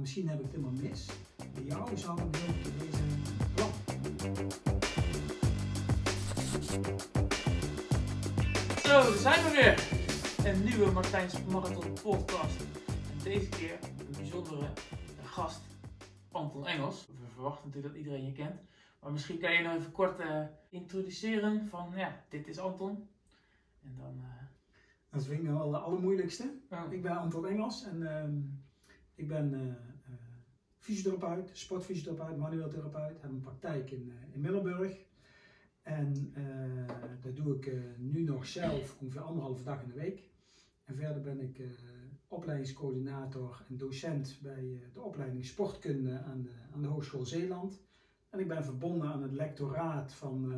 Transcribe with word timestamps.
Misschien 0.00 0.28
heb 0.28 0.38
ik 0.38 0.44
het 0.44 0.50
helemaal 0.54 0.80
mis. 0.82 1.06
Bij 1.54 1.62
jou 1.64 1.96
zou 1.96 2.18
zijn. 2.30 2.54
Plan. 3.54 3.70
Zo, 8.82 9.02
daar 9.02 9.18
zijn 9.18 9.44
we 9.44 9.50
weer. 9.50 9.88
Een 10.52 10.64
nieuwe 10.64 10.90
Martijn's 10.92 11.44
Marathon 11.44 11.92
podcast. 12.02 12.60
En 13.10 13.18
deze 13.22 13.48
keer 13.48 13.78
een 13.98 14.14
bijzondere 14.16 14.66
gast, 15.22 15.60
Anton 16.30 16.66
Engels. 16.66 17.06
We 17.06 17.26
verwachten 17.34 17.66
natuurlijk 17.66 17.94
dat 17.94 18.02
iedereen 18.04 18.26
je 18.26 18.32
kent. 18.32 18.60
Maar 19.00 19.12
misschien 19.12 19.38
kan 19.38 19.52
je 19.52 19.62
nog 19.62 19.74
even 19.76 19.92
kort 19.92 20.18
eh, 20.20 20.42
introduceren 20.68 21.68
van, 21.68 21.92
ja, 21.96 22.24
dit 22.28 22.48
is 22.48 22.58
Anton. 22.58 23.08
En 23.82 23.94
dan... 23.98 24.20
eh, 24.22 24.42
Dat 25.10 25.24
vind 25.24 25.38
ik 25.38 25.44
nou 25.44 25.58
wel 25.58 25.70
de 25.70 25.78
allermoeilijkste. 25.78 26.54
oh, 26.70 26.82
Ik 26.92 27.02
ben 27.02 27.16
Anton 27.16 27.46
Engels 27.46 27.84
en 27.84 28.16
ehm, 28.16 28.32
ik 29.14 29.28
ben 29.28 29.54
eh, 29.54 29.89
fysiotherapeut, 30.90 31.50
sportfysiotherapeut, 31.52 32.36
manueel 32.36 32.68
therapeut. 32.68 33.22
Heb 33.22 33.30
een 33.30 33.40
praktijk 33.40 33.90
in, 33.90 34.10
eh, 34.10 34.34
in 34.34 34.40
Middelburg. 34.40 35.04
En 35.82 36.32
eh, 36.34 36.96
dat 37.20 37.36
doe 37.36 37.56
ik 37.56 37.66
eh, 37.66 37.78
nu 37.98 38.22
nog 38.22 38.46
zelf 38.46 39.00
ongeveer 39.00 39.20
anderhalve 39.20 39.62
dag 39.62 39.82
in 39.82 39.88
de 39.88 39.94
week. 39.94 40.28
En 40.84 40.96
verder 40.96 41.22
ben 41.22 41.40
ik 41.40 41.62
opleidingscoördinator 42.28 43.64
en 43.68 43.76
docent 43.76 44.38
bij 44.42 44.90
de 44.92 45.00
opleiding 45.00 45.44
sportkunde 45.44 46.22
aan 46.22 46.42
de, 46.42 46.52
aan 46.74 46.82
de 46.82 46.88
Hogeschool 46.88 47.24
Zeeland. 47.24 47.80
En 48.28 48.38
ik 48.38 48.48
ben 48.48 48.64
verbonden 48.64 49.08
aan 49.08 49.22
het 49.22 49.32
lectoraat 49.32 50.12
van 50.12 50.52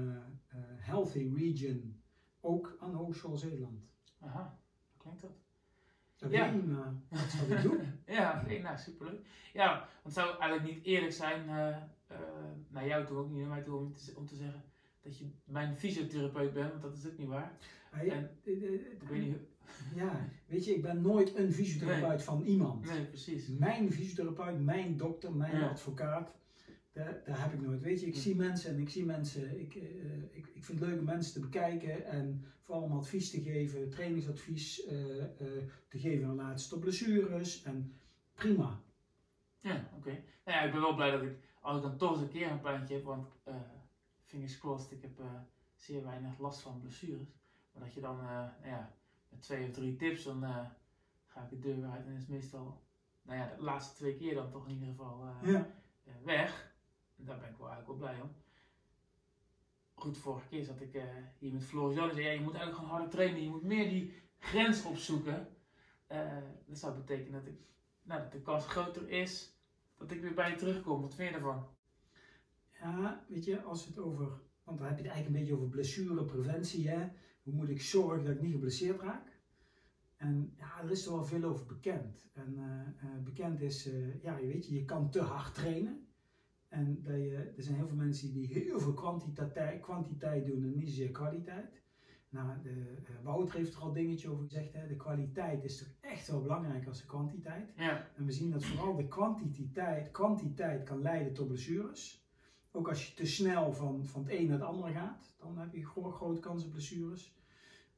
Healthy 0.76 1.32
Region, 1.34 2.02
ook 2.40 2.76
aan 2.80 2.90
de 2.90 2.96
Hogeschool 2.96 3.36
Zeeland. 3.36 3.80
aha, 4.18 4.58
klinkt 4.96 5.20
dat? 5.20 5.41
Dat 6.22 6.30
Ja. 6.30 6.44
weet 6.52 6.54
ik 6.60 6.66
niet, 6.66 6.76
maar 6.76 6.92
dat 7.08 7.20
is 7.26 7.38
wat 7.40 7.50
ik 7.58 7.62
doe. 7.62 7.80
Ja, 8.06 8.42
oké, 8.44 8.58
nou 8.58 8.78
superleuk. 8.78 9.26
Ja, 9.52 9.68
want 9.78 9.88
het 10.02 10.12
zou 10.14 10.38
eigenlijk 10.38 10.74
niet 10.74 10.84
eerlijk 10.84 11.12
zijn 11.12 11.48
eh, 11.48 11.68
eh, 12.06 12.16
naar 12.68 12.86
jou 12.86 13.06
toe, 13.06 13.16
ook 13.16 13.30
niet 13.30 13.40
naar 13.40 13.48
mij 13.48 13.62
toe, 13.62 13.76
om 13.78 13.92
te, 13.92 14.12
om 14.16 14.26
te 14.26 14.34
zeggen 14.34 14.62
dat 15.02 15.18
je 15.18 15.26
mijn 15.44 15.76
fysiotherapeut 15.76 16.52
bent, 16.52 16.70
want 16.70 16.82
dat 16.82 16.96
is 16.96 17.06
ook 17.06 17.18
niet 17.18 17.28
waar. 17.28 17.52
En 17.90 18.30
Ik 18.42 19.02
weet 19.08 19.20
niet 19.20 19.36
Ja, 19.94 20.28
weet 20.46 20.64
je, 20.64 20.74
ik 20.74 20.82
ben 20.82 21.00
nooit 21.02 21.36
een 21.36 21.52
fysiotherapeut 21.52 22.22
van 22.22 22.42
iemand. 22.42 22.86
Nee, 22.86 23.04
precies. 23.04 23.48
Mijn 23.48 23.92
fysiotherapeut, 23.92 24.60
mijn 24.64 24.96
dokter, 24.96 25.32
mijn 25.32 25.56
Ja. 25.58 25.68
advocaat, 25.68 26.32
daar, 26.92 27.22
daar 27.24 27.42
heb 27.42 27.52
ik 27.52 27.60
nooit. 27.60 27.82
Weet 27.82 28.00
je, 28.00 28.06
ik 28.06 28.16
zie 28.16 28.36
mensen 28.36 28.70
en 28.70 28.80
ik 28.80 28.88
zie 28.88 29.04
mensen, 29.04 29.60
ik, 29.60 29.74
eh, 29.74 30.22
ik, 30.22 30.46
ik 30.54 30.64
vind 30.64 30.80
het 30.80 30.88
leuk 30.88 30.98
om 30.98 31.04
mensen 31.04 31.32
te 31.32 31.40
bekijken 31.40 32.06
en 32.06 32.44
vooral 32.60 32.82
om 32.82 32.92
advies 32.92 33.30
te 33.30 33.42
geven, 33.42 33.90
trainingsadvies 33.90 34.84
eh, 34.84 35.22
eh, 35.22 35.28
te 35.88 35.98
geven 35.98 36.28
aan 36.28 36.34
laatste 36.34 36.74
op 36.74 36.80
blessures 36.80 37.62
en 37.62 37.94
prima. 38.34 38.80
Ja, 39.60 39.88
oké. 39.96 40.10
Nou 40.44 40.58
ja, 40.58 40.60
ik 40.60 40.72
ben 40.72 40.80
wel 40.80 40.94
blij 40.94 41.10
dat 41.10 41.22
ik, 41.22 41.36
als 41.60 41.76
ik 41.76 41.82
dan 41.82 41.96
toch 41.96 42.12
eens 42.12 42.20
een 42.20 42.28
keer 42.28 42.50
een 42.50 42.60
pijntje 42.60 42.94
heb, 42.94 43.04
want 43.04 43.26
fingers 44.24 44.58
crossed, 44.58 44.90
ik 44.90 45.02
heb 45.02 45.20
zeer 45.74 46.04
weinig 46.04 46.38
last 46.38 46.60
van 46.60 46.80
blessures. 46.80 47.28
Maar 47.72 47.82
dat 47.82 47.94
je 47.94 48.00
dan, 48.00 48.16
nou 48.16 48.50
ja, 48.64 48.94
met 49.28 49.42
twee 49.42 49.68
of 49.68 49.72
drie 49.72 49.96
tips, 49.96 50.24
dan 50.24 50.42
ga 51.26 51.42
ik 51.42 51.50
de 51.50 51.58
deur 51.58 51.90
uit 51.90 52.06
en 52.06 52.16
is 52.16 52.26
meestal, 52.26 52.82
nou 53.22 53.38
ja, 53.38 53.54
de 53.56 53.62
laatste 53.62 53.94
twee 53.96 54.16
keer 54.16 54.34
dan 54.34 54.50
toch 54.50 54.66
in 54.66 54.72
ieder 54.72 54.88
geval 54.88 55.26
Ja, 55.42 55.66
weg. 56.24 56.71
Daar 57.24 57.38
ben 57.38 57.48
ik 57.48 57.56
wel 57.56 57.68
eigenlijk 57.68 58.00
wel 58.00 58.08
blij 58.08 58.20
om. 58.20 58.30
Goed, 59.94 60.18
vorige 60.18 60.48
keer 60.48 60.64
zat 60.64 60.80
ik 60.80 60.94
eh, 60.94 61.04
hier 61.38 61.52
met 61.52 61.64
Floris 61.64 61.94
zei, 61.94 62.22
ja, 62.22 62.30
je 62.30 62.40
moet 62.40 62.54
eigenlijk 62.54 62.74
gewoon 62.74 62.90
harder 62.90 63.10
trainen, 63.10 63.42
je 63.42 63.48
moet 63.48 63.62
meer 63.62 63.88
die 63.88 64.14
grens 64.38 64.84
opzoeken. 64.84 65.48
Eh, 66.06 66.36
dat 66.66 66.78
zou 66.78 66.94
betekenen 66.94 67.32
dat, 67.32 67.52
ik, 67.52 67.60
nou, 68.02 68.20
dat 68.20 68.32
de 68.32 68.42
kans 68.42 68.66
groter 68.66 69.08
is 69.08 69.56
dat 69.96 70.10
ik 70.10 70.20
weer 70.20 70.34
bij 70.34 70.50
je 70.50 70.56
terugkom. 70.56 71.00
Wat 71.00 71.14
vind 71.14 71.28
je 71.28 71.34
daarvan? 71.34 71.66
ja, 72.80 73.24
weet 73.28 73.44
je, 73.44 73.62
als 73.62 73.86
het 73.86 73.98
over, 73.98 74.40
want 74.64 74.78
dan 74.78 74.86
heb 74.86 74.96
je 74.96 75.02
het 75.02 75.12
eigenlijk 75.12 75.26
een 75.26 75.32
beetje 75.32 75.54
over 75.54 75.68
blessurepreventie, 75.68 76.88
hè. 76.88 77.08
Hoe 77.42 77.54
moet 77.54 77.68
ik 77.68 77.80
zorgen 77.80 78.24
dat 78.24 78.34
ik 78.34 78.42
niet 78.42 78.52
geblesseerd 78.52 79.00
raak? 79.00 79.40
En 80.16 80.54
ja, 80.56 80.82
er 80.82 80.90
is 80.90 81.06
er 81.06 81.12
wel 81.12 81.24
veel 81.24 81.44
over 81.44 81.66
bekend. 81.66 82.30
En 82.32 82.54
eh, 82.96 83.22
bekend 83.24 83.60
is, 83.60 83.90
ja, 84.22 84.36
je 84.36 84.46
weet 84.46 84.66
je, 84.66 84.74
je 84.74 84.84
kan 84.84 85.10
te 85.10 85.20
hard 85.20 85.54
trainen. 85.54 86.06
En 86.72 87.02
dat 87.02 87.14
je, 87.14 87.52
er 87.56 87.62
zijn 87.62 87.76
heel 87.76 87.86
veel 87.86 87.96
mensen 87.96 88.32
die 88.32 88.46
heel 88.46 88.80
veel 88.80 88.92
kwantiteit, 88.94 89.80
kwantiteit 89.80 90.46
doen 90.46 90.62
en 90.62 90.74
niet 90.74 90.88
zozeer 90.88 91.10
kwaliteit. 91.10 91.80
Nou, 92.28 92.62
de, 92.62 92.70
eh, 93.04 93.14
Wouter 93.22 93.56
heeft 93.56 93.74
er 93.74 93.80
al 93.80 93.92
dingetje 93.92 94.28
over 94.28 94.44
gezegd. 94.44 94.72
Hè? 94.72 94.86
De 94.86 94.96
kwaliteit 94.96 95.64
is 95.64 95.78
toch 95.78 95.88
echt 96.00 96.28
wel 96.28 96.42
belangrijk 96.42 96.86
als 96.86 97.00
de 97.00 97.06
kwantiteit. 97.06 97.72
Ja, 97.76 98.08
En 98.16 98.24
we 98.24 98.32
zien 98.32 98.50
dat 98.50 98.64
vooral 98.64 98.96
de 98.96 99.08
kwantiteit, 99.08 100.10
kwantiteit 100.10 100.82
kan 100.84 101.02
leiden 101.02 101.32
tot 101.32 101.48
blessures. 101.48 102.26
Ook 102.70 102.88
als 102.88 103.06
je 103.08 103.14
te 103.14 103.26
snel 103.26 103.72
van, 103.72 104.06
van 104.06 104.22
het 104.22 104.32
een 104.32 104.46
naar 104.46 104.58
het 104.58 104.66
andere 104.68 104.92
gaat, 104.92 105.34
dan 105.38 105.58
heb 105.58 105.72
je 105.72 105.86
gro- 105.86 106.10
grote 106.10 106.40
kans 106.40 106.64
op 106.64 106.70
blessures. 106.70 107.36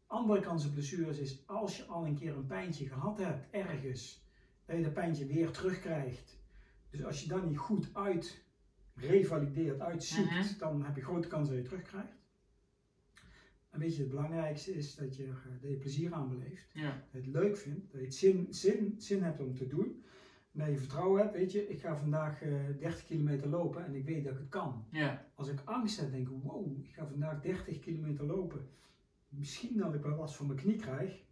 Andere 0.07 0.41
kans 0.41 0.67
op 0.67 0.73
blessures 0.73 1.19
is 1.19 1.47
als 1.47 1.77
je 1.77 1.85
al 1.85 2.07
een 2.07 2.15
keer 2.15 2.37
een 2.37 2.47
pijntje 2.47 2.87
gehad 2.87 3.19
hebt 3.19 3.47
ergens, 3.51 4.27
dat 4.65 4.77
je 4.77 4.83
dat 4.83 4.93
pijntje 4.93 5.27
weer 5.27 5.51
terugkrijgt. 5.51 6.43
Dus 6.91 7.05
als 7.05 7.23
je 7.23 7.29
dan 7.29 7.49
niet 7.49 7.59
goed 7.59 7.91
uit 7.93 8.44
revalideert, 8.95 9.81
uitziekt, 9.81 10.31
Mhm. 10.31 10.59
dan 10.59 10.85
heb 10.85 10.97
je 10.97 11.03
grote 11.03 11.29
kans 11.29 11.49
dat 11.49 11.57
je 11.57 11.63
het 11.63 11.71
terugkrijgt. 11.71 12.23
En 13.71 13.81
weet 13.81 13.95
je, 13.95 14.01
het 14.01 14.11
belangrijkste 14.11 14.75
is 14.75 14.95
dat 14.95 15.17
je, 15.17 15.25
er, 15.27 15.59
dat 15.61 15.71
je 15.71 15.77
plezier 15.77 16.13
aan 16.13 16.29
beleeft 16.29 16.71
ja, 16.73 16.91
dat 17.13 17.25
je 17.25 17.31
het 17.31 17.41
leuk 17.43 17.57
vindt, 17.57 17.91
dat 17.91 18.01
je 18.01 18.07
het 18.07 18.15
zin, 18.15 18.47
zin, 18.51 18.95
zin 18.99 19.23
hebt 19.23 19.41
om 19.41 19.55
te 19.55 19.67
doen. 19.67 20.05
Dat 20.53 20.69
je 20.69 20.77
vertrouwen 20.79 21.21
hebt, 21.23 21.35
weet 21.35 21.53
je, 21.53 21.69
ik 21.69 21.81
ga 21.81 21.97
vandaag 21.97 22.43
eh 22.43 22.51
30 22.79 23.05
kilometer 23.05 23.49
lopen 23.49 23.85
en 23.85 23.95
ik 23.95 24.05
weet 24.05 24.25
dat 24.25 24.33
ik 24.33 24.39
het 24.39 24.49
kan. 24.49 24.87
ja, 24.91 25.27
Als 25.35 25.49
ik 25.49 25.61
angst 25.65 26.01
heb, 26.01 26.11
denk 26.11 26.29
ik, 26.29 26.35
wow, 26.43 26.79
ik 26.79 26.95
ga 26.95 27.07
vandaag 27.07 27.41
30 27.41 27.79
kilometer 27.79 28.25
lopen. 28.27 28.69
Misschien 29.29 29.77
dat 29.77 29.95
ik 29.95 30.03
wel 30.03 30.17
last 30.17 30.35
van 30.37 30.47
mijn 30.47 30.59
knie 30.59 30.77
krijg. 30.77 31.23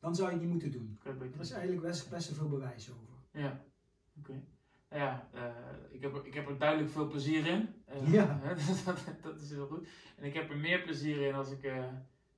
Dan 0.00 0.14
zou 0.14 0.28
je 0.28 0.32
het 0.34 0.42
niet 0.42 0.52
moeten 0.52 0.72
doen. 0.72 0.98
Er 1.04 1.40
is 1.40 1.50
eigenlijk 1.50 1.82
best, 1.86 2.10
best 2.10 2.32
veel 2.32 2.48
bewijs 2.48 2.90
over. 2.90 3.14
Ja, 3.30 3.64
oké. 4.18 4.42
Ja, 4.94 5.28
eh, 5.32 5.42
ik, 5.90 6.02
heb 6.02 6.14
er, 6.14 6.26
ik 6.26 6.34
heb 6.34 6.48
er 6.48 6.58
duidelijk 6.58 6.90
veel 6.90 7.08
plezier 7.08 7.46
in. 7.46 7.68
Eh, 7.84 8.12
Ja. 8.12 8.40
dat, 8.84 8.98
dat 9.22 9.40
is 9.40 9.50
heel 9.50 9.66
goed. 9.66 9.88
En 10.16 10.24
ik 10.24 10.34
heb 10.34 10.50
er 10.50 10.56
meer 10.56 10.82
plezier 10.82 11.26
in 11.26 11.34
als 11.34 11.50
ik 11.50 11.62
eh, 11.62 11.84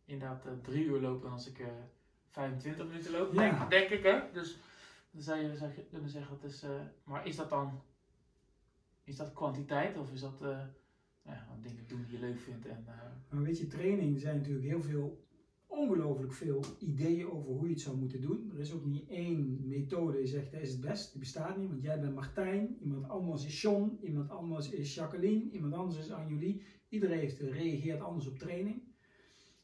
inderdaad 0.04 0.46
drie 0.62 0.84
uur 0.84 1.00
loop 1.00 1.22
dan 1.22 1.32
als 1.32 1.48
ik 1.48 1.58
eh 1.58 1.66
25 2.30 2.86
minuten 2.86 3.12
loop. 3.12 3.32
Ja. 3.34 3.40
Denk, 3.40 3.70
denk 3.70 3.88
ik, 3.90 4.02
hè? 4.02 4.20
Dus 4.32 4.58
dan 5.10 5.22
zou 5.22 5.40
je, 5.40 5.84
kunnen 5.90 6.10
zeggen, 6.10 6.38
dat 6.40 6.50
is, 6.50 6.64
maar 7.04 7.26
is 7.26 7.36
dat 7.36 7.50
dan, 7.50 7.82
is 9.04 9.16
dat 9.16 9.32
kwantiteit 9.32 9.96
of 9.96 10.12
is 10.12 10.20
dat 10.20 10.42
eh, 10.42 10.58
ja, 11.22 11.46
dingen 11.62 11.86
doen 11.86 12.04
die 12.04 12.12
je 12.12 12.26
leuk 12.26 12.40
vindt? 12.40 12.66
En, 12.66 12.84
Maar 13.28 13.42
weet 13.42 13.58
je, 13.58 13.66
training, 13.66 14.20
zijn 14.20 14.36
natuurlijk 14.36 14.66
heel 14.66 14.82
veel, 14.82 15.25
ongelooflijk 15.76 16.32
veel 16.32 16.64
ideeën 16.78 17.30
over 17.30 17.52
hoe 17.52 17.66
je 17.66 17.72
het 17.72 17.80
zou 17.80 17.96
moeten 17.96 18.20
doen. 18.20 18.50
Er 18.54 18.60
is 18.60 18.72
ook 18.72 18.84
niet 18.84 19.08
één 19.08 19.68
methode 19.68 20.16
die 20.16 20.26
zegt, 20.26 20.52
dat 20.52 20.60
is 20.60 20.70
het 20.70 20.80
best. 20.80 21.10
Die 21.10 21.20
bestaat 21.20 21.56
niet, 21.56 21.68
want 21.68 21.82
jij 21.82 22.00
bent 22.00 22.14
Martijn, 22.14 22.76
iemand 22.80 23.08
anders 23.08 23.46
is 23.46 23.60
John, 23.62 23.98
iemand 24.02 24.30
anders 24.30 24.70
is 24.70 24.94
Jacqueline, 24.94 25.50
iemand 25.50 25.74
anders 25.74 25.98
is 25.98 26.10
Anjuli. 26.10 26.62
Iedereen 26.88 27.18
heeft, 27.18 27.40
reageert 27.40 28.00
anders 28.00 28.28
op 28.28 28.38
training. 28.38 28.82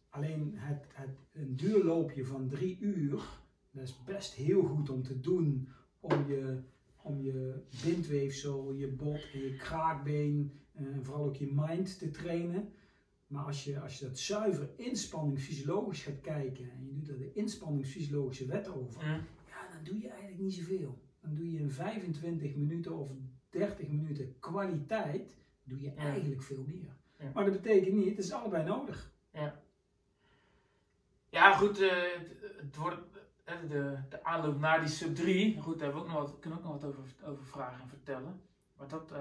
Alleen 0.09 0.53
het, 0.55 0.87
het, 0.93 1.19
een 1.33 1.57
duurloopje 1.57 2.25
van 2.25 2.49
drie 2.49 2.79
uur, 2.81 3.41
dat 3.71 3.83
is 3.83 4.03
best 4.05 4.35
heel 4.35 4.63
goed 4.63 4.91
om 4.91 5.03
te 5.03 5.21
doen 5.21 5.69
om 6.01 6.27
je, 6.29 6.63
om 7.03 7.23
je 7.23 7.63
bindweefsel, 7.85 8.73
je 8.73 8.89
bot 8.89 9.31
en 9.33 9.41
je 9.41 9.57
kraakbeen 9.57 10.53
eh, 10.73 10.87
en 10.87 11.05
vooral 11.05 11.25
ook 11.25 11.37
je 11.37 11.53
mind 11.55 11.99
te 11.99 12.11
trainen. 12.11 12.73
Maar 13.33 13.45
als 13.45 13.65
je, 13.65 13.81
als 13.81 13.99
je 13.99 14.07
dat 14.07 14.19
zuiver 14.19 14.69
inspanning 14.77 15.41
fysiologisch 15.41 16.03
gaat 16.03 16.21
kijken 16.21 16.71
en 16.71 16.85
je 16.85 16.93
doet 16.93 17.09
er 17.09 17.19
de 17.19 17.33
inspanningsfysiologische 17.33 18.47
wet 18.47 18.69
over, 18.69 19.05
ja, 19.47 19.69
dan 19.73 19.85
doe 19.85 20.01
je 20.01 20.09
eigenlijk 20.09 20.41
niet 20.41 20.55
zoveel. 20.55 20.99
Dan 21.21 21.35
doe 21.35 21.51
je 21.53 21.59
in 21.59 21.71
25 21.71 22.55
minuten 22.55 22.99
of 22.99 23.11
30 23.51 23.89
minuten 23.89 24.39
kwaliteit, 24.39 25.37
doe 25.65 25.81
je 25.81 25.93
eigenlijk 25.93 26.43
veel 26.43 26.65
meer. 26.67 26.97
Ja. 27.19 27.31
Maar 27.35 27.45
dat 27.45 27.63
betekent 27.63 27.95
niet, 27.95 28.09
het 28.09 28.19
is 28.19 28.33
allebei 28.33 28.65
nodig. 28.65 29.13
Ja, 31.29 31.57
goed, 31.57 31.81
eh, 31.81 32.03
het, 32.57 32.77
wordt 32.77 33.01
eh, 33.45 33.55
de, 33.69 33.99
de 34.09 34.25
aanloop 34.25 34.59
naar 34.59 34.81
die 34.81 34.89
sub 34.89 35.15
3. 35.15 35.61
Goed, 35.61 35.79
daar 35.79 35.83
hebben 35.83 36.03
we 36.03 36.09
ook 36.09 36.15
nog 36.15 36.31
wat, 36.31 36.39
kunnen 36.39 36.59
we 36.59 36.65
ook 36.65 36.73
nog 36.73 36.83
wat 36.83 36.91
over, 36.91 37.15
over 37.25 37.45
vragen 37.45 37.83
en 37.83 37.89
vertellen. 37.89 38.41
Maar 38.77 38.89
dat, 38.89 39.13
eh, 39.13 39.21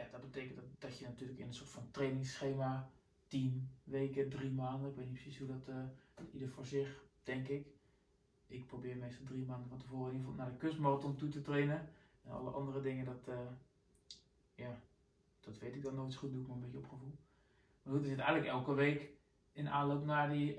ja, 0.00 0.08
dat 0.10 0.20
betekent 0.20 0.56
dat, 0.56 0.64
dat 0.78 0.98
je 0.98 1.04
natuurlijk 1.04 1.38
in 1.38 1.46
een 1.46 1.54
soort 1.54 1.70
van 1.70 1.90
trainingsschema 1.90 2.90
10 3.26 3.70
weken, 3.84 4.28
3 4.28 4.50
maanden, 4.50 4.90
ik 4.90 4.96
weet 4.96 5.04
niet 5.06 5.14
precies 5.14 5.38
hoe 5.38 5.48
dat 5.48 5.68
eh, 5.68 6.24
ieder 6.32 6.48
voor 6.48 6.66
zich, 6.66 7.04
denk 7.22 7.48
ik. 7.48 7.66
Ik 8.46 8.66
probeer 8.66 8.96
meestal 8.96 9.24
drie 9.24 9.44
maanden 9.44 9.68
van 9.68 9.78
tevoren 9.78 10.12
in 10.12 10.16
ieder 10.16 10.30
geval 10.30 10.44
naar 10.44 10.52
de 10.52 10.58
kustmarathon 10.58 11.16
toe 11.16 11.28
te 11.28 11.40
trainen. 11.40 11.88
En 12.24 12.30
alle 12.30 12.50
andere 12.50 12.80
dingen, 12.80 13.04
dat, 13.04 13.28
eh, 13.28 13.50
ja, 14.54 14.80
dat 15.40 15.58
weet 15.58 15.74
ik 15.74 15.82
dan 15.82 15.94
nooit 15.94 16.12
zo 16.12 16.18
goed, 16.18 16.32
doe 16.32 16.40
ik 16.40 16.46
maar 16.46 16.56
een 16.56 16.62
beetje 16.62 16.78
op 16.78 16.88
gevoel. 16.88 17.18
Maar 17.82 17.94
goed, 17.94 18.02
er 18.02 18.08
zit 18.08 18.18
eigenlijk 18.18 18.48
elke 18.48 18.74
week 18.74 19.10
in 19.52 19.68
aanloop 19.68 20.04
naar 20.04 20.30
die 20.30 20.56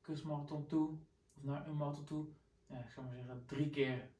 kustmarathon 0.00 0.66
toe, 0.66 0.90
of 1.36 1.42
naar 1.42 1.68
een 1.68 1.76
marathon 1.76 2.04
toe, 2.04 2.26
ja, 2.66 2.78
ik 2.78 2.90
zou 2.90 3.06
maar 3.06 3.14
zeggen, 3.14 3.42
drie 3.46 3.70
keer 3.70 4.10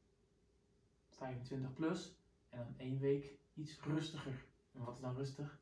25 1.08 1.72
plus. 1.72 2.14
En 2.48 2.58
dan 2.58 2.74
één 2.76 2.98
week 2.98 3.38
iets 3.56 3.80
rustiger. 3.80 4.44
En 4.72 4.84
wat 4.84 4.94
is 4.94 5.00
dan 5.00 5.14
rustig? 5.16 5.58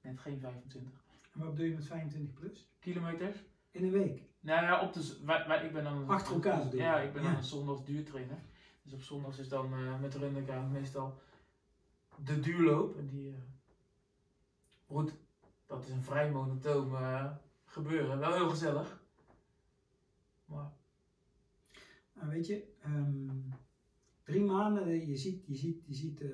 Net 0.00 0.18
geen 0.20 0.40
25. 0.40 1.04
En 1.32 1.40
wat 1.40 1.50
bedoel 1.50 1.66
je 1.66 1.74
met 1.74 1.86
25 1.86 2.34
plus? 2.34 2.68
Kilometers? 2.78 3.44
In 3.70 3.84
een 3.84 3.90
week? 3.90 4.22
Nou 4.40 4.62
ja, 4.62 4.80
op 4.80 4.92
de, 4.92 5.00
ik 5.64 5.72
ben 5.72 5.84
dan... 5.84 6.08
Achter 6.08 6.34
elkaar? 6.34 6.76
Ja, 6.76 7.00
ik 7.00 7.12
ben 7.12 7.22
dan 7.22 7.34
een 7.34 7.44
zondags 7.44 7.84
duurtrainer. 7.84 8.38
Dus 8.82 8.92
op 8.92 9.02
zondags 9.02 9.38
is 9.38 9.48
dan 9.48 9.72
eh, 9.72 10.00
met 10.00 10.12
de 10.12 10.18
runderground 10.18 10.72
meestal 10.72 11.18
de 12.24 12.40
duurloop. 12.40 12.96
En 12.96 13.06
die... 13.06 13.30
eh 13.30 13.38
goed, 14.86 15.14
dat 15.66 15.84
is 15.84 15.90
een 15.90 16.02
vrij 16.02 16.30
monotoom 16.30 16.94
eh, 16.94 17.32
gebeuren. 17.64 18.18
Wel 18.18 18.34
heel 18.34 18.50
gezellig. 18.50 19.02
Maar 20.44 20.72
Nou, 22.12 22.28
weet 22.28 22.46
je, 22.46 22.74
ehm, 22.80 23.40
drie 24.22 24.44
maanden, 24.44 25.08
je 25.08 25.16
ziet, 25.16 25.46
je 25.46 25.54
ziet, 25.54 25.82
je 25.86 25.94
ziet 25.94 26.24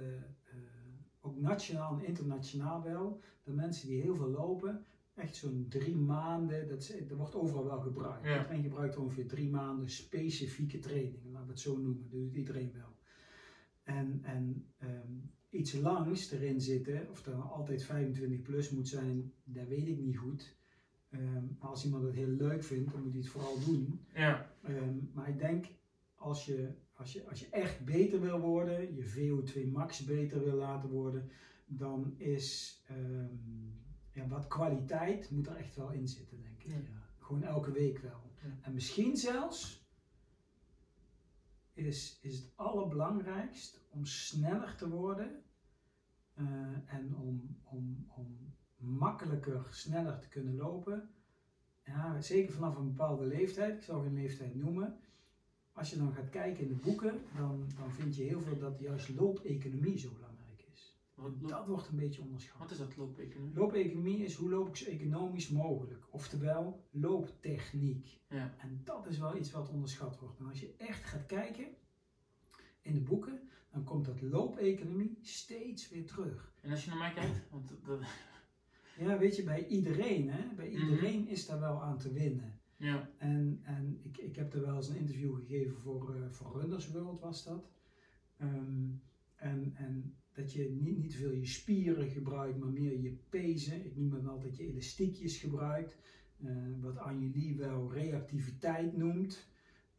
ook 1.30 1.36
nationaal 1.38 1.98
en 1.98 2.04
internationaal 2.04 2.82
wel, 2.82 3.18
dat 3.42 3.54
mensen 3.54 3.86
die 3.86 4.00
heel 4.00 4.14
veel 4.14 4.28
lopen, 4.28 4.80
echt 5.14 5.34
zo'n 5.34 5.66
drie 5.68 5.96
maanden, 5.96 6.66
dat, 6.66 6.78
is- 6.80 7.06
dat 7.06 7.16
wordt 7.16 7.34
overal 7.34 7.64
wel 7.64 7.80
gebruikt. 7.80 8.26
Ja. 8.26 8.36
Iedereen 8.40 8.62
gebruikt 8.62 8.96
ongeveer 8.96 9.26
drie 9.26 9.48
maanden 9.48 9.88
specifieke 9.88 10.78
trainingen, 10.78 11.30
laten 11.30 11.46
we 11.46 11.52
het 11.52 11.60
zo 11.60 11.76
noemen, 11.78 12.08
dat 12.08 12.20
doet 12.20 12.34
iedereen 12.36 12.72
wel. 12.72 12.94
En, 13.82 14.18
en 14.22 14.64
ehm, 14.78 15.12
iets 15.48 15.72
langs 15.72 16.30
erin 16.30 16.60
zitten, 16.60 17.08
of 17.10 17.22
dat 17.22 17.34
altijd 17.40 17.82
25 17.82 18.42
plus 18.42 18.68
moet 18.68 18.88
zijn, 18.88 19.30
dat 19.42 19.66
weet 19.66 19.86
ik 19.86 19.96
niet 19.98 20.16
goed. 20.16 20.56
Ehm, 21.08 21.44
maar 21.58 21.68
als 21.68 21.84
iemand 21.84 22.04
het 22.04 22.14
heel 22.14 22.26
leuk 22.28 22.62
vindt, 22.62 22.90
dan 22.92 23.02
moet 23.02 23.10
hij 23.12 23.20
het 23.20 23.28
vooral 23.30 23.58
doen. 23.58 24.00
ja, 24.14 24.48
Ehm, 24.62 24.94
maar 25.12 25.28
ik 25.28 25.38
denk, 25.38 25.66
als 26.14 26.44
je, 26.44 26.70
als, 27.00 27.12
je, 27.12 27.28
als 27.28 27.40
je 27.40 27.48
echt 27.50 27.84
beter 27.84 28.20
wil 28.20 28.40
worden, 28.40 28.94
je 28.94 29.04
VO2 29.04 29.70
max 29.72 30.04
beter 30.04 30.44
wil 30.44 30.56
laten 30.56 30.88
worden, 30.88 31.30
dan 31.66 32.14
is 32.16 32.80
ehm, 32.86 33.70
ja, 34.12 34.28
wat 34.28 34.46
kwaliteit 34.46 35.30
moet 35.30 35.46
er 35.46 35.56
echt 35.56 35.76
wel 35.76 35.90
in 35.90 36.08
zitten, 36.08 36.42
denk 36.42 36.62
ik. 36.62 36.66
Ja. 36.66 36.74
Ja. 36.74 37.02
Gewoon 37.18 37.42
elke 37.42 37.72
week 37.72 37.98
wel. 37.98 38.30
En 38.60 38.74
misschien 38.74 39.16
zelfs 39.16 39.88
is, 41.72 42.18
is 42.22 42.38
het 42.38 42.52
allerbelangrijkst 42.56 43.80
om 43.90 44.04
sneller 44.04 44.76
te 44.76 44.88
worden 44.88 45.42
eh, 46.34 46.46
en 46.86 47.16
om, 47.16 47.56
om, 47.62 48.06
om 48.08 48.54
makkelijker, 48.76 49.66
sneller 49.70 50.18
te 50.18 50.28
kunnen 50.28 50.56
lopen. 50.56 51.10
Ja, 51.84 52.20
zeker 52.20 52.52
vanaf 52.52 52.76
een 52.76 52.88
bepaalde 52.88 53.26
leeftijd, 53.26 53.76
ik 53.76 53.82
zal 53.82 54.02
geen 54.02 54.14
leeftijd 54.14 54.54
noemen. 54.54 54.98
Als 55.72 55.90
je 55.90 55.96
dan 55.96 56.12
gaat 56.12 56.28
kijken 56.28 56.62
in 56.62 56.68
de 56.68 56.74
boeken, 56.74 57.20
dan, 57.36 57.66
dan 57.76 57.90
vind 57.90 58.14
je 58.16 58.22
heel 58.22 58.40
veel 58.40 58.58
dat 58.58 58.78
juist 58.78 59.08
loopeconomie 59.08 59.98
zo 59.98 60.10
belangrijk 60.12 60.64
is. 60.72 60.94
loop- 61.14 61.48
Dat 61.48 61.66
wordt 61.66 61.88
een 61.88 61.96
beetje 61.96 62.20
onderschat. 62.22 62.58
wat 62.58 62.70
is 62.70 62.78
dat 62.78 62.96
loopeconomie? 62.96 63.54
Loopeconomie 63.54 64.18
is 64.24 64.34
hoe 64.34 64.48
loop 64.50 64.68
ik 64.68 64.76
zo 64.76 64.84
economisch 64.84 65.48
mogelijk, 65.48 66.06
oftewel 66.10 66.84
looptechniek. 66.90 68.20
Ja, 68.28 68.54
En 68.58 68.80
dat 68.84 69.06
is 69.06 69.18
wel 69.18 69.36
iets 69.36 69.50
wat 69.50 69.68
onderschat 69.68 70.18
wordt. 70.18 70.38
En 70.38 70.46
als 70.46 70.60
je 70.60 70.74
echt 70.76 71.04
gaat 71.04 71.26
kijken 71.26 71.66
in 72.82 72.92
de 72.94 73.00
boeken, 73.00 73.48
dan 73.70 73.84
komt 73.84 74.04
dat 74.04 74.20
loopeconomie 74.20 75.18
steeds 75.22 75.88
weer 75.88 76.06
terug. 76.06 76.52
en 76.60 76.70
als 76.70 76.84
je 76.84 76.90
naar 76.90 76.98
mij 76.98 77.12
kijkt, 77.12 77.50
want 77.50 77.68
dat- 77.68 77.84
dat, 77.84 78.00
Ja, 78.98 79.18
weet 79.18 79.36
je, 79.36 79.42
bij 79.42 79.66
iedereen, 79.66 80.30
hè, 80.30 80.54
bij 80.54 80.68
Mhm. 80.70 80.78
iedereen 80.80 81.26
is 81.28 81.46
daar 81.46 81.60
wel 81.60 81.82
aan 81.82 81.98
te 81.98 82.12
winnen. 82.12 82.59
Ja, 82.80 83.10
En, 83.18 83.60
en 83.62 84.00
ik, 84.02 84.16
ik 84.16 84.36
heb 84.36 84.54
er 84.54 84.60
wel 84.60 84.76
eens 84.76 84.88
een 84.88 84.96
interview 84.96 85.34
gegeven 85.34 85.76
voor, 85.76 86.14
eh, 86.14 86.30
voor 86.30 86.60
Runners 86.60 86.90
World 86.90 87.20
was 87.20 87.44
dat. 87.44 87.70
Ehm, 88.36 88.88
en, 89.34 89.72
en 89.74 90.14
dat 90.32 90.52
je 90.52 90.70
niet, 90.70 90.98
niet 90.98 91.14
veel 91.14 91.32
je 91.32 91.46
spieren 91.46 92.08
gebruikt, 92.08 92.58
maar 92.58 92.68
meer 92.68 93.00
je 93.00 93.18
pezen. 93.28 93.84
Ik 93.84 93.96
noem 93.96 94.12
het 94.12 94.26
altijd 94.26 94.56
je 94.56 94.66
elastiekjes 94.66 95.38
gebruikt. 95.38 95.96
Eh, 96.42 96.56
wat 96.80 96.96
Anjeli 96.96 97.56
wel 97.56 97.92
reactiviteit 97.92 98.96
noemt. 98.96 99.48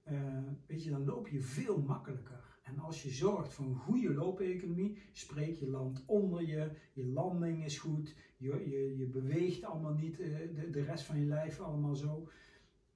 Eh, 0.03 0.43
weet 0.67 0.83
je, 0.83 0.89
dan 0.89 1.05
loop 1.05 1.27
je 1.27 1.41
veel 1.41 1.81
makkelijker. 1.81 2.59
En 2.63 2.79
als 2.79 3.03
je 3.03 3.09
zorgt 3.09 3.53
voor 3.53 3.65
een 3.65 3.75
goede 3.75 4.13
loopeconomie, 4.13 4.97
spreek 5.11 5.55
je 5.55 5.69
land 5.69 6.03
onder 6.05 6.47
je, 6.47 6.71
je 6.93 7.05
landing 7.05 7.65
is 7.65 7.79
goed, 7.79 8.15
je, 8.37 8.69
je, 8.69 8.97
je 8.97 9.05
beweegt 9.05 9.63
allemaal 9.63 9.93
niet 9.93 10.17
de, 10.17 10.67
de 10.71 10.83
rest 10.83 11.03
van 11.03 11.19
je 11.19 11.25
lijf 11.25 11.59
allemaal 11.59 11.95
zo 11.95 12.29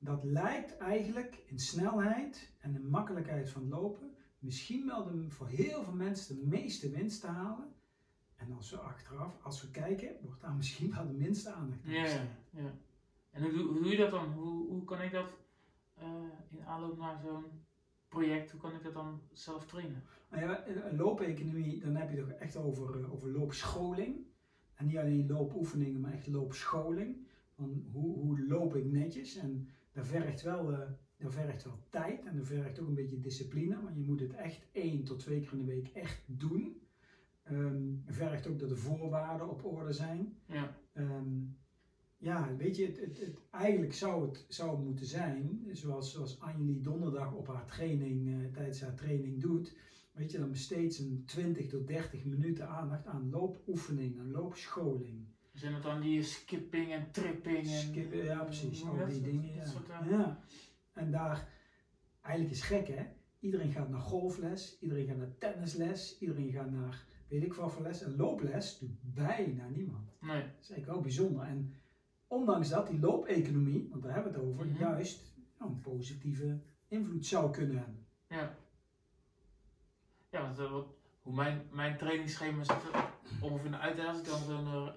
dat 0.06 0.24
lijkt 0.24 0.78
eigenlijk 0.78 1.44
in 1.46 1.60
snelheid 1.60 2.54
en 2.60 2.74
de 2.74 2.80
makkelijkheid 2.80 3.50
van 3.50 3.68
lopen 3.70 4.16
misschien 4.40 4.86
wel 4.86 5.04
de, 5.04 5.30
voor 5.30 5.48
heel 5.48 5.84
veel 5.84 5.94
mensen 5.94 6.36
de 6.36 6.46
meeste 6.48 6.90
winst 6.90 7.22
te 7.22 7.28
halen. 7.28 7.74
En 8.36 8.52
als 8.52 8.70
we 8.72 8.78
achteraf, 8.78 9.44
als 9.44 9.62
we 9.62 9.72
kijken, 9.72 10.16
wordt 10.22 10.42
daar 10.42 10.54
misschien 10.56 10.92
wel 10.94 11.08
de 11.08 11.14
minste 11.14 11.52
aandacht 11.52 11.86
aan 11.86 11.92
ja, 11.92 12.28
ja. 12.50 12.74
En 13.30 13.42
hoe, 13.44 13.52
doe- 13.52 13.68
hoe 13.68 13.82
doe 13.82 13.92
je 13.92 13.98
dat 13.98 14.12
dan? 14.12 14.32
Hoe, 14.34 14.68
hoe 14.68 14.84
kan 14.84 15.02
ik 15.02 15.12
dat 15.12 15.34
eh, 15.94 16.08
in 16.50 16.66
aanloop 16.66 16.98
naar 16.98 17.20
zo'n 17.20 17.44
project, 18.08 18.52
hoe 18.52 18.62
kan 18.62 18.76
ik 18.76 18.84
dat 18.84 18.94
dan 18.94 19.22
zelf 19.32 19.66
trainen? 19.66 20.04
Nou 20.30 20.44
ja, 20.44 20.68
een 20.68 20.88
een 20.90 20.96
loopeconomie, 20.96 21.80
dan 21.80 21.96
heb 21.96 22.10
je 22.12 22.18
het 22.18 22.28
toch 22.30 22.38
echt 22.38 22.56
over, 22.56 23.00
eh, 23.04 23.14
over 23.14 23.30
loopscholing. 23.32 24.26
En 24.76 24.86
niet 24.86 24.98
alleen 24.98 25.28
loopoefeningen, 25.28 26.02
maar 26.02 26.14
echt 26.14 26.28
loopscholing. 26.28 27.28
Van 27.56 27.86
hoe, 27.92 28.18
hoe 28.18 28.48
loop 28.48 28.76
ik 28.76 28.86
netjes? 28.86 29.36
En 29.36 29.70
dat 29.96 30.06
vergt 30.08 30.42
wel, 30.42 30.72
eh, 30.72 30.90
dat 31.18 31.34
vergt 31.34 31.64
wel 31.64 31.80
tijd 31.90 32.26
en 32.26 32.36
dat 32.36 32.46
vergt 32.46 32.80
ook 32.80 32.88
een 32.88 32.94
beetje 32.94 33.20
discipline. 33.20 33.82
Want 33.82 33.96
je 33.96 34.04
moet 34.04 34.20
het 34.20 34.34
echt 34.34 34.68
één 34.72 35.04
tot 35.04 35.20
twee 35.20 35.40
keer 35.40 35.52
in 35.52 35.58
de 35.58 35.66
week 35.66 35.88
echt 35.94 36.24
doen. 36.26 36.80
Het 38.06 38.16
vergt 38.16 38.48
ook 38.48 38.60
dat 38.60 38.70
de 38.70 38.76
voorwaarden 38.76 39.50
op 39.50 39.64
orde 39.64 39.94
zijn. 39.94 40.38
Ja, 40.46 40.78
Ehm, 40.94 41.44
ja, 42.18 42.56
weet 42.56 42.76
je, 42.76 42.86
het, 42.86 43.00
het, 43.00 43.20
het- 43.20 43.40
eigenlijk 43.52 43.94
zou 43.94 44.26
het, 44.28 44.46
zou 44.48 44.70
het 44.76 44.80
moeten 44.86 45.06
zijn, 45.06 45.68
zoals, 45.72 46.12
zoals 46.12 46.40
Anjeli 46.40 46.82
donderdag 46.82 47.34
op 47.34 47.48
haar 47.48 47.66
training, 47.66 48.28
eh, 48.28 48.52
tijdens 48.52 48.82
haar 48.82 48.96
training 48.96 49.42
doet, 49.42 49.76
weet 50.12 50.32
je, 50.32 50.38
dan 50.38 50.50
besteedt 50.50 50.94
ze 50.94 51.04
een 51.06 51.26
20 51.26 51.68
tot 51.70 51.88
30 51.88 52.26
minuten 52.26 52.68
aandacht 52.68 53.06
aan 53.06 53.30
loopoefening, 53.30 54.20
aan 54.20 54.32
loopscholing. 54.32 55.26
Zijn 55.60 55.74
dat 55.74 55.84
dan 55.84 56.00
die 56.00 56.22
skipping 56.24 56.92
en 56.92 57.12
tripping 57.12 57.58
en... 57.58 57.66
Skippen, 57.66 58.24
ja 58.24 58.44
precies, 58.44 58.84
al 58.84 58.92
die 58.92 59.00
dat- 59.00 59.24
dingen. 59.24 59.56
dat 59.56 59.66
Ja. 59.66 59.72
soort, 59.72 59.90
eh, 59.90 60.10
ja. 60.10 60.40
En 60.94 61.12
daar, 61.12 61.48
eigenlijk 62.22 62.56
is 62.56 62.62
gek 62.62 62.88
hè, 62.88 63.06
iedereen 63.40 63.72
gaat 63.72 63.90
naar 63.90 64.00
golfles, 64.00 64.78
iedereen 64.80 65.08
gaat 65.08 65.18
naar 65.18 65.38
tennisles, 65.38 66.18
iedereen 66.20 66.52
gaat 66.52 66.72
naar 66.72 67.04
weet 67.28 67.44
ik 67.44 67.54
wat 67.54 67.72
voor 67.74 67.82
les. 67.84 68.02
En 68.02 68.16
looples 68.16 68.80
doet 68.80 69.14
bijna 69.14 69.68
niemand. 69.68 70.10
Nee, 70.22 70.42
Dat 70.42 70.50
is 70.62 70.70
eigenlijk 70.70 70.86
wel 70.86 71.02
bijzonder. 71.02 71.44
En 71.46 71.74
ondanks 72.28 72.70
dat 72.70 72.88
die 72.88 73.00
loopeconomie, 73.00 73.88
want 73.90 74.04
daar 74.04 74.14
hebben 74.14 74.32
we 74.32 74.38
het 74.38 74.48
over, 74.48 74.66
Mhm. 74.66 74.80
juist 74.80 75.34
nou, 75.60 75.72
een 75.72 75.82
positieve 75.82 76.60
invloed 76.88 77.26
zou 77.26 77.52
kunnen 77.52 77.78
hebben. 77.78 78.06
ja. 78.28 78.56
Ja, 80.32 80.42
want, 80.42 80.60
eh, 80.60 80.72
wat, 80.72 80.88
hoe 81.22 81.34
mijn, 81.34 81.62
mijn 81.72 81.98
trainingsschema 81.98 82.64
ziet 82.64 82.84
er 82.94 83.10
ongeveer 83.42 83.74
uit 83.76 84.00
als 84.00 84.20
ik 84.20 84.26
dan 84.26 84.40
zo'n... 84.40 84.90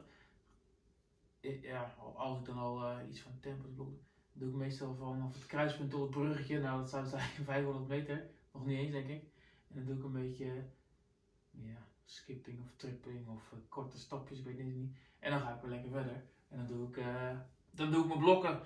eh, 1.40 1.62
ja, 1.62 1.94
als 2.16 2.38
ik 2.38 2.44
dan 2.44 2.58
al 2.58 2.84
eh, 2.84 3.08
iets 3.08 3.20
van 3.20 3.40
tempo 3.40 3.74
doe, 3.74 3.88
doe 4.32 4.48
ik 4.48 4.54
meestal 4.54 4.94
vanaf 4.94 5.34
het 5.34 5.46
kruispunt 5.46 5.90
tot 5.90 6.00
het 6.00 6.10
bruggetje. 6.10 6.60
Nou, 6.60 6.78
dat 6.80 6.90
zou 6.90 7.06
zijn 7.06 7.28
500 7.44 7.88
meter. 7.88 8.30
Nog 8.52 8.66
niet 8.66 8.78
eens, 8.78 8.92
denk 8.92 9.08
ik. 9.08 9.22
En 9.68 9.74
dan 9.76 9.84
doe 9.84 9.96
ik 9.96 10.04
een 10.04 10.12
beetje 10.12 10.64
ja, 11.50 11.86
skipping 12.04 12.60
of 12.60 12.72
tripping 12.76 13.28
of 13.28 13.52
eh, 13.52 13.58
korte 13.68 13.98
stapjes, 13.98 14.38
ik 14.38 14.44
weet 14.44 14.58
het 14.58 14.66
niet. 14.66 14.96
En 15.18 15.30
dan 15.30 15.40
ga 15.40 15.54
ik 15.54 15.60
weer 15.60 15.70
lekker 15.70 15.90
verder. 15.90 16.24
En 16.48 16.58
dan 16.58 16.66
doe 16.66 16.88
ik, 16.88 16.96
eh, 16.96 17.38
dan 17.70 17.90
doe 17.90 18.02
ik 18.02 18.08
mijn 18.08 18.18
blokken 18.18 18.60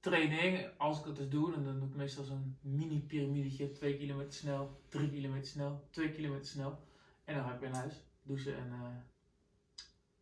training, 0.00 0.68
als 0.76 0.98
ik 0.98 1.04
dat 1.04 1.16
dus 1.16 1.28
doe. 1.28 1.54
En 1.54 1.64
dan 1.64 1.78
doe 1.78 1.88
ik 1.88 1.94
meestal 1.94 2.24
zo'n 2.24 2.58
mini 2.60 3.00
piramidetje, 3.00 3.72
2 3.72 3.96
kilometer 3.96 4.32
snel, 4.32 4.80
3 4.88 5.10
kilometer 5.10 5.48
snel, 5.48 5.86
2 5.90 6.12
kilometer 6.12 6.46
snel. 6.46 6.78
En 7.24 7.34
dan 7.34 7.44
ga 7.44 7.54
ik 7.54 7.60
weer 7.60 7.70
naar 7.70 7.80
huis, 7.80 8.04
douchen 8.22 8.56
en 8.56 9.06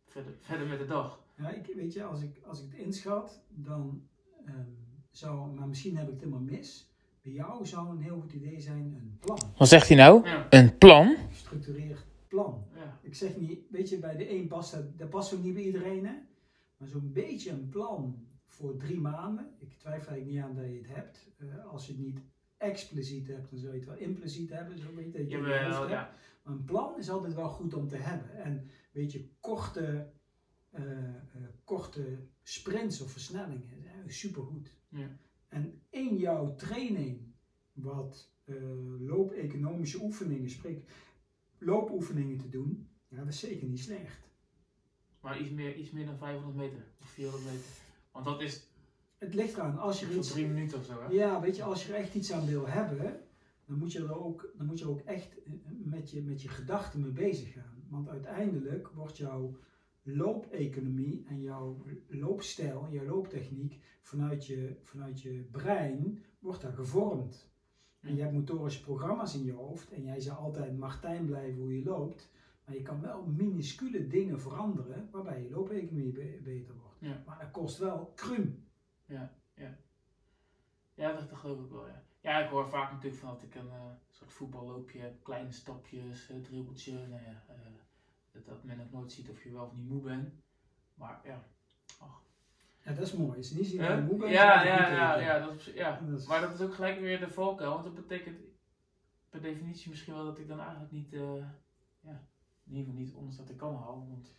verder, 0.05 0.33
verder 0.41 0.67
met 0.67 0.79
de 0.79 0.85
dag. 0.85 1.25
Ja, 1.37 1.49
ik, 1.49 1.75
weet 1.75 1.93
je, 1.93 2.03
als 2.03 2.21
ik, 2.21 2.41
als 2.45 2.63
ik 2.63 2.71
het 2.71 2.79
inschat, 2.79 3.43
dan 3.49 4.07
ehm, 4.45 4.69
zou, 5.09 5.51
maar 5.53 5.67
misschien 5.67 5.97
heb 5.97 6.05
ik 6.05 6.13
het 6.13 6.19
helemaal 6.19 6.41
mis. 6.41 6.91
Bij 7.21 7.31
jou 7.31 7.65
zou 7.65 7.89
een 7.89 8.01
heel 8.01 8.19
goed 8.19 8.33
idee 8.33 8.59
zijn 8.61 8.95
een 8.95 9.17
plan, 9.19 9.39
Wat 9.57 9.67
zegt 9.67 9.87
hij 9.87 9.97
nou? 9.97 10.27
Ja. 10.27 10.47
Een 10.49 10.77
plan? 10.77 11.07
een 11.07 11.29
gestructureerd 11.29 12.05
plan. 12.27 12.65
Ja. 12.75 12.99
Ik 13.01 13.15
zeg 13.15 13.37
niet, 13.37 13.59
weet 13.69 13.89
je, 13.89 13.99
bij 13.99 14.15
de 14.15 14.31
een 14.31 14.47
past 14.47 14.71
dat, 14.71 14.97
dat 14.97 15.09
past 15.09 15.33
ook 15.33 15.43
niet 15.43 15.53
bij 15.53 15.63
iedereen, 15.63 16.05
hè? 16.05 16.13
Maar 16.77 16.87
zo'n 16.87 17.11
beetje 17.13 17.51
een 17.51 17.69
plan 17.69 18.27
voor 18.45 18.77
drie 18.77 18.99
maanden. 18.99 19.55
Ik 19.59 19.73
twijfel 19.77 20.11
eigenlijk 20.11 20.25
niet 20.25 20.41
aan 20.41 20.55
dat 20.55 20.73
je 20.73 20.77
het 20.77 20.95
hebt. 20.95 21.31
Eh, 21.37 21.65
als 21.65 21.85
je 21.85 21.91
het 21.91 22.01
niet 22.01 22.19
expliciet 22.57 23.27
hebt, 23.27 23.49
dan 23.49 23.59
zou 23.59 23.71
je 23.71 23.79
het 23.79 23.87
wel 23.87 23.97
impliciet 23.97 24.49
hebben. 24.49 24.79
Zo 24.79 24.93
weet 24.95 25.11
je 25.11 25.17
dat 25.17 25.31
je 25.31 25.37
hebt. 25.37 25.89
ja. 25.89 26.13
Maar 26.43 26.53
een 26.53 26.63
plan 26.63 26.97
is 26.97 27.09
altijd 27.09 27.33
wel 27.33 27.49
goed 27.49 27.73
om 27.73 27.87
te 27.87 27.95
hebben. 27.95 28.43
En 28.43 28.69
weet 28.91 29.11
je, 29.11 29.29
korte, 29.39 30.11
korte 31.63 32.17
sprints 32.43 33.01
of 33.01 33.11
versnellingen 33.11 33.77
supergoed. 34.07 34.73
Ja. 34.89 35.17
En 35.47 35.81
in 35.89 36.17
jouw 36.17 36.55
training, 36.55 37.33
wat 37.73 38.35
eh 38.43 38.55
loopeconomische 38.99 40.01
oefeningen 40.01 40.49
spreekt, 40.49 40.91
loopoefeningen 41.57 42.37
te 42.37 42.49
doen, 42.49 42.89
ja, 43.07 43.17
dat 43.17 43.27
is 43.27 43.39
zeker 43.39 43.67
niet 43.67 43.79
slecht. 43.79 44.29
Maar 45.21 45.41
iets 45.41 45.49
meer, 45.49 45.75
iets 45.75 45.91
meer 45.91 46.05
dan 46.05 46.17
500 46.17 46.55
meter 46.55 46.83
of 47.01 47.07
400 47.07 47.43
meter. 47.43 47.65
Want 48.11 48.25
dat 48.25 48.41
is 48.41 48.67
Het 49.17 49.33
ligt 49.33 49.53
eraan, 49.53 49.77
als 49.77 49.99
je 49.99 50.05
voor 50.05 50.15
iets, 50.15 50.31
drie 50.31 50.47
minuten 50.47 50.77
of 50.77 50.85
zo, 50.85 51.01
hè? 51.01 51.07
ja, 51.07 51.41
weet 51.41 51.55
je, 51.55 51.63
als 51.63 51.85
je 51.85 51.93
er 51.93 51.99
echt 51.99 52.15
iets 52.15 52.31
aan 52.31 52.45
wil 52.45 52.67
hebben, 52.67 53.19
dan 53.65 53.77
moet 53.77 53.91
je 53.91 53.99
er 53.99 54.19
ook, 54.19 54.53
dan 54.57 54.65
moet 54.65 54.79
je 54.79 54.89
ook 54.89 55.01
echt 55.01 55.43
eh, 55.43 55.51
met 55.83 56.11
je, 56.11 56.21
met 56.21 56.41
je 56.41 56.47
gedachten 56.47 57.01
mee 57.01 57.11
bezig 57.11 57.53
gaan. 57.53 57.83
Want 57.89 58.07
uiteindelijk 58.09 58.87
wordt 58.87 59.17
jouw 59.17 59.57
loopeconomie 60.07 61.23
en 61.27 61.41
jouw 61.41 61.85
loopstijl 62.07 62.85
en 62.85 62.91
jouw 62.91 63.05
looptechniek 63.05 63.79
vanuit 64.01 64.45
je, 64.45 64.77
vanuit 64.81 65.21
je 65.21 65.47
brein, 65.51 66.23
wordt 66.39 66.61
daar 66.61 66.73
gevormd. 66.73 67.49
En 67.99 68.15
je 68.15 68.21
hebt 68.21 68.33
motorische 68.33 68.81
programma's 68.83 69.35
in 69.35 69.43
je 69.43 69.51
hoofd 69.53 69.91
en 69.91 70.03
jij 70.03 70.19
zou 70.19 70.37
altijd 70.37 70.77
Martijn 70.77 71.25
blijven 71.25 71.61
hoe 71.61 71.77
je 71.77 71.83
loopt. 71.83 72.29
Maar 72.65 72.75
je 72.75 72.81
kan 72.81 73.01
wel 73.01 73.25
minuscule 73.25 74.07
dingen 74.07 74.39
veranderen 74.39 75.09
waarbij 75.11 75.43
je 75.43 75.49
loopeconomie 75.49 76.11
be- 76.11 76.39
beter 76.43 76.75
wordt. 76.75 76.99
Ja. 76.99 77.23
Maar 77.25 77.39
dat 77.39 77.51
kost 77.51 77.77
wel 77.77 78.11
krum. 78.15 78.65
Ja, 80.93 81.11
dat, 81.11 81.29
dat 81.29 81.37
geloof 81.37 81.63
ik 81.63 81.69
wel, 81.69 81.87
ja. 81.87 82.03
Ja, 82.21 82.39
ik 82.43 82.49
hoor 82.49 82.69
vaak 82.69 82.91
natuurlijk 82.91 83.21
van 83.21 83.29
dat 83.29 83.43
ik 83.43 83.55
een 83.55 83.69
eh, 83.69 83.91
soort 84.09 84.31
voetballoopje 84.31 84.99
heb, 84.99 85.23
kleine 85.23 85.51
stapjes, 85.51 86.31
uh, 86.31 86.41
dribbeltje. 86.43 86.93
Nou 86.93 87.23
ja, 87.23 87.43
eh, 87.47 87.55
dat, 88.37 88.45
dat 88.55 88.63
men 88.63 88.81
ook 88.81 88.91
nooit 88.91 89.11
ziet 89.11 89.29
of 89.29 89.43
je 89.43 89.51
wel 89.51 89.65
of 89.65 89.73
niet 89.75 89.89
moe 89.89 90.01
bent. 90.01 90.33
Maar 90.93 91.21
ja. 91.25 91.43
Ja, 92.83 92.93
dat 92.93 93.03
is 93.07 93.13
mooi. 93.13 93.39
Is 93.39 93.51
niet 93.51 93.67
zien 93.67 93.79
Huh? 93.79 93.89
dat 93.89 93.97
je 93.97 94.03
moe 94.03 94.17
bent, 94.17 94.31
ja, 94.31 94.63
ja, 94.63 94.89
ja, 94.91 95.19
ja, 95.19 95.45
dat 95.45 95.55
is, 95.55 95.65
ja. 95.65 95.97
En 95.99 96.09
dat 96.09 96.19
is- 96.19 96.27
Maar 96.27 96.41
dat 96.41 96.53
is 96.53 96.61
ook 96.61 96.73
gelijk 96.73 96.99
weer 96.99 97.19
de 97.19 97.29
valkuil, 97.29 97.71
want 97.71 97.83
dat 97.83 97.95
betekent 97.95 98.37
per 99.29 99.41
definitie 99.41 99.89
misschien 99.89 100.13
wel 100.13 100.25
dat 100.25 100.39
ik 100.39 100.47
dan 100.47 100.59
eigenlijk 100.59 100.91
niet, 100.91 101.13
eh, 101.13 101.35
ja, 101.99 102.21
in 102.65 102.75
ieder 102.75 102.83
geval 102.85 102.99
niet 103.01 103.13
onderste 103.13 103.41
dat 103.41 103.51
ik 103.51 103.57
kan 103.57 103.75
halen. 103.75 104.07
Want 104.09 104.35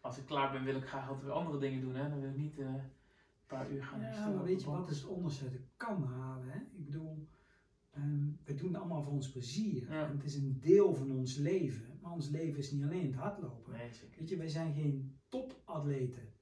als 0.00 0.18
ik 0.18 0.26
klaar 0.26 0.52
ben, 0.52 0.64
wil 0.64 0.76
ik 0.76 0.86
graag 0.88 1.06
altijd 1.08 1.24
weer 1.26 1.34
andere 1.34 1.58
dingen 1.58 1.80
doen. 1.80 1.94
Hè? 1.94 2.08
Dan 2.10 2.20
wil 2.20 2.30
ik 2.30 2.36
niet 2.36 2.58
eh, 2.58 2.66
een 2.66 2.90
paar 3.46 3.70
uur 3.70 3.84
gaan 3.84 4.00
Ja, 4.00 4.28
maar 4.28 4.44
weet 4.44 4.60
je 4.62 4.70
wat 4.70 4.90
is 4.90 4.96
het 5.00 5.06
onderste 5.08 5.44
kan 5.76 6.04
halen? 6.04 6.48
Hè? 6.50 6.58
Ik 6.58 6.84
bedoel, 6.84 7.28
ehm, 7.96 8.28
we 8.44 8.54
doen 8.54 8.68
het 8.68 8.76
allemaal 8.76 9.02
voor 9.02 9.12
ons 9.12 9.30
plezier. 9.30 9.90
Ja. 9.90 10.08
En 10.08 10.16
het 10.16 10.24
is 10.24 10.34
een 10.34 10.60
deel 10.60 10.94
van 10.94 11.10
ons 11.10 11.36
leven. 11.36 11.98
Maar 12.00 12.12
ons 12.12 12.28
leven 12.28 12.58
is 12.58 12.70
niet 12.70 12.82
alleen 12.82 13.06
het 13.06 13.14
hardlopen. 13.14 13.72
Nee. 13.72 13.90
Weet 14.18 14.28
je, 14.28 14.36
wij 14.36 14.48
zijn 14.48 14.74
geen 14.74 15.18
topatleten. 15.28 16.32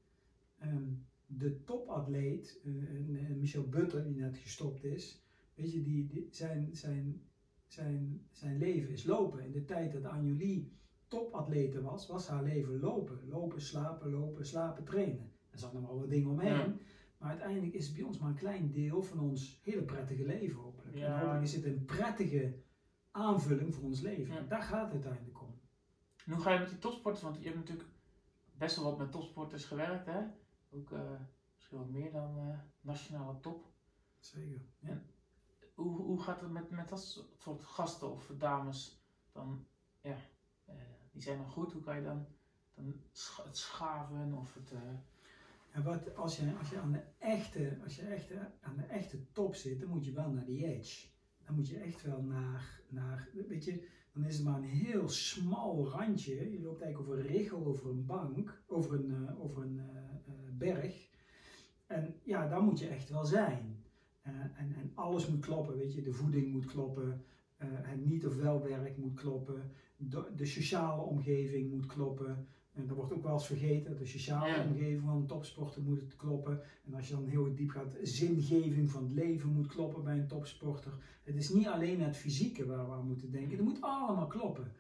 Ehm, 0.58 0.92
de 1.26 1.64
topatleet, 1.64 2.61
eh, 2.64 3.37
Michel 3.37 3.68
Butter, 3.68 4.04
die 4.04 4.14
net 4.14 4.37
gestopt 4.37 4.84
is, 4.84 5.25
weet 5.54 5.73
je, 5.73 5.82
die, 5.82 6.06
die, 6.06 6.28
zijn, 6.30 6.76
zijn, 6.76 7.23
zijn, 7.66 8.26
zijn 8.30 8.58
leven 8.58 8.92
is 8.92 9.04
lopen. 9.04 9.44
In 9.44 9.52
de 9.52 9.64
tijd 9.64 9.92
dat 9.92 10.04
Anjuli 10.04 10.73
topatlete 11.08 11.82
was, 11.82 12.06
was 12.06 12.28
haar 12.28 12.42
leven 12.42 12.80
lopen. 12.80 13.28
Lopen, 13.28 13.61
slapen, 13.61 14.11
lopen, 14.11 14.46
slapen, 14.46 14.84
trainen. 14.84 15.32
Er 15.50 15.58
zat 15.58 15.73
nog 15.73 15.87
wel 15.87 15.99
wat 15.99 16.11
dingen 16.11 16.30
omheen. 16.30 16.52
Ja. 16.52 16.76
Maar 17.18 17.30
uiteindelijk 17.30 17.75
is 17.75 17.87
het 17.87 17.94
bij 17.96 18.04
ons 18.04 18.18
maar 18.18 18.28
een 18.28 18.34
klein 18.34 18.70
deel 18.70 19.02
van 19.02 19.20
ons 19.20 19.61
hele 19.62 19.82
prettige 19.82 20.25
leven 20.25 20.64
Ja. 20.94 21.06
En 21.06 21.18
hopelijk 21.18 21.42
is 21.42 21.54
het 21.54 21.64
een 21.64 21.84
prettige 21.84 22.62
aanvulling 23.10 23.74
voor 23.74 23.84
ons 23.84 24.00
leven. 24.00 24.34
Ja. 24.34 24.40
En 24.40 24.48
daar 24.48 24.62
gaat 24.62 24.84
het 24.84 24.92
uiteindelijk 24.92 25.40
om. 25.40 25.60
En 26.24 26.32
hoe 26.32 26.42
ga 26.42 26.52
je 26.52 26.58
met 26.58 26.68
die 26.68 26.78
topsporters? 26.78 27.22
Want 27.22 27.36
je 27.36 27.44
hebt 27.44 27.56
natuurlijk 27.56 27.88
best 28.52 28.76
wel 28.76 28.84
wat 28.84 28.98
met 28.98 29.12
topsporters 29.12 29.64
gewerkt, 29.64 30.06
hè? 30.06 30.20
Ook 30.70 30.92
eh, 30.92 31.20
misschien 31.54 31.78
wel 31.78 31.86
meer 31.86 32.12
dan 32.12 32.38
eh, 32.38 32.58
nationale 32.80 33.40
top. 33.40 33.72
Zeker. 34.18 34.60
Ja. 34.78 35.02
Hoe, 35.74 35.96
hoe 35.96 36.22
gaat 36.22 36.40
het 36.40 36.50
met, 36.50 36.70
met 36.70 36.88
dat 36.88 37.26
soort 37.38 37.64
gasten 37.64 38.10
of 38.10 38.32
dames? 38.38 39.02
Dan, 39.32 39.66
ja, 40.00 40.16
eh, 40.64 40.74
die 41.12 41.22
zijn 41.22 41.38
dan 41.38 41.50
goed. 41.50 41.72
Hoe 41.72 41.82
kan 41.82 41.96
je 41.96 42.02
dan, 42.02 42.26
dan 42.74 42.86
het 43.44 43.56
schaven 43.56 44.32
of 44.32 44.54
het... 44.54 44.72
eh, 45.74 45.78
En 45.78 45.82
wat, 45.82 46.16
als, 46.16 46.36
je, 46.36 46.56
als 46.58 46.70
je, 46.70 46.78
aan, 46.78 46.92
de 46.92 47.02
echte, 47.18 47.78
als 47.82 47.96
je 47.96 48.02
echt 48.02 48.32
aan 48.60 48.76
de 48.76 48.82
echte 48.82 49.32
top 49.32 49.54
zit, 49.54 49.80
dan 49.80 49.88
moet 49.88 50.04
je 50.04 50.12
wel 50.12 50.30
naar 50.30 50.44
die 50.44 50.66
edge. 50.66 51.06
Dan 51.44 51.54
moet 51.54 51.68
je 51.68 51.78
echt 51.78 52.02
wel 52.02 52.22
naar, 52.22 52.80
naar 52.88 53.28
weet 53.48 53.64
je, 53.64 53.88
dan 54.12 54.24
is 54.24 54.36
het 54.36 54.44
maar 54.44 54.56
een 54.56 54.64
heel 54.64 55.08
smal 55.08 55.88
randje. 55.88 56.52
Je 56.52 56.60
loopt 56.60 56.82
eigenlijk 56.82 57.12
over 57.12 57.24
een 57.24 57.32
richel, 57.36 57.66
over 57.66 57.90
een 57.90 58.06
bank, 58.06 58.62
over 58.66 58.94
een, 58.94 59.14
eh, 59.14 59.40
over 59.40 59.62
een 59.62 59.78
eh, 59.78 59.86
eh, 60.26 60.56
berg. 60.58 61.12
En 61.86 62.14
ja, 62.24 62.48
daar 62.48 62.62
moet 62.62 62.78
je 62.78 62.88
echt 62.88 63.10
wel 63.10 63.24
zijn. 63.24 63.84
Eh, 64.24 64.32
en, 64.32 64.74
en 64.74 64.92
alles 64.94 65.28
moet 65.28 65.40
kloppen, 65.40 65.76
weet 65.76 65.94
je. 65.94 66.02
De 66.02 66.12
voeding 66.12 66.52
moet 66.52 66.66
kloppen, 66.66 67.24
eh, 67.56 67.68
het 67.70 68.04
niet 68.04 68.26
of 68.26 68.36
wel 68.36 68.62
werk 68.62 68.96
moet 68.96 69.14
kloppen, 69.14 69.70
de 70.36 70.46
sociale 70.46 71.02
omgeving 71.02 71.70
moet 71.70 71.86
kloppen. 71.86 72.48
En 72.74 72.86
dat 72.86 72.96
wordt 72.96 73.12
ook 73.12 73.22
wel 73.22 73.32
eens 73.32 73.46
vergeten, 73.46 73.96
de 73.96 74.06
sociale 74.06 74.46
Ja. 74.48 74.62
omgeving 74.64 75.02
van 75.02 75.16
een 75.16 75.26
topsporter 75.26 75.82
moet 75.82 76.00
het 76.00 76.16
kloppen. 76.16 76.60
En 76.86 76.94
als 76.94 77.08
je 77.08 77.14
dan 77.14 77.26
heel 77.26 77.54
diep 77.54 77.70
gaat, 77.70 77.96
zingeving 78.02 78.90
van 78.90 79.02
het 79.02 79.12
leven 79.12 79.48
moet 79.52 79.66
kloppen 79.66 80.04
bij 80.04 80.18
een 80.18 80.26
topsporter. 80.26 80.92
Het 81.22 81.36
is 81.36 81.48
niet 81.48 81.66
alleen 81.66 82.00
het 82.02 82.16
fysieke 82.16 82.66
waar 82.66 82.86
we 82.86 82.92
aan 82.92 83.06
moeten 83.06 83.30
denken, 83.30 83.56
het 83.56 83.64
moet 83.66 83.80
allemaal 83.80 84.26
kloppen. 84.26 84.72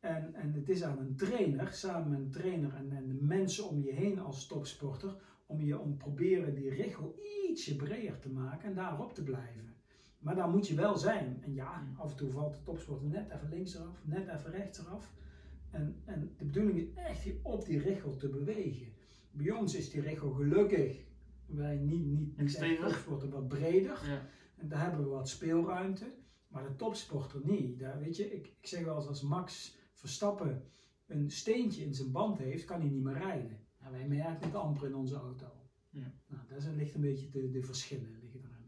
En, 0.00 0.34
en 0.34 0.52
het 0.52 0.68
is 0.68 0.82
aan 0.82 0.98
een 0.98 1.16
trainer, 1.16 1.72
samen 1.72 2.10
met 2.10 2.18
een 2.18 2.30
trainer 2.30 2.74
en, 2.74 2.92
en 2.92 3.06
de 3.08 3.14
mensen 3.20 3.68
om 3.68 3.82
je 3.82 3.92
heen 3.92 4.18
als 4.18 4.46
topsporter, 4.46 5.16
om 5.46 5.60
je 5.60 5.78
om 5.78 5.96
proberen 5.96 6.54
die 6.54 6.70
richel 6.70 7.18
ietsje 7.48 7.76
breder 7.76 8.18
te 8.18 8.30
maken 8.30 8.68
en 8.68 8.74
daarop 8.74 9.14
te 9.14 9.22
blijven. 9.22 9.74
Maar 10.18 10.34
daar 10.34 10.48
moet 10.50 10.68
je 10.68 10.74
wel 10.74 10.96
zijn. 10.96 11.38
En 11.42 11.54
ja, 11.54 11.80
Mm. 11.80 11.96
af 12.00 12.10
en 12.10 12.16
toe 12.16 12.30
valt 12.30 12.54
de 12.54 12.62
topsporter 12.62 13.08
net 13.08 13.30
even 13.30 13.48
links 13.48 13.74
eraf, 13.74 14.02
net 14.04 14.28
even 14.28 14.50
rechts 14.50 14.78
eraf. 14.78 15.12
En, 15.76 16.02
en 16.04 16.34
de 16.38 16.44
bedoeling 16.44 16.78
is 16.78 16.94
echt 16.94 17.26
op 17.42 17.64
die 17.64 17.78
richel 17.78 18.16
te 18.16 18.28
bewegen. 18.28 18.92
Bij 19.30 19.50
ons 19.50 19.74
is 19.74 19.90
die 19.90 20.00
richel 20.00 20.30
gelukkig, 20.30 21.04
wij 21.46 21.76
niet, 21.76 22.06
niet, 22.06 22.38
niet 22.38 22.56
echt 22.56 22.80
topsporter, 22.80 23.28
wat 23.28 23.48
breder. 23.48 24.00
ja. 24.06 24.28
En 24.56 24.68
daar 24.68 24.82
hebben 24.82 25.00
we 25.00 25.10
wat 25.10 25.28
speelruimte. 25.28 26.14
Maar 26.48 26.62
de 26.62 26.76
topsporter 26.76 27.40
niet. 27.44 27.78
Daar, 27.78 27.98
weet 27.98 28.16
je, 28.16 28.34
ik, 28.34 28.46
ik 28.60 28.66
zeg 28.66 28.84
wel 28.84 28.96
eens 28.96 29.06
als 29.06 29.22
Max 29.22 29.76
Verstappen 29.92 30.64
een 31.06 31.30
steentje 31.30 31.84
in 31.84 31.94
zijn 31.94 32.12
band 32.12 32.38
heeft, 32.38 32.64
kan 32.64 32.80
hij 32.80 32.88
niet 32.88 33.02
meer 33.02 33.18
rijden. 33.18 33.66
Nou, 33.80 33.92
wij 33.92 34.06
merken 34.06 34.46
het 34.46 34.54
amper 34.54 34.86
in 34.86 34.94
onze 34.94 35.14
auto. 35.14 35.46
Ja. 35.90 36.12
Nou, 36.26 36.42
daar 36.48 36.74
ligt 36.74 36.94
een 36.94 37.00
beetje 37.00 37.30
de, 37.30 37.50
de 37.50 37.62
verschillen 37.62 38.18
liggen 38.22 38.40
erin. 38.40 38.66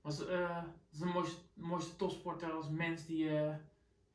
Was 0.00 0.26
eh, 0.26 0.64
is 0.90 0.98
de 0.98 1.04
mooiste, 1.04 1.40
mooiste 1.54 1.96
topsporter 1.96 2.50
als 2.50 2.70
mens 2.70 3.06
die 3.06 3.24
je 3.24 3.28
hebt 3.28 3.73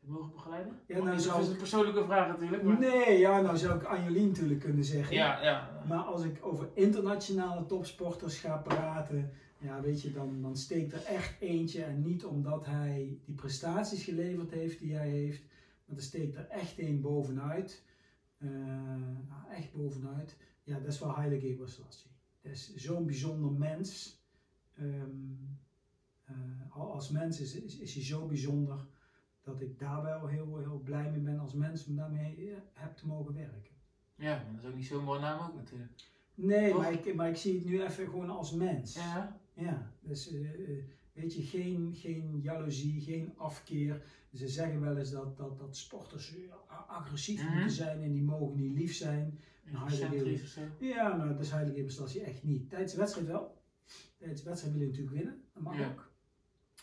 mogen 0.09 0.31
begeleiden? 0.31 0.79
Ja, 0.85 0.97
nou 0.97 1.09
dat 1.09 1.21
zou 1.21 1.39
is 1.39 1.45
ik- 1.45 1.51
een 1.51 1.57
persoonlijke 1.57 2.03
vraag 2.03 2.27
natuurlijk. 2.27 2.63
Maar... 2.63 2.79
Nee, 2.79 3.17
ja, 3.17 3.41
nou 3.41 3.57
zou 3.57 3.75
ik 3.75 3.83
Anjolien 3.83 4.27
natuurlijk 4.27 4.59
kunnen 4.59 4.83
zeggen. 4.83 5.15
Ja, 5.15 5.41
ja. 5.41 5.83
Maar 5.87 5.99
als 5.99 6.23
ik 6.23 6.45
over 6.45 6.69
internationale 6.73 7.65
topsporters 7.65 8.39
ga 8.39 8.57
praten, 8.57 9.31
ja, 9.57 9.81
weet 9.81 10.01
je, 10.01 10.11
dan, 10.11 10.41
dan 10.41 10.57
steekt 10.57 10.93
er 10.93 11.03
echt 11.03 11.41
eentje. 11.41 11.83
En 11.83 12.01
niet 12.01 12.25
omdat 12.25 12.65
hij 12.65 13.17
die 13.25 13.35
prestaties 13.35 14.03
geleverd 14.03 14.51
heeft 14.51 14.79
die 14.79 14.95
hij 14.95 15.09
heeft, 15.09 15.43
maar 15.85 15.97
er 15.97 16.03
steekt 16.03 16.35
er 16.35 16.47
echt 16.47 16.79
een 16.79 17.01
bovenuit. 17.01 17.83
Eh, 18.37 18.49
nou, 19.27 19.51
echt 19.55 19.71
bovenuit. 19.73 20.37
Ja, 20.63 20.79
dat 20.79 20.93
is 20.93 20.99
wel 20.99 21.09
Haile 21.09 21.39
Gebrselassie. 21.39 22.11
Dat 22.41 22.51
is 22.51 22.75
zo'n 22.75 23.05
bijzonder 23.05 23.51
mens. 23.51 24.17
Al 26.69 26.93
als 26.93 27.09
mens 27.09 27.39
is, 27.39 27.55
is, 27.55 27.77
is 27.77 27.93
hij 27.93 28.03
zo 28.03 28.25
bijzonder 28.25 28.85
dat 29.51 29.61
ik 29.61 29.79
daar 29.79 30.01
wel 30.03 30.27
heel, 30.27 30.57
heel 30.57 30.81
blij 30.83 31.09
mee 31.11 31.19
ben 31.19 31.39
als 31.39 31.53
mens 31.53 31.85
om 31.87 31.95
daarmee 31.95 32.49
eh, 32.49 32.57
heb 32.73 32.95
te 32.95 33.07
mogen 33.07 33.33
werken. 33.33 33.73
Ja, 34.15 34.35
maar 34.35 34.51
dat 34.55 34.63
is 34.63 34.69
ook 34.69 34.75
niet 34.75 34.85
zo'n 34.85 35.03
mooie 35.03 35.19
naam 35.19 35.47
ook 35.49 35.55
natuurlijk. 35.55 35.91
Nee, 36.33 36.71
Toch? 36.71 36.81
maar 36.81 36.91
ik, 36.91 37.15
maar 37.15 37.29
ik 37.29 37.35
zie 37.35 37.55
het 37.55 37.65
nu 37.65 37.81
even 37.83 38.05
gewoon 38.05 38.29
als 38.29 38.51
mens. 38.51 38.93
Ja, 38.95 39.39
Ja, 39.53 39.91
dus 39.99 40.31
eh, 40.31 40.53
eh, 40.69 40.83
weet 41.13 41.33
je, 41.33 41.41
geen, 41.41 41.91
geen 41.95 42.39
jaloezie, 42.41 43.01
geen 43.01 43.33
afkeer. 43.37 44.01
Ze 44.33 44.47
zeggen 44.47 44.81
wel 44.81 44.97
eens 44.97 45.11
dat, 45.11 45.37
dat, 45.37 45.57
dat 45.57 45.77
sporters 45.77 46.33
agressief 46.87 47.43
Mhm. 47.43 47.51
moeten 47.53 47.71
zijn 47.71 48.01
en 48.03 48.11
die 48.11 48.21
mogen 48.23 48.55
niet 48.57 48.77
lief 48.77 48.93
zijn. 48.95 49.39
Zo. 50.45 50.61
Ja, 50.79 51.15
nou, 51.15 51.29
dat 51.29 51.39
is 51.39 51.51
Heilige 51.51 51.77
Gebrselassie 51.77 52.21
echt 52.21 52.43
niet. 52.43 52.69
Tijdens 52.69 52.91
de 52.91 52.97
wedstrijd 52.97 53.27
wel. 53.27 53.61
Tijdens 54.17 54.41
de 54.41 54.47
wedstrijd 54.49 54.73
wil 54.75 54.83
je 54.83 54.89
natuurlijk 54.89 55.15
winnen, 55.15 55.41
dat 55.53 55.63
mag 55.63 55.77
Ja. 55.77 55.87
ook. 55.87 56.11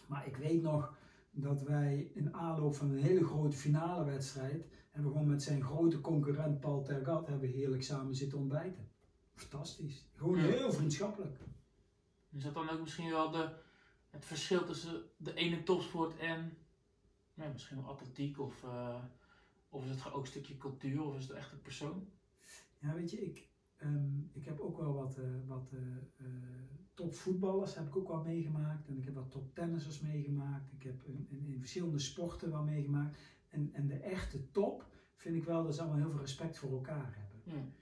Maar 0.06 0.26
ik 0.26 0.37
weet 0.37 0.62
nog 0.62 0.96
dat 1.38 1.62
wij 1.62 2.11
in 2.14 2.35
aanloop 2.35 2.75
van 2.75 2.90
een 2.90 3.02
hele 3.02 3.25
grote 3.25 3.57
finale 3.57 4.05
wedstrijd, 4.05 4.66
hebben 4.90 5.11
we 5.12 5.16
gewoon 5.16 5.31
met 5.33 5.43
zijn 5.43 5.62
grote 5.62 6.00
concurrent 6.00 6.61
Paul 6.61 6.83
Tergat, 6.83 7.26
hebben 7.26 7.49
heerlijk 7.49 7.83
samen 7.83 8.14
zitten 8.14 8.38
ontbijten. 8.38 8.88
Fantastisch. 9.35 10.09
Gewoon 10.14 10.38
heel 10.38 10.73
vriendschappelijk. 10.73 11.38
Is 12.31 12.43
dat 12.43 12.55
dan 12.55 12.71
ook 12.71 12.81
misschien 12.81 13.11
wel 13.11 13.31
de, 13.31 13.50
het 14.11 14.25
verschil 14.25 14.64
tussen 14.64 15.02
de 15.16 15.35
ene 15.35 15.62
topsport 15.62 16.19
en 16.19 16.57
ja, 17.35 17.49
misschien 17.52 17.76
wel 17.76 17.90
atletiek 17.90 18.38
of, 18.38 18.64
eh, 18.64 19.05
of 19.69 19.85
is 19.85 19.90
het 19.90 20.12
ook 20.12 20.21
een 20.21 20.26
stukje 20.26 20.57
cultuur 20.57 21.02
of 21.02 21.16
is 21.16 21.28
het 21.28 21.37
echt 21.37 21.52
een 21.52 21.62
persoon? 21.62 22.09
Ja, 22.78 22.95
weet 22.95 23.11
je, 23.11 23.25
ik, 23.25 23.49
ehm, 23.76 24.21
ik 24.33 24.45
heb 24.45 24.61
ook 24.61 24.78
wel 24.78 24.95
wat, 24.95 25.19
eh, 25.19 25.47
wat 25.47 25.73
eh, 25.73 26.26
topvoetballers 26.97 27.75
heb 27.75 27.87
ik 27.87 27.97
ook 27.97 28.09
wel 28.09 28.23
meegemaakt. 28.23 28.88
En 28.88 28.97
ik 28.97 29.05
heb 29.05 29.15
wat 29.15 29.31
toptennissers 29.31 30.00
meegemaakt. 30.00 30.73
Ik 30.73 30.83
heb 30.83 31.03
in, 31.03 31.26
in, 31.29 31.47
in 31.47 31.59
verschillende 31.59 31.99
sporten 31.99 32.50
wel 32.50 32.62
meegemaakt. 32.62 33.19
En, 33.49 33.71
en 33.73 33.87
de 33.87 33.99
echte 33.99 34.50
top 34.50 34.87
vind 35.15 35.37
ik 35.37 35.45
wel 35.45 35.65
dat 35.65 35.75
ze 35.75 35.81
allemaal 35.81 35.99
heel 35.99 36.11
veel 36.11 36.21
respect 36.21 36.59
voor 36.59 36.71
elkaar 36.71 37.17
hebben. 37.19 37.61
Ja. 37.61 37.73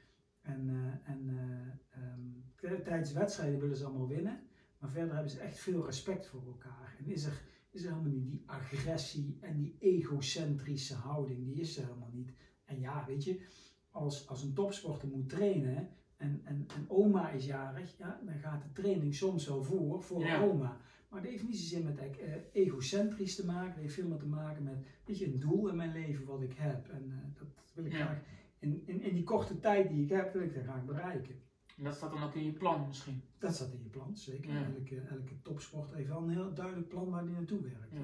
En, 0.40 0.68
eh, 0.68 1.10
en 1.10 1.28
eh, 1.28 2.02
ehm, 2.02 2.82
tijdens 2.82 3.12
wedstrijden 3.12 3.60
willen 3.60 3.76
ze 3.76 3.84
allemaal 3.84 4.08
winnen. 4.08 4.40
Maar 4.78 4.90
verder 4.90 5.14
hebben 5.14 5.32
ze 5.32 5.40
echt 5.40 5.58
veel 5.58 5.84
respect 5.84 6.26
voor 6.26 6.46
elkaar. 6.46 6.96
En 6.98 7.06
is 7.06 7.24
er, 7.24 7.42
is 7.70 7.82
er 7.82 7.90
helemaal 7.90 8.12
niet 8.12 8.26
die 8.26 8.42
agressie 8.46 9.38
en 9.40 9.56
die 9.56 9.76
egocentrische 9.78 10.94
houding. 10.94 11.44
Die 11.44 11.60
is 11.60 11.76
er 11.76 11.84
helemaal 11.84 12.12
niet. 12.12 12.32
En 12.64 12.80
ja, 12.80 13.04
weet 13.06 13.24
je, 13.24 13.46
als, 13.90 14.28
als 14.28 14.42
een 14.42 14.54
topsporter 14.54 15.08
moet 15.08 15.28
trainen 15.28 15.88
en, 16.16 16.40
en, 16.44 16.64
en 16.74 16.84
oma 16.88 17.28
is 17.28 17.44
jarig, 17.44 17.96
ja, 17.96 18.20
dan 18.24 18.38
gaat 18.38 18.62
de 18.62 18.72
training 18.72 19.14
soms 19.14 19.46
wel 19.46 19.62
voor, 19.62 20.00
voor 20.02 20.20
Ja. 20.24 20.40
oma. 20.40 20.76
Maar 21.08 21.20
dat 21.22 21.30
heeft 21.30 21.42
niet 21.42 21.56
zozeer 21.56 21.82
met 21.84 21.98
eh, 21.98 22.34
egocentrisch 22.52 23.34
te 23.34 23.44
maken. 23.44 23.72
Dat 23.72 23.82
heeft 23.82 23.94
veel 23.94 24.08
meer 24.08 24.18
te 24.18 24.26
maken 24.26 24.62
met 24.62 24.86
weet 25.04 25.18
je, 25.18 25.26
een 25.26 25.38
doel 25.38 25.68
in 25.68 25.76
mijn 25.76 25.92
leven 25.92 26.24
wat 26.24 26.42
ik 26.42 26.52
heb. 26.56 26.88
En 26.88 27.10
eh, 27.10 27.38
dat 27.38 27.48
wil 27.74 27.84
ik 27.84 27.92
Ja. 27.92 28.04
graag 28.04 28.20
in, 28.58 28.82
in, 28.86 29.00
in 29.02 29.14
die 29.14 29.24
korte 29.24 29.60
tijd 29.60 29.88
die 29.88 30.02
ik 30.02 30.08
heb, 30.08 30.32
wil 30.32 30.42
ik 30.42 30.54
dat 30.54 30.62
graag 30.62 30.84
bereiken. 30.84 31.34
En 31.76 31.84
dat 31.84 31.94
staat 31.94 32.10
dan 32.10 32.22
ook 32.22 32.34
in 32.34 32.44
je 32.44 32.52
plan 32.52 32.86
misschien. 32.86 33.22
Dat 33.38 33.54
zat 33.56 33.72
in 33.72 33.82
je 33.82 33.88
plan, 33.88 34.16
zeker. 34.16 34.52
Ja. 34.52 34.64
Elke, 34.76 35.00
elke 35.00 35.42
topsporter 35.42 35.96
heeft 35.96 36.08
wel 36.08 36.22
een 36.22 36.30
heel 36.30 36.54
duidelijk 36.54 36.88
plan 36.88 37.10
waar 37.10 37.22
hij 37.22 37.32
naartoe 37.32 37.60
werkt. 37.62 37.92
Ja. 37.92 37.98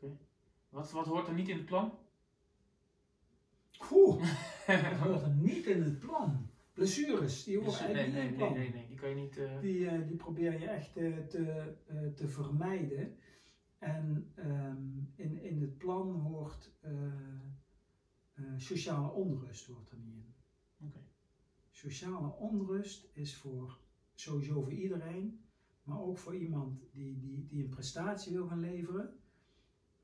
Ja. 0.00 0.08
Wat, 0.68 0.90
wat 0.90 1.06
hoort 1.06 1.28
er 1.28 1.34
niet 1.34 1.48
in 1.48 1.56
het 1.56 1.66
plan? 1.66 1.92
Oeh, 3.92 4.22
dat 4.66 4.96
hoort 4.98 5.22
er 5.22 5.30
niet 5.30 5.66
in 5.66 5.82
het 5.82 5.98
plan. 5.98 6.48
Blessures, 6.72 7.44
die 7.44 7.58
horen 7.58 7.84
nee, 7.86 7.94
eigenlijk 7.94 8.12
nee, 8.12 8.22
niet 8.22 8.32
in 8.32 8.38
nee, 8.38 8.48
plan. 8.48 8.52
nee, 8.52 8.70
nee, 8.72 8.86
die 8.86 8.96
kan 8.96 9.08
je 9.08 9.14
niet. 9.14 9.36
eh, 9.36 9.60
Die, 9.60 9.88
eh, 9.88 10.06
die 10.06 10.16
probeer 10.16 10.58
je 10.60 10.68
echt 10.68 10.96
eh, 10.96 11.18
te, 11.18 11.74
te 12.14 12.28
vermijden. 12.28 13.16
En 13.78 14.32
ehm, 14.34 14.98
in, 15.14 15.42
in 15.42 15.60
het 15.60 15.78
plan 15.78 16.10
hoort 16.20 16.70
sociale 18.56 19.10
onrust 19.12 19.66
hoort 19.66 19.90
er 19.90 19.98
niet 19.98 20.14
in. 20.14 20.34
Oké. 20.86 20.98
Sociale 21.70 22.36
onrust 22.36 23.10
is 23.12 23.36
voor 23.36 23.78
sowieso 24.14 24.62
voor 24.62 24.72
iedereen, 24.72 25.44
maar 25.82 26.00
ook 26.00 26.18
voor 26.18 26.36
iemand 26.36 26.80
die, 26.92 27.18
die, 27.18 27.46
die 27.46 27.62
een 27.62 27.68
prestatie 27.70 28.32
wil 28.32 28.46
gaan 28.46 28.60
leveren. 28.60 29.16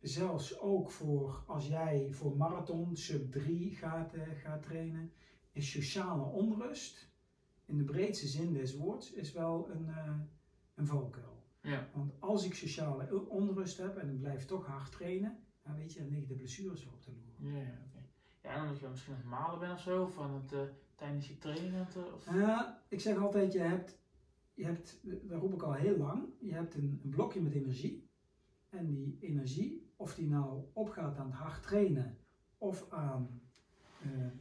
Zelfs 0.01 0.59
ook 0.61 0.91
voor 0.91 1.45
als 1.47 1.67
jij 1.67 2.13
voor 2.13 2.37
marathon 2.37 2.97
sub 2.97 3.33
3 3.33 3.71
gaat, 3.77 4.15
gaat 4.35 4.63
trainen, 4.63 5.13
is 5.59 5.71
sociale 5.71 6.23
onrust 6.23 7.09
in 7.65 7.79
de 7.79 7.85
breedste 7.85 8.27
zin 8.27 8.53
des 8.53 8.77
woords 8.77 9.13
is 9.13 9.33
wel 9.33 9.71
een, 9.71 9.89
eh, 9.89 10.21
een 10.75 10.87
valkuil. 10.87 11.43
Ja. 11.61 11.89
Want 11.95 12.13
als 12.21 12.45
ik 12.45 12.55
sociale 12.55 13.29
onrust 13.29 13.79
heb 13.79 13.97
en 13.97 14.11
ik 14.11 14.19
blijf 14.19 14.45
toch 14.45 14.67
hard 14.67 14.93
trainen, 14.93 15.39
dan 15.63 15.77
weet 15.77 15.93
je, 15.93 16.01
dan 16.01 16.09
liggen 16.09 16.29
de 16.29 16.35
blessures 16.35 16.87
op 16.87 17.03
de 17.05 17.11
loer. 17.11 17.53
Ja, 17.53 17.59
ja, 17.59 17.83
oké. 17.87 18.07
Ja, 18.43 18.55
en 18.55 18.63
omdat 18.63 18.79
je 18.79 18.89
misschien 18.89 19.15
aan 19.15 19.21
het 19.21 19.29
malen 19.29 19.59
bent 19.59 19.73
of 19.73 19.81
zo, 19.81 20.03
of 20.03 20.19
aan 20.19 20.35
het, 20.35 20.53
eh, 20.53 20.61
tijdens 20.95 21.29
je 21.29 21.39
training 21.39 21.75
het, 21.75 21.97
eh, 21.97 22.15
of... 22.15 22.35
Ja, 22.35 22.83
ik 22.89 23.01
zeg 23.01 23.17
altijd, 23.17 23.53
je 23.53 23.59
hebt, 23.59 23.99
je 24.55 24.65
hebt, 24.65 25.01
dat 25.03 25.41
roep 25.41 25.55
ik 25.55 25.63
al 25.63 25.73
heel 25.73 25.97
lang, 25.97 26.29
je 26.39 26.53
hebt 26.53 26.75
een, 26.75 27.01
een 27.03 27.11
blokje 27.11 27.41
met 27.41 27.53
energie. 27.53 28.11
En 28.69 28.87
die 28.87 29.17
energie, 29.21 29.93
of 29.97 30.15
die 30.15 30.29
nou 30.29 30.65
opgaat 30.73 31.17
aan 31.17 31.27
het 31.27 31.35
hard 31.35 31.63
trainen, 31.63 32.19
of 32.59 32.91
aan, 32.91 33.41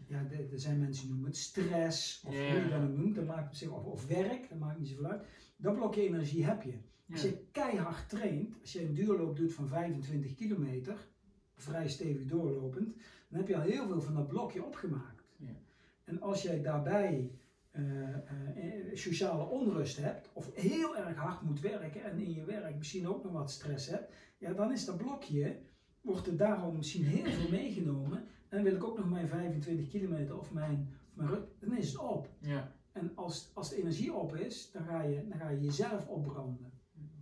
ja, 0.07 0.25
er 0.51 0.59
zijn 0.59 0.79
mensen 0.79 1.03
die 1.03 1.11
noemen 1.11 1.29
het 1.29 1.39
stress, 1.39 2.23
of 2.25 2.33
hoe 2.33 2.43
je 2.43 2.67
dat 2.69 2.81
ook 2.81 2.97
noemt, 2.97 3.15
dat 3.15 3.25
maakt 3.25 3.47
op 3.47 3.55
zich, 3.55 3.69
of, 3.69 3.83
of 3.83 4.07
werk, 4.07 4.49
dat 4.49 4.59
maakt 4.59 4.79
niet 4.79 4.87
zoveel 4.87 5.05
uit. 5.05 5.25
Dat 5.57 5.75
blokje 5.75 6.01
energie 6.01 6.45
heb 6.45 6.61
je. 6.61 6.73
Als 7.11 7.21
je 7.21 7.45
keihard 7.51 8.09
traint, 8.09 8.61
als 8.61 8.73
je 8.73 8.81
een 8.81 8.93
duurloop 8.93 9.37
doet 9.37 9.53
van 9.53 9.67
25 9.67 10.35
kilometer, 10.35 11.07
vrij 11.55 11.89
stevig 11.89 12.25
doorlopend, 12.25 12.93
dan 13.27 13.39
heb 13.39 13.47
je 13.47 13.55
al 13.55 13.61
heel 13.61 13.87
veel 13.87 14.01
van 14.01 14.13
dat 14.13 14.27
blokje 14.27 14.63
opgemaakt. 14.65 15.23
Ja. 15.36 15.55
En 16.03 16.21
als 16.21 16.41
jij 16.41 16.62
daarbij 16.62 17.32
eh, 17.71 18.13
eh, 18.13 18.95
sociale 18.95 19.43
onrust 19.43 19.97
hebt, 19.97 20.29
of 20.34 20.55
heel 20.55 20.97
erg 20.97 21.15
hard 21.15 21.41
moet 21.41 21.60
werken 21.60 22.03
en 22.03 22.19
in 22.19 22.34
je 22.34 22.45
werk 22.45 22.77
misschien 22.77 23.08
ook 23.08 23.23
nog 23.23 23.34
wat 23.34 23.51
stress 23.51 23.88
hebt, 23.88 24.13
ja, 24.38 24.53
dan 24.53 24.71
is 24.71 24.86
dat 24.86 24.97
blokje, 24.97 25.58
wordt 26.01 26.27
er 26.27 26.38
daarom 26.38 26.75
misschien 26.75 27.03
heel 27.03 27.32
veel 27.32 27.49
meegenomen. 27.49 28.27
En 28.49 28.63
wil 28.63 28.75
ik 28.75 28.83
ook 28.83 28.97
nog 28.97 29.10
mijn 29.10 29.27
25 29.27 29.89
kilometer 29.89 30.38
of 30.38 30.51
mijn, 30.51 30.97
mijn 31.13 31.29
rug, 31.29 31.43
dan 31.60 31.77
is 31.77 31.91
het 31.91 31.97
op. 32.01 32.29
Ja, 32.39 32.71
En 32.91 33.12
als, 33.15 33.51
als 33.53 33.69
de 33.69 33.77
energie 33.77 34.13
op 34.13 34.36
is, 34.36 34.71
dan 34.71 34.83
ga 34.83 35.01
je, 35.01 35.27
dan 35.27 35.39
ga 35.39 35.49
je 35.49 35.62
jezelf 35.62 36.07
opbranden. 36.07 36.71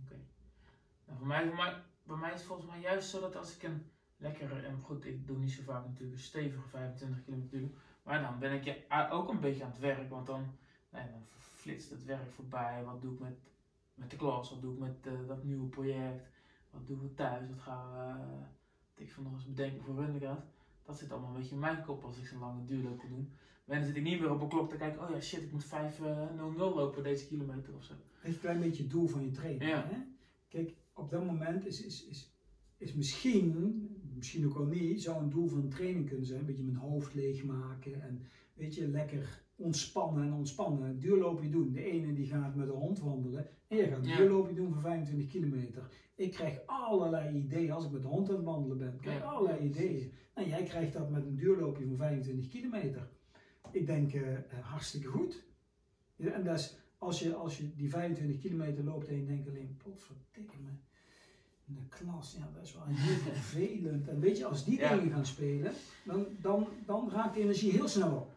oké. 0.04 0.16
Nou, 1.06 1.18
voor 1.18 1.26
mij, 1.26 1.46
voor 1.46 1.56
mij, 1.56 1.74
bij 2.02 2.16
mij 2.16 2.32
is 2.32 2.38
het 2.38 2.46
volgens 2.46 2.68
mij 2.68 2.80
juist 2.80 3.08
zo 3.08 3.20
dat 3.20 3.36
als 3.36 3.56
ik 3.56 3.62
een 3.62 3.86
lekkere, 4.16 4.60
en 4.60 4.80
goed, 4.80 5.04
ik 5.04 5.26
doe 5.26 5.38
niet 5.38 5.52
zo 5.52 5.62
vaak 5.62 5.86
natuurlijk 5.86 6.16
een 6.16 6.24
stevige 6.24 6.68
25 6.68 7.24
kilometer 7.24 7.70
maar 8.06 8.20
dan 8.20 8.38
ben 8.38 8.52
ik 8.52 8.84
ook 9.10 9.28
een 9.28 9.40
beetje 9.40 9.64
aan 9.64 9.70
het 9.70 9.78
werk, 9.78 10.10
want 10.10 10.26
dan, 10.26 10.56
nee, 10.90 11.10
dan 11.10 11.22
flitst 11.28 11.90
het 11.90 12.04
werk 12.04 12.30
voorbij. 12.30 12.84
Wat 12.84 13.02
doe 13.02 13.12
ik 13.12 13.18
met, 13.20 13.38
met 13.94 14.10
de 14.10 14.16
klas? 14.16 14.50
Wat 14.50 14.60
doe 14.60 14.72
ik 14.72 14.78
met 14.78 15.06
eh, 15.06 15.26
dat 15.26 15.44
nieuwe 15.44 15.68
project? 15.68 16.28
Wat 16.70 16.86
doen 16.86 17.00
we 17.00 17.14
thuis? 17.14 17.48
Wat 17.48 17.60
gaan 17.60 17.92
we, 17.92 18.24
uh, 18.24 19.04
ik 19.04 19.12
van 19.12 19.22
nog 19.22 19.32
eens 19.32 19.46
bedenken 19.46 19.82
voor 19.82 19.94
Rundegaat? 19.94 20.44
Dat 20.86 20.98
zit 20.98 21.10
allemaal 21.10 21.28
een 21.30 21.36
beetje 21.36 21.54
in 21.54 21.60
mijn 21.60 21.82
kop 21.82 22.04
als 22.04 22.18
ik 22.18 22.26
zo'n 22.26 22.38
lange 22.38 22.64
duurloop 22.64 23.00
wil 23.00 23.10
doen. 23.10 23.30
Maar 23.64 23.76
dan 23.76 23.86
zit 23.86 23.96
ik 23.96 24.02
niet 24.02 24.20
meer 24.20 24.30
op 24.30 24.40
een 24.40 24.48
klok 24.48 24.70
te 24.70 24.76
kijken, 24.76 25.02
oh 25.02 25.10
ja 25.10 25.20
shit, 25.20 25.42
ik 25.42 25.52
moet 25.52 25.66
5.00 25.66 25.70
lopen 26.56 27.02
deze 27.02 27.26
kilometer 27.26 27.74
of 27.74 27.84
zo. 27.84 27.92
Is 28.22 28.34
een 28.34 28.40
klein 28.40 28.60
beetje 28.60 28.82
het 28.82 28.92
doel 28.92 29.06
van 29.06 29.24
je 29.24 29.30
training. 29.30 29.70
Ja. 29.70 29.86
Hè? 29.86 29.96
Kijk, 30.48 30.74
op 30.92 31.10
dat 31.10 31.24
moment 31.24 31.66
is, 31.66 31.82
is, 31.82 32.06
is, 32.06 32.34
is 32.76 32.94
misschien, 32.94 33.78
misschien 34.14 34.46
ook 34.46 34.56
al 34.56 34.64
niet, 34.64 35.02
zou 35.02 35.22
een 35.22 35.30
doel 35.30 35.48
van 35.48 35.58
een 35.58 35.68
training 35.68 36.08
kunnen 36.08 36.26
zijn. 36.26 36.38
Een 36.38 36.46
beetje 36.46 36.62
mijn 36.62 36.76
hoofd 36.76 37.14
leegmaken 37.14 38.02
en 38.02 38.26
weet 38.54 38.74
je, 38.74 38.88
lekker 38.88 39.45
ontspannen 39.56 40.24
en 40.24 40.32
ontspannen. 40.32 40.88
Een 40.88 40.98
duurloopje 40.98 41.48
doen. 41.48 41.72
De 41.72 41.82
ene 41.82 42.12
die 42.12 42.26
gaat 42.26 42.54
met 42.54 42.66
de 42.66 42.72
hond 42.72 42.98
wandelen 43.00 43.46
en 43.68 43.76
je 43.76 43.86
gaat 43.88 43.98
een 43.98 44.08
Ja. 44.08 44.16
duurloopje 44.16 44.54
doen 44.54 44.72
van 44.72 44.80
25 44.82 45.28
kilometer. 45.28 45.88
Ik 46.14 46.30
krijg 46.30 46.58
allerlei 46.66 47.36
ideeën 47.36 47.70
als 47.70 47.84
ik 47.84 47.90
met 47.90 48.02
de 48.02 48.08
hond 48.08 48.28
aan 48.28 48.34
het 48.34 48.44
wandelen 48.44 48.78
ben. 48.78 48.92
Ik 48.94 49.00
krijg 49.00 49.18
Ja. 49.18 49.24
allerlei 49.24 49.64
ideeën. 49.64 50.12
En 50.34 50.48
jij 50.48 50.62
krijgt 50.62 50.92
dat 50.92 51.10
met 51.10 51.24
een 51.26 51.36
duurloopje 51.36 51.86
van 51.86 51.96
25 51.96 52.48
kilometer. 52.48 53.08
Ik 53.70 53.86
denk 53.86 54.12
eh, 54.12 54.34
eh, 54.34 54.42
hartstikke 54.60 55.06
goed. 55.08 55.44
Ja, 56.16 56.30
en 56.30 56.44
dat 56.44 56.58
is, 56.58 56.76
als 56.98 57.18
je, 57.20 57.34
als 57.34 57.58
je 57.58 57.74
die 57.74 57.90
25 57.90 58.38
kilometer 58.40 58.84
loopt 58.84 59.08
en 59.08 59.16
je 59.16 59.26
denkt 59.26 59.48
alleen, 59.48 59.76
potverdikke 59.84 60.56
me, 60.64 60.70
de 61.64 61.88
klas, 61.88 62.36
ja, 62.38 62.50
dat 62.54 62.62
is 62.62 62.72
wel 62.74 62.82
heel 62.86 63.16
vervelend. 63.32 64.08
En 64.08 64.20
weet 64.20 64.38
je, 64.38 64.46
als 64.46 64.64
die 64.64 64.78
dingen 64.78 65.10
gaan 65.10 65.26
spelen, 65.26 65.72
dan, 66.04 66.26
dan, 66.40 66.66
dan 66.86 67.10
raakt 67.10 67.34
de 67.34 67.40
energie 67.40 67.70
heel 67.72 67.88
snel 67.88 68.16
op. 68.16 68.34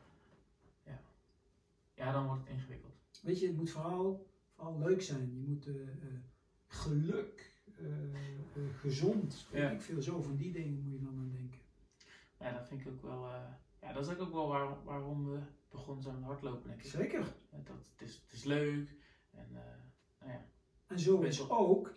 Ja, 1.99 2.11
dan 2.11 2.25
wordt 2.25 2.41
het 2.41 2.49
ingewikkeld. 2.51 2.93
Weet 3.21 3.39
je, 3.39 3.47
het 3.47 3.55
moet 3.55 3.69
vooral, 3.69 4.25
vooral 4.55 4.77
leuk 4.77 5.01
zijn. 5.01 5.31
Je 5.35 5.47
moet 5.47 5.67
eh, 5.67 5.73
geluk, 6.67 7.53
eh, 7.77 7.85
gezond, 8.79 9.47
Ja. 9.51 9.69
ik 9.69 9.81
veel, 9.81 10.01
zo 10.01 10.21
van 10.21 10.35
die 10.35 10.51
dingen 10.51 10.81
moet 10.83 10.91
je 10.91 10.99
dan 10.99 11.17
aan 11.17 11.31
denken. 11.31 11.59
Ja, 12.39 12.51
dat 12.51 12.67
vind 12.67 12.81
ik 12.81 12.87
ook 12.87 13.01
wel, 13.01 13.25
ja, 13.81 13.93
dat 13.93 14.07
is 14.07 14.17
ook 14.17 14.31
wel 14.31 14.47
waar, 14.47 14.83
waarom 14.83 15.25
we 15.31 15.39
begonnen 15.69 16.03
zijn 16.03 16.15
met 16.15 16.23
hardlopen, 16.23 16.67
denk 16.67 16.81
ik. 16.83 16.89
Zeker. 16.89 17.33
Dat, 17.49 17.67
het, 17.67 18.07
is, 18.07 18.15
het 18.15 18.31
is 18.33 18.43
leuk 18.43 18.95
en 19.31 19.47
nou 20.19 20.31
ja. 20.31 20.45
En 20.87 20.99
zo 20.99 21.21
is 21.21 21.49
ook 21.49 21.93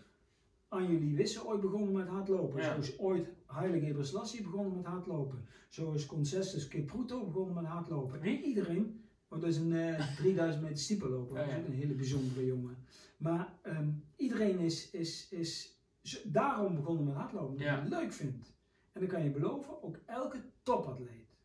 Anjuli 0.68 1.14
Wisse 1.14 1.46
ooit 1.46 1.60
begonnen 1.60 1.92
met 1.92 2.08
hardlopen. 2.08 2.62
Ja. 2.62 2.74
Zo 2.74 2.80
is 2.80 2.98
ooit 2.98 3.28
Haile 3.46 3.80
Gebrselassie 3.80 4.42
begonnen 4.42 4.76
met 4.76 4.84
hardlopen. 4.84 5.46
Zo 5.68 5.92
is 5.92 6.06
Concessus 6.06 6.68
Kipruto 6.68 7.24
begonnen 7.24 7.54
met 7.54 7.64
hardlopen. 7.64 8.22
En 8.22 8.40
iedereen, 8.40 9.01
oh, 9.32 9.40
dat 9.40 9.48
is 9.50 9.56
een 9.56 9.72
eh, 9.72 10.16
3000 10.16 10.62
meter 10.62 10.78
stiepenloper, 10.78 11.34
dat 11.36 11.44
is 11.44 11.50
Ja, 11.50 11.56
ja. 11.56 11.62
ook 11.62 11.68
een 11.68 11.74
hele 11.74 11.94
bijzondere 11.94 12.46
jongen. 12.46 12.76
Maar 13.16 13.52
ehm, 13.62 13.90
iedereen 14.16 14.58
is, 14.58 14.90
is, 14.90 15.28
is 15.30 15.76
daarom 16.24 16.74
begonnen 16.74 17.04
met 17.04 17.14
hardlopen, 17.14 17.48
omdat 17.48 17.64
Ja. 17.66 17.72
hij 17.72 17.80
het 17.80 17.88
leuk 17.90 18.12
vindt. 18.12 18.52
En 18.92 19.00
dan 19.00 19.10
kan 19.10 19.24
je 19.24 19.30
beloven, 19.30 19.82
ook 19.82 19.96
elke 20.06 20.40
topatleet, 20.62 21.36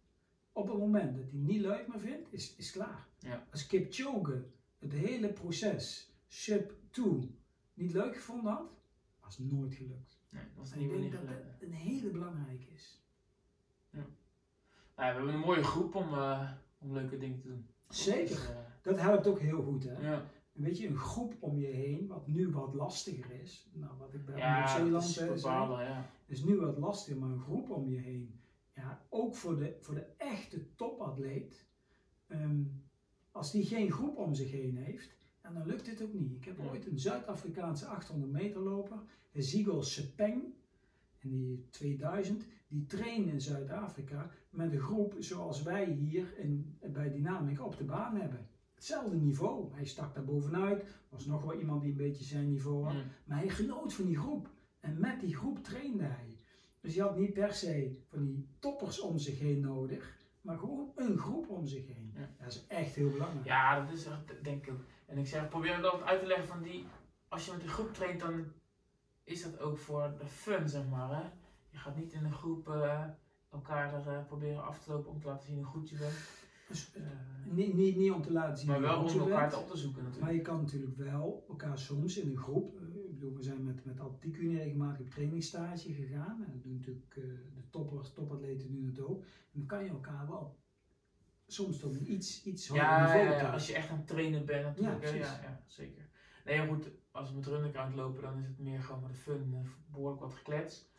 op 0.52 0.67
het 0.67 0.78
moment 0.78 1.15
dat 1.15 1.23
hij 1.30 1.39
niet 1.39 1.62
leuk 1.62 1.88
meer 1.88 2.00
vindt, 2.00 2.34
is, 2.34 2.56
is 2.56 2.71
klaar. 2.71 3.08
Ja. 3.19 3.47
Als 3.52 3.67
Kipchoge 3.67 4.43
het 4.80 4.91
hele 4.93 5.34
proces, 5.34 6.13
sub 6.28 6.73
2, 6.89 7.36
niet 7.73 7.93
leuk 7.93 8.15
gevonden 8.15 8.52
had, 8.54 8.71
was 9.23 9.38
het 9.38 9.52
nooit 9.52 9.73
gelukt. 9.73 10.17
Nee, 10.30 10.43
dat 10.56 10.65
is 10.65 10.71
En 10.71 10.80
niet 10.80 10.91
ik 10.91 11.00
denk 11.00 11.12
dat 11.12 11.21
gelukt. 11.21 11.43
dat 11.60 11.62
een 11.62 11.73
hele 11.73 12.10
belangrijke 12.10 12.65
is. 12.73 13.02
Nou, 13.89 14.06
we 14.95 15.04
hebben 15.04 15.34
een 15.34 15.39
mooie 15.39 15.63
groep 15.63 15.95
om, 15.95 16.13
eh, 16.13 16.52
om 16.78 16.93
leuke 16.93 17.17
dingen 17.17 17.39
te 17.41 17.47
doen. 17.47 17.67
Zeker. 17.89 18.36
Dus, 18.36 18.50
Dat 18.82 19.00
helpt 19.00 19.28
ook 19.28 19.39
heel 19.39 19.62
goed. 19.63 19.84
Hè? 19.84 20.10
ja, 20.12 20.26
En 20.54 20.62
weet 20.63 20.78
je, 20.78 20.88
een 20.88 20.97
groep 20.97 21.36
om 21.39 21.60
je 21.60 21.67
heen, 21.67 22.08
wat 22.08 22.28
nu 22.28 22.50
wat 22.50 22.73
lastiger 22.73 23.32
is. 23.41 23.69
Nou, 23.73 23.97
wat 23.97 24.13
ik 24.13 24.26
bij 24.26 24.38
ja 24.38 24.63
eh, 24.63 24.71
zei, 24.71 24.89
ja. 25.84 26.10
is 26.26 26.43
nu 26.43 26.60
wat 26.60 26.78
lastiger, 26.78 27.19
maar 27.19 27.30
een 27.30 27.39
groep 27.41 27.69
om 27.69 27.89
je 27.89 27.97
heen. 28.00 28.39
Ja, 28.76 29.06
ook 29.10 29.36
voor 29.36 29.58
de, 29.58 29.78
voor 29.80 29.95
de 29.95 30.06
echte 30.17 30.76
topatleet. 30.76 31.65
ehm, 32.28 32.62
als 33.32 33.52
die 33.52 33.65
geen 33.65 33.91
groep 33.91 34.17
om 34.17 34.34
zich 34.34 34.52
heen 34.52 34.76
heeft, 34.78 35.15
en 35.41 35.54
dan 35.54 35.65
lukt 35.65 35.86
dit 35.86 36.02
ook 36.02 36.13
niet. 36.13 36.32
Ik 36.32 36.45
heb 36.45 36.58
Ja. 36.58 36.69
ooit 36.69 36.86
een 36.88 37.00
Zuid-Afrikaanse 37.00 37.86
800 37.86 38.32
meter 38.32 38.62
loper, 38.62 38.97
Ezekiel 39.32 39.84
Sepeng, 39.84 40.43
in 41.19 41.30
die 41.30 41.67
2000, 41.69 42.45
die 42.67 42.86
trainde 42.86 43.32
in 43.32 43.41
Zuid-Afrika 43.41 44.30
met 44.49 44.73
een 44.73 44.80
groep 44.80 45.15
zoals 45.19 45.63
wij 45.63 45.86
hier 45.86 46.38
in, 46.38 46.77
bij 46.80 47.12
Dynamic 47.12 47.62
op 47.65 47.77
de 47.77 47.84
baan 47.84 48.15
hebben. 48.15 48.47
Hetzelfde 48.73 49.15
niveau. 49.15 49.73
Hij 49.73 49.86
stak 49.86 50.13
daar 50.13 50.23
bovenuit. 50.23 50.84
Was 51.10 51.25
nog 51.25 51.43
wel 51.43 51.60
iemand 51.60 51.82
die 51.82 51.91
een 51.91 51.97
beetje 51.97 52.23
zijn 52.23 52.47
niveau 52.47 52.84
had. 52.84 52.93
Mm. 52.93 53.03
Maar 53.25 53.38
hij 53.38 53.49
genoot 53.49 53.93
van 53.93 54.06
die 54.06 54.17
groep. 54.17 54.49
En 54.80 54.99
met 54.99 55.19
die 55.19 55.36
groep 55.36 55.63
trainde 55.63 56.03
hij. 56.03 56.38
Dus 56.82 56.95
hij 56.95 57.03
had 57.03 57.17
niet 57.17 57.34
per 57.34 57.53
se 57.53 58.03
van 58.08 58.25
die 58.25 58.47
toppers 58.60 58.99
om 58.99 59.17
zich 59.17 59.39
heen 59.39 59.60
nodig. 59.60 60.17
Maar 60.41 60.58
gewoon 60.58 60.91
een 60.95 61.17
groep 61.17 61.49
om 61.49 61.67
zich 61.67 61.88
heen. 61.88 62.13
Ja. 62.15 62.30
Dat 62.39 62.53
is 62.53 62.65
echt 62.67 62.95
heel 62.95 63.10
belangrijk. 63.10 63.45
Ja, 63.45 63.86
dat 63.86 63.93
is 63.93 64.06
echt, 64.06 64.43
denk 64.43 64.65
ik 64.65 64.73
ook. 64.73 64.84
En 65.06 65.17
ik 65.17 65.27
zeg, 65.27 65.49
probeer 65.49 65.75
het 65.75 65.86
altijd 65.86 66.10
uit 66.10 66.19
te 66.19 66.27
leggen 66.27 66.47
van 66.47 66.62
die, 66.62 66.86
als 67.27 67.45
je 67.45 67.51
met 67.51 67.62
een 67.62 67.67
groep 67.67 67.93
traint, 67.93 68.19
dan 68.19 68.45
is 69.23 69.43
dat 69.43 69.60
ook 69.60 69.77
voor 69.77 70.15
de 70.19 70.25
fun, 70.25 70.69
zeg 70.69 70.88
maar. 70.88 71.23
Hè? 71.23 71.30
Je 71.69 71.77
gaat 71.77 71.95
niet 71.95 72.12
in 72.12 72.23
een 72.23 72.32
groep 72.32 72.67
eh, 72.69 73.03
elkaar 73.49 73.93
er 73.93 74.08
eh, 74.08 74.25
proberen 74.25 74.63
af 74.63 74.80
te 74.80 74.89
lopen 74.89 75.10
om 75.10 75.19
te 75.19 75.27
laten 75.27 75.45
zien 75.45 75.56
hoe 75.56 75.65
goed 75.65 75.89
je 75.89 75.95
bent. 75.95 76.15
Dus, 76.67 76.91
Eh, 76.93 77.01
niet, 77.43 77.73
niet, 77.73 77.95
niet 77.95 78.12
om 78.12 78.21
te 78.21 78.32
laten 78.32 78.58
zien 78.58 78.67
maar 78.67 78.80
wel 78.82 78.99
om 78.99 79.08
elkaar 79.08 79.39
bent. 79.39 79.49
te 79.51 79.58
op 79.58 79.67
te 79.67 79.75
zoeken 79.77 80.03
natuurlijk. 80.03 80.25
Maar 80.25 80.34
je 80.34 80.41
kan 80.41 80.58
natuurlijk 80.58 80.95
wel 80.95 81.43
elkaar 81.47 81.77
soms 81.77 82.17
in 82.17 82.27
een 82.27 82.38
groep, 82.38 82.80
ik 82.80 83.13
bedoel, 83.13 83.34
we 83.34 83.41
zijn 83.41 83.63
met, 83.63 83.84
met 83.86 83.99
Atletiek 83.99 84.38
Unie 84.38 84.58
regelmatig 84.58 84.99
op 84.99 85.10
trainingsstage 85.10 85.93
gegaan. 85.93 86.43
En 86.43 86.51
dat 86.51 86.62
doen 86.62 86.73
natuurlijk 86.73 87.13
de 87.56 87.69
toppers, 87.69 88.12
topatleten 88.12 88.71
doen 88.71 88.86
het 88.86 88.99
ook. 88.99 89.23
En 89.23 89.60
dan 89.60 89.65
kan 89.65 89.84
je 89.84 89.89
elkaar 89.89 90.27
wel 90.27 90.58
soms 91.47 91.84
een 91.84 92.12
iets, 92.12 92.43
iets 92.43 92.67
hoger 92.67 92.84
Ja, 92.84 93.06
niveau 93.06 93.36
ja, 93.36 93.49
als 93.51 93.67
je 93.67 93.73
echt 93.73 93.89
aan 93.89 93.97
het 93.97 94.08
trainen 94.08 94.45
bent 94.45 94.63
natuurlijk. 94.63 95.03
Ja, 95.03 95.13
ja, 95.13 95.39
ja, 95.41 95.63
zeker. 95.65 96.10
Nee, 96.45 96.67
goed, 96.67 96.91
als 97.12 97.30
we 97.30 97.36
met 97.36 97.45
running 97.45 97.75
aan 97.75 97.86
het 97.88 97.95
lopen, 97.95 98.21
dan 98.21 98.38
is 98.38 98.47
het 98.47 98.58
meer 98.58 98.82
gewoon 98.82 99.01
met 99.01 99.10
de 99.10 99.15
fun, 99.15 99.53
eh, 99.53 99.69
behoorlijk 99.91 100.21
wat 100.21 100.34
geklets. 100.34 100.89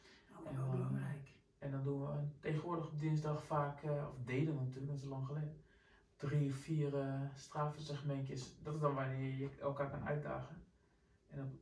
Maar 0.52 0.60
wel 0.60 0.70
belangrijk. 0.70 1.36
En 1.58 1.70
dan 1.70 1.82
doen 1.82 2.00
we 2.00 2.28
tegenwoordig 2.40 2.86
op 2.86 2.98
dinsdag 2.98 3.44
vaak, 3.44 3.82
eh, 3.82 4.06
of 4.08 4.24
deden 4.24 4.54
we 4.54 4.60
natuurlijk, 4.60 4.86
dat 4.86 4.96
is 4.96 5.04
lang 5.04 5.26
geleden, 5.26 5.62
drie 6.16 6.54
vier 6.54 6.94
uh, 6.94 7.22
strafensegmentjes. 7.34 8.62
Dat 8.62 8.74
is 8.74 8.80
dan 8.80 8.94
wanneer 8.94 9.38
je 9.38 9.50
elkaar 9.60 9.90
kan 9.90 10.04
uitdagen. 10.04 10.62
En 11.26 11.42
op, 11.42 11.60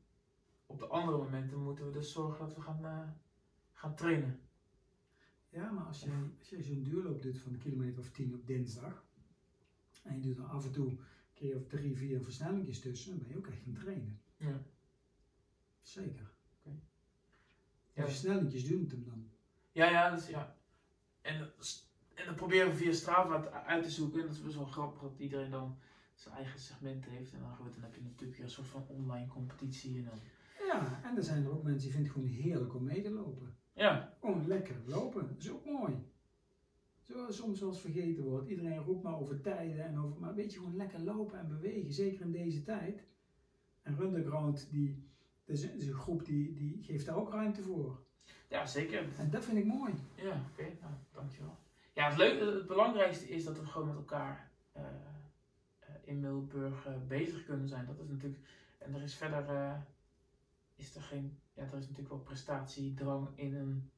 op 0.67 0.79
de 0.79 0.87
andere 0.87 1.19
momenten 1.19 1.63
moeten 1.63 1.87
we 1.87 1.93
dus 1.93 2.13
zorgen 2.13 2.47
dat 2.47 2.55
we 2.55 2.61
gaan, 2.61 2.85
eh, 2.85 3.09
gaan 3.73 3.95
trainen. 3.95 4.41
Ja, 5.49 5.71
maar 5.71 5.85
als 5.85 6.03
je, 6.03 6.35
als 6.39 6.49
je 6.49 6.63
zo'n 6.63 6.83
duurloop 6.83 7.23
doet 7.23 7.39
van 7.39 7.53
een 7.53 7.59
kilometer 7.59 7.99
of 7.99 8.11
tien 8.11 8.35
op 8.35 8.47
dinsdag. 8.47 9.05
En 10.03 10.15
je 10.15 10.21
doet 10.21 10.39
er 10.39 10.45
af 10.45 10.65
en 10.65 10.73
toe 10.73 10.89
een 10.89 10.99
keer 11.33 11.57
of 11.57 11.67
drie, 11.67 11.97
vier 11.97 12.23
versnellingjes 12.23 12.81
tussen. 12.81 13.11
Dan 13.11 13.19
ben 13.19 13.29
je 13.29 13.37
ook 13.37 13.47
echt 13.47 13.67
aan 13.67 13.73
het 13.73 13.81
trainen. 13.81 14.21
Ja. 14.37 14.63
Zeker. 15.81 16.36
Die 17.97 18.05
Ja. 18.05 18.11
versnellingjes 18.11 18.65
doen 18.69 18.81
het 18.81 18.91
hem 18.91 19.05
dan. 19.05 19.29
Ja, 19.73 19.91
ja, 19.91 20.11
dus 20.11 20.27
ja. 20.29 20.57
En, 21.21 21.39
dat 21.39 21.53
is- 21.61 21.91
en 22.15 22.25
dan 22.27 22.35
proberen 22.35 22.69
we 22.71 22.77
via 22.77 22.93
Strava 22.93 23.49
uit 23.51 23.83
te 23.85 23.91
zoeken. 23.91 24.21
En 24.21 24.27
dat 24.27 24.35
is 24.37 24.43
best 24.43 24.57
wel 24.57 24.65
grappig 24.67 25.01
dat 25.01 25.19
iedereen 25.19 25.51
dan 25.51 25.79
zijn 26.15 26.35
eigen 26.35 26.61
segment 26.61 27.05
heeft. 27.05 27.33
En 27.33 27.41
dan, 27.41 27.57
goed, 27.57 27.75
dan 27.75 27.83
heb 27.83 27.95
je 27.95 28.03
natuurlijk 28.03 28.39
een 28.39 28.51
soort 28.51 28.67
van 28.67 28.85
online 28.89 29.27
competitie. 29.27 29.97
En 29.99 30.05
dan, 30.05 30.19
Ja, 30.67 31.01
en 31.05 31.17
er 31.17 31.23
zijn 31.23 31.45
er 31.45 31.51
ook 31.51 31.63
mensen 31.63 31.83
die 31.83 31.91
vinden 31.97 32.13
het 32.13 32.21
gewoon 32.23 32.43
heerlijk 32.43 32.75
om 32.75 32.85
mee 32.85 33.03
te 33.03 33.11
lopen. 33.11 33.57
ja, 33.73 34.17
Gewoon 34.21 34.47
lekker 34.47 34.77
lopen. 34.87 35.27
Dat 35.29 35.39
is 35.39 35.51
ook 35.51 35.65
mooi. 35.65 35.95
Zo, 37.09 37.31
soms 37.31 37.61
wel 37.61 37.69
eens 37.69 37.81
vergeten 37.81 38.25
wordt. 38.25 38.49
Iedereen 38.49 38.79
roept 38.79 39.03
maar 39.03 39.19
over 39.21 39.41
tijden 39.41 39.85
en 39.85 39.99
over. 39.99 40.21
Maar 40.21 40.35
weet 40.35 40.53
je, 40.53 40.59
gewoon 40.59 40.77
lekker 40.77 41.01
lopen 41.01 41.39
en 41.39 41.49
bewegen. 41.49 41.93
Zeker 41.93 42.21
in 42.25 42.33
deze 42.33 42.63
tijd. 42.63 43.05
En 43.83 43.97
Runderground, 43.97 44.69
die, 44.71 45.09
is, 45.47 45.63
een- 45.63 45.93
groep 45.95 46.25
die, 46.25 46.53
die 46.53 46.83
geeft 46.83 47.07
daar 47.07 47.17
ook 47.17 47.31
ruimte 47.33 47.63
voor. 47.63 47.99
ja, 48.49 48.67
zeker. 48.67 49.09
En 49.19 49.31
dat 49.31 49.45
vind 49.45 49.57
ik 49.59 49.65
mooi. 49.65 49.95
Ja, 50.15 50.41
oké, 50.53 50.63
nou, 50.81 50.93
dankjewel. 51.13 51.57
Ja, 51.93 52.09
het, 52.09 52.17
leuke, 52.19 52.45
het 52.57 52.67
belangrijkste 52.67 53.29
is 53.29 53.45
dat 53.45 53.59
we 53.59 53.67
gewoon 53.67 53.87
met 53.87 53.97
elkaar 53.97 54.51
eh, 54.73 54.83
eh, 55.79 55.89
in 56.05 56.21
Middelburg 56.21 56.87
eh, 56.87 56.93
bezig 57.09 57.45
kunnen 57.45 57.69
zijn. 57.69 57.87
Dat 57.87 57.99
is 57.99 58.09
natuurlijk, 58.09 58.41
en 58.79 58.95
er 58.95 59.03
is 59.03 59.15
verder, 59.15 59.49
eh, 59.57 59.77
is 60.77 60.95
er 60.95 61.03
geen, 61.03 61.39
ja, 61.53 61.63
er 61.63 61.67
is 61.67 61.73
natuurlijk 61.81 62.09
wel 62.09 62.19
prestatiedrang 62.19 63.29
in 63.35 63.55
een, 63.55 63.91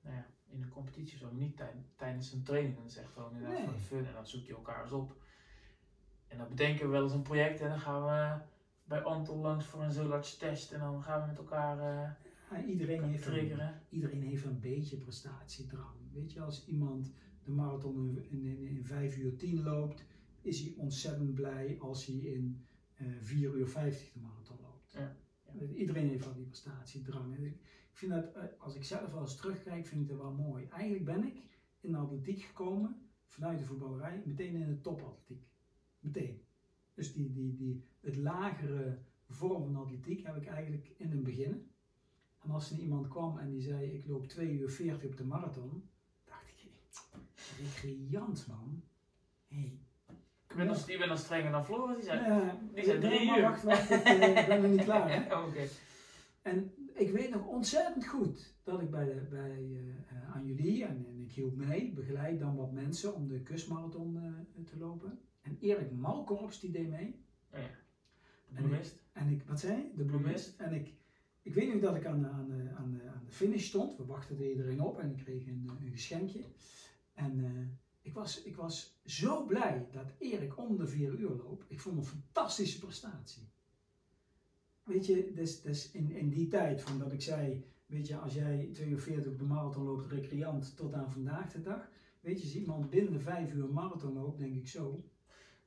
nou 0.00 0.16
ja, 0.16 0.26
in 0.50 0.62
een 0.62 0.68
competitie 0.70 1.18
zo, 1.18 1.30
niet 1.32 1.56
tij- 1.56 1.84
tijdens 1.96 2.32
een 2.32 2.42
training. 2.42 2.76
Dat 2.76 2.86
is 2.86 2.96
echt 2.96 3.12
gewoon 3.12 3.32
inderdaad 3.34 3.58
Nee. 3.58 3.66
de 3.74 3.80
fun 3.80 4.06
en 4.06 4.12
dan 4.12 4.26
zoek 4.26 4.44
je 4.46 4.52
elkaar 4.54 4.82
eens 4.82 4.92
op. 4.92 5.16
En 6.28 6.38
dan 6.38 6.48
bedenken 6.48 6.84
we 6.86 6.90
wel 6.92 7.02
eens 7.02 7.12
een 7.12 7.22
project 7.22 7.60
en 7.60 7.68
dan 7.68 7.78
gaan 7.80 8.02
we 8.04 8.42
bij 8.92 9.02
Anton 9.02 9.40
langs 9.40 9.64
voor 9.64 9.82
een 9.82 9.92
Zolarts 9.92 10.36
test 10.36 10.72
en 10.72 10.80
dan 10.80 11.02
gaan 11.02 11.20
we 11.20 11.26
met 11.26 11.38
elkaar 11.38 11.78
eh 11.78 12.10
Ja, 12.50 12.64
iedereen, 12.64 13.02
heeft 13.02 13.26
een, 13.26 13.32
triggeren. 13.32 13.82
iedereen 13.88 14.22
heeft 14.22 14.44
een 14.44 14.60
beetje 14.60 14.96
prestatiedrang. 14.96 15.96
Weet 16.12 16.32
je, 16.32 16.40
als 16.40 16.66
iemand 16.66 17.12
de 17.42 17.50
marathon 17.50 18.08
in, 18.08 18.30
in, 18.30 18.44
in, 18.44 18.66
in 18.66 18.84
5 18.84 19.16
uur 19.16 19.36
10 19.36 19.62
loopt, 19.62 20.04
is 20.40 20.60
hij 20.60 20.74
ontzettend 20.76 21.34
blij 21.34 21.76
als 21.80 22.06
hij 22.06 22.16
in 22.16 22.66
eh 22.94 23.06
4 23.20 23.54
uur 23.54 23.68
50 23.68 24.12
de 24.12 24.20
marathon 24.20 24.58
loopt. 24.60 24.92
Ja. 24.92 25.16
Iedereen 25.74 26.08
heeft 26.08 26.24
wel 26.24 26.34
die 26.34 26.46
prestatiedrang. 26.46 27.36
En 27.36 27.44
ik 27.44 27.56
ik 27.92 27.98
vind 27.98 28.12
dat, 28.12 28.32
eh, 28.32 28.42
als 28.58 28.74
ik 28.74 28.84
zelf 28.84 29.12
wel 29.12 29.20
eens 29.20 29.36
terugkijk, 29.36 29.86
vind 29.86 30.00
ik 30.00 30.08
dat 30.08 30.18
wel 30.18 30.32
mooi. 30.32 30.66
Eigenlijk 30.66 31.04
ben 31.04 31.24
ik 31.24 31.42
in 31.80 31.92
de 31.92 31.98
atletiek 31.98 32.40
gekomen, 32.40 33.10
vanuit 33.26 33.58
de 33.58 33.64
voetballerij, 33.64 34.22
meteen 34.24 34.54
in 34.54 34.66
de 34.66 34.80
topatletiek. 34.80 35.46
Meteen. 36.00 36.42
Dus 36.94 37.12
die, 37.12 37.32
die, 37.32 37.56
die, 37.56 37.84
het 38.02 38.16
lagere 38.16 38.98
vorm 39.28 39.64
van 39.64 39.76
atletiek 39.76 40.26
heb 40.26 40.36
ik 40.36 40.46
eigenlijk 40.46 40.94
in 40.96 41.10
het 41.10 41.22
begin. 41.22 41.70
En 42.38 42.50
als 42.50 42.70
er 42.70 42.78
iemand 42.78 43.08
kwam 43.08 43.38
en 43.38 43.50
die 43.50 43.60
zei, 43.60 43.92
ik 43.92 44.06
loop 44.06 44.26
2 44.26 44.52
uur 44.52 44.70
40 44.70 45.10
op 45.10 45.16
de 45.16 45.24
marathon, 45.24 45.88
dacht 46.24 46.48
ik, 46.48 46.70
recreant 47.58 48.46
man. 48.46 48.82
Hey. 49.48 49.78
Ik 50.48 50.56
ben 50.58 50.66
nog, 50.66 50.84
die 50.84 50.98
ben 50.98 51.08
nog 51.08 51.18
strenger 51.18 51.50
dan 51.50 51.64
Floris, 51.64 51.96
die 51.96 52.04
zei, 52.04 52.50
die 52.74 52.84
zijn 52.84 53.00
ja, 53.00 53.08
drie 53.08 53.36
uur. 53.36 53.42
Wacht, 53.42 53.62
wacht, 53.62 53.90
ik 53.90 54.02
eh, 54.02 54.46
ben 54.46 54.62
nog 54.62 54.70
niet 54.70 54.84
klaar. 54.84 55.10
Hè? 55.12 55.36
Oké. 55.46 55.68
En 56.42 56.72
ik 56.94 57.10
weet 57.10 57.30
nog 57.30 57.46
ontzettend 57.46 58.06
goed 58.06 58.54
dat 58.62 58.80
ik 58.80 58.90
bij, 58.90 59.04
de, 59.04 59.26
bij 59.30 59.86
eh, 60.08 60.34
aan 60.34 60.46
jullie, 60.46 60.84
en, 60.84 61.06
en 61.06 61.20
ik 61.20 61.32
hielp 61.32 61.56
mee, 61.56 61.92
begeleid 61.92 62.40
dan 62.40 62.56
wat 62.56 62.72
mensen 62.72 63.14
om 63.14 63.28
de 63.28 63.42
kustmarathon 63.42 64.16
eh, 64.16 64.64
te 64.64 64.78
lopen. 64.78 65.18
En 65.42 65.56
Erik 65.60 65.92
Malkorps 65.92 66.60
die 66.60 66.70
deed 66.70 66.88
mee. 66.88 67.24
De 68.52 68.58
En 68.58 68.64
bloemist. 68.64 69.02
En 69.12 69.28
ik, 69.28 69.42
wat 69.42 69.60
zei 69.60 69.76
je? 69.76 69.90
De 69.96 70.04
bloemist. 70.04 70.54
En 70.56 70.72
ik, 70.72 70.94
ik 71.42 71.54
weet 71.54 71.72
nog 71.72 71.80
dat 71.80 71.96
ik 71.96 72.06
aan 72.06 72.20
de, 72.20 72.28
aan, 72.28 72.52
aan, 72.76 72.92
de, 72.92 73.08
aan 73.08 73.24
de 73.24 73.32
finish 73.32 73.66
stond. 73.66 73.96
We 73.96 74.04
wachten 74.04 74.38
er 74.38 74.50
iedereen 74.50 74.80
op 74.80 74.98
en 74.98 75.10
ik 75.10 75.16
kreeg 75.16 75.46
een, 75.46 75.70
een 75.80 75.90
geschenkje. 75.90 76.44
En 77.14 77.44
eh, 77.44 77.66
ik, 78.00 78.14
was, 78.14 78.42
ik 78.42 78.56
was 78.56 79.00
zo 79.04 79.46
blij 79.46 79.88
dat 79.90 80.12
Erik 80.18 80.58
om 80.58 80.76
de 80.76 80.86
vier 80.86 81.18
uur 81.18 81.30
loopt. 81.30 81.64
Ik 81.68 81.80
vond 81.80 81.96
een 81.96 82.04
fantastische 82.04 82.78
prestatie. 82.78 83.50
Weet 84.82 85.06
je, 85.06 85.32
dus, 85.34 85.60
dus 85.60 85.90
in, 85.90 86.10
in 86.10 86.28
die 86.28 86.48
tijd 86.48 86.80
van 86.80 86.98
dat 86.98 87.12
ik 87.12 87.22
zei, 87.22 87.64
weet 87.86 88.06
je, 88.06 88.16
als 88.16 88.34
jij 88.34 88.68
2 88.72 88.88
uur 88.88 89.00
40 89.00 89.32
op 89.32 89.38
de 89.38 89.44
marathon 89.44 89.84
loopt, 89.84 90.10
recreant, 90.10 90.76
tot 90.76 90.94
aan 90.94 91.12
vandaag 91.12 91.52
de 91.52 91.60
dag. 91.60 91.88
Weet 92.20 92.38
je, 92.38 92.44
als 92.44 92.54
iemand 92.54 92.90
binnen 92.90 93.12
de 93.12 93.20
5 93.20 93.52
uur 93.52 93.68
marathon 93.68 94.12
loopt, 94.12 94.38
denk 94.38 94.54
ik 94.54 94.68
zo, 94.68 95.04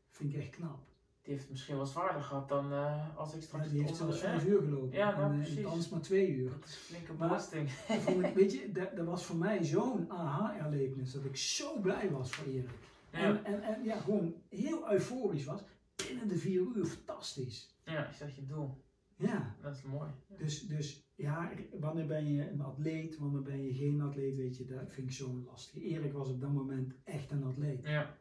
vind 0.10 0.34
ik 0.34 0.40
echt 0.40 0.50
knap. 0.50 0.95
Die 1.26 1.34
heeft 1.34 1.42
het 1.46 1.52
misschien 1.52 1.76
wel 1.76 1.86
zwaarder 1.86 2.22
gehad 2.22 2.50
dan 2.50 2.72
eh, 2.74 3.18
als 3.18 3.34
ik 3.34 3.40
Ja, 3.40 3.46
straks... 3.46 3.70
die 3.70 3.82
heeft 3.82 3.96
zelfs 3.96 4.22
ja, 4.22 4.30
5 4.30 4.46
uur 4.46 4.62
gelopen. 4.62 4.98
Ja, 4.98 5.12
nou, 5.12 5.24
en, 5.24 5.32
eh, 5.32 5.38
precies. 5.38 5.58
en 5.58 5.66
anders 5.66 5.90
maar 5.90 6.02
2 6.02 6.30
uur. 6.36 6.50
Dat 6.50 6.66
is 6.66 6.74
een 6.76 6.82
flinke 6.82 7.14
belasting. 7.14 7.70
Weet 8.36 8.52
je, 8.54 8.72
dat, 8.72 8.96
dat 8.96 9.06
was 9.06 9.26
voor 9.26 9.36
mij 9.36 9.64
zo'n 9.64 10.12
aha-erlevenis 10.12 11.12
dat 11.12 11.26
ik 11.26 11.36
zo 11.38 11.80
blij 11.80 12.12
was 12.12 12.32
voor 12.32 12.54
Erik. 12.54 12.70
Ja, 13.12 13.20
En, 13.20 13.46
en, 13.46 13.62
en 13.64 13.84
ja, 13.84 13.98
gewoon 14.00 14.34
heel 14.50 14.92
euforisch 14.92 15.46
was. 15.46 15.62
Binnen 16.08 16.28
de 16.28 16.38
vier 16.38 16.62
uur, 16.76 16.86
fantastisch. 16.86 17.76
ja, 17.86 18.08
is 18.10 18.18
dat 18.18 18.36
je 18.36 18.46
doel? 18.46 18.84
Ja, 19.18 19.56
Dat 19.62 19.76
is 19.76 19.82
mooi. 19.84 20.10
dus, 20.38 20.68
dus 20.68 21.10
ja, 21.16 21.52
wanneer 21.80 22.06
ben 22.06 22.34
je 22.34 22.50
een 22.50 22.62
atleet, 22.62 23.18
wanneer 23.18 23.42
ben 23.42 23.64
je 23.64 23.74
geen 23.74 24.02
atleet, 24.02 24.36
weet 24.36 24.58
je, 24.58 24.66
dat 24.66 24.94
vind 24.94 25.08
ik 25.08 25.14
zo 25.14 25.44
lastig. 25.46 25.84
Erik 25.84 26.14
was 26.14 26.30
op 26.30 26.42
dat 26.42 26.52
moment 26.52 26.94
echt 27.04 27.32
een 27.32 27.44
atleet. 27.44 27.84
Ja. 27.84 28.16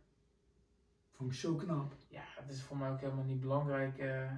Vond 1.14 1.30
ik 1.30 1.36
zo 1.36 1.54
knap. 1.54 1.94
ja, 2.08 2.22
het 2.26 2.50
is 2.50 2.62
voor 2.62 2.76
mij 2.76 2.90
ook 2.90 3.00
helemaal 3.00 3.24
niet 3.24 3.40
belangrijk 3.40 3.98
eh, 3.98 4.32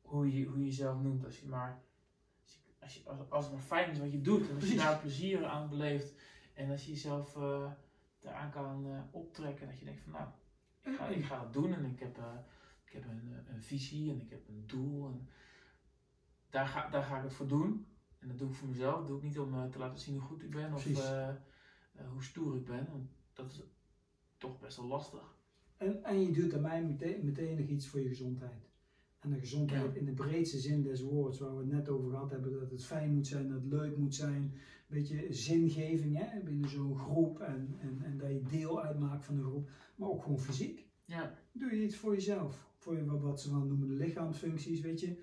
hoe, 0.00 0.36
je, 0.36 0.44
hoe 0.44 0.58
je 0.58 0.64
jezelf 0.64 1.00
noemt. 1.00 1.24
Als, 1.24 1.40
je 1.40 1.46
maar, 1.46 1.82
als, 2.80 2.94
je, 2.94 3.00
als, 3.04 3.30
als, 3.30 3.44
het 3.44 3.54
maar 3.54 3.62
fijn 3.62 3.90
is 3.90 3.98
wat 3.98 4.12
je 4.12 4.20
doet 4.20 4.48
en 4.48 4.54
als 4.54 4.70
je 4.70 4.76
daar 4.76 4.98
plezier 4.98 5.46
aan 5.46 5.68
beleeft 5.68 6.20
en 6.54 6.70
als 6.70 6.84
je 6.84 6.90
jezelf 6.90 7.36
eh 7.36 7.70
daaraan 8.18 8.50
kan 8.50 8.86
eh, 8.86 9.00
optrekken, 9.10 9.66
dat 9.66 9.78
je 9.78 9.84
denkt 9.84 10.00
van 10.00 10.12
nou, 10.12 10.28
ik 10.82 10.94
ga, 10.96 11.06
ik 11.06 11.24
ga 11.24 11.40
het 11.40 11.52
doen 11.52 11.74
en 11.74 11.84
ik 11.84 11.98
heb, 11.98 12.18
ik 12.84 12.92
heb 12.92 13.04
een, 13.04 13.46
een 13.48 13.62
visie 13.62 14.10
en 14.12 14.20
ik 14.20 14.30
heb 14.30 14.48
een 14.48 14.66
doel 14.66 15.06
en 15.06 15.28
daar 16.50 16.66
ga, 16.66 16.88
daar 16.88 17.02
ga 17.02 17.16
ik 17.16 17.22
het 17.22 17.32
voor 17.32 17.48
doen. 17.48 17.86
En 18.18 18.28
dat 18.28 18.38
doe 18.38 18.48
ik 18.48 18.54
voor 18.54 18.68
mezelf. 18.68 18.98
Dat 18.98 19.06
doe 19.06 19.16
ik 19.16 19.22
niet 19.22 19.38
om 19.38 19.70
te 19.70 19.78
laten 19.78 19.98
zien 19.98 20.14
hoe 20.14 20.28
goed 20.28 20.42
ik 20.42 20.50
ben 20.50 20.74
of 20.74 20.82
Precies. 20.82 21.10
hoe 22.08 22.22
stoer 22.22 22.56
ik 22.56 22.64
ben. 22.64 22.90
Want 22.90 23.10
dat 23.32 23.50
is 23.50 23.62
toch 24.36 24.58
best 24.58 24.76
wel 24.76 24.86
lastig. 24.86 25.37
En, 25.78 26.02
en 26.02 26.20
je 26.20 26.30
doet 26.30 26.50
daarbij 26.50 26.82
meteen, 26.82 27.24
meteen 27.24 27.56
nog 27.56 27.66
iets 27.66 27.86
voor 27.86 28.00
je 28.00 28.08
gezondheid. 28.08 28.66
En 29.18 29.30
de 29.30 29.38
gezondheid 29.38 29.92
Ja. 29.92 29.98
in 29.98 30.04
de 30.04 30.12
breedste 30.12 30.58
zin 30.58 30.82
des 30.82 31.00
woords, 31.00 31.38
waar 31.38 31.52
we 31.54 31.58
het 31.58 31.68
net 31.70 31.88
over 31.88 32.10
gehad 32.10 32.30
hebben, 32.30 32.52
dat 32.52 32.70
het 32.70 32.84
fijn 32.84 33.12
moet 33.12 33.26
zijn, 33.26 33.48
dat 33.48 33.56
het 33.60 33.66
leuk 33.72 33.96
moet 33.96 34.14
zijn. 34.14 34.42
Een 34.42 34.52
beetje 34.86 35.26
zingeving 35.32 36.16
hè, 36.16 36.40
binnen 36.40 36.68
zo'n 36.68 36.96
groep 36.96 37.40
en, 37.40 37.74
en, 37.78 38.00
en 38.02 38.18
dat 38.18 38.28
je 38.30 38.42
deel 38.42 38.82
uitmaakt 38.82 39.24
van 39.24 39.34
de 39.36 39.42
groep. 39.42 39.70
Maar 39.96 40.08
ook 40.08 40.22
gewoon 40.22 40.38
fysiek. 40.38 40.86
Ja, 41.04 41.34
Doe 41.52 41.74
je 41.76 41.84
iets 41.84 41.96
voor 41.96 42.12
jezelf. 42.14 42.70
Voor 42.76 42.96
je, 42.96 43.04
wat- 43.04 43.40
ze 43.40 43.50
dan 43.50 43.66
noemen 43.68 43.88
de 43.88 43.94
lichaamsfuncties, 43.94 44.80
weet 44.80 45.00
je. 45.00 45.16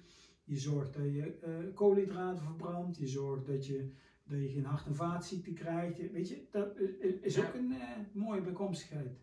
Je 0.43 0.57
zorgt 0.57 0.93
dat 0.93 1.03
je 1.03 1.37
eh, 1.41 1.73
koolhydraten 1.73 2.43
verbrandt. 2.43 2.97
Je 2.97 3.07
zorgt 3.07 3.45
dat 3.45 3.65
je, 3.65 3.89
dat 4.23 4.41
je 4.41 4.49
geen 4.49 4.65
hart- 4.65 4.85
en 4.85 4.95
vaatziekten 4.95 5.53
krijgt. 5.53 6.11
Weet 6.11 6.27
je, 6.29 6.47
dat 6.51 6.77
is- 6.79 6.97
is, 6.97 7.19
is 7.19 7.35
Ja. 7.35 7.47
ook 7.47 7.53
een 7.53 7.71
eh, 7.71 7.97
mooie 8.13 8.41
bijkomstigheid. 8.41 9.17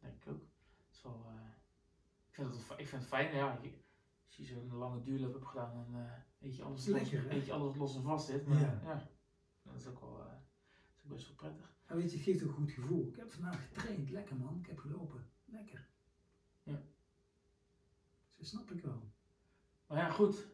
denk 0.00 0.14
ik 0.24 0.28
ook. 0.32 0.40
Het 0.86 0.94
is 0.94 0.95
wel, 1.06 1.24
eh, 1.26 1.48
ik, 2.28 2.34
vind 2.34 2.48
het, 2.54 2.78
ik 2.78 2.88
vind 2.88 3.04
fijn, 3.04 3.34
ja. 3.34 3.58
je- 3.62 3.84
als 4.26 4.36
je 4.36 4.44
zo'n 4.44 4.72
lange 4.74 5.00
duurloop 5.00 5.32
hebt 5.32 5.46
gedaan, 5.46 5.74
dan 5.74 6.00
eh, 6.00 6.12
weet, 6.38 6.56
je 6.56 6.62
alles 6.62 6.86
los, 6.86 7.00
Lekker, 7.00 7.22
hè? 7.22 7.28
weet 7.28 7.46
je 7.46 7.52
alles 7.52 7.76
los 7.76 7.96
en 7.96 8.02
vast 8.02 8.26
zit. 8.26 8.46
Maar 8.46 8.60
Ja. 8.60 8.80
ja, 8.84 9.08
dat 9.62 9.74
is 9.74 9.86
ook 9.86 10.00
wel 10.00 10.20
eh, 10.20 10.26
dat 10.26 10.38
is 10.96 11.02
ook 11.04 11.08
best 11.10 11.26
wel 11.26 11.36
prettig. 11.36 11.74
En 11.86 11.96
weet 11.96 12.10
je, 12.10 12.16
het 12.16 12.24
geeft 12.26 12.42
ook 12.42 12.48
een 12.48 12.54
goed 12.54 12.70
gevoel. 12.70 13.08
Ik 13.08 13.16
heb 13.16 13.32
vandaag 13.32 13.66
getraind. 13.68 14.10
Lekker 14.10 14.36
man. 14.36 14.58
Ik 14.58 14.66
heb 14.66 14.78
gelopen. 14.78 15.26
Lekker. 15.44 15.88
Ja. 16.62 16.82
Zo 18.28 18.42
snap 18.44 18.70
ik 18.70 18.80
wel. 18.82 19.10
Maar 19.86 19.98
ja, 19.98 20.10
goed. 20.10 20.46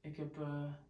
Ik 0.00 0.16
heb 0.16 0.36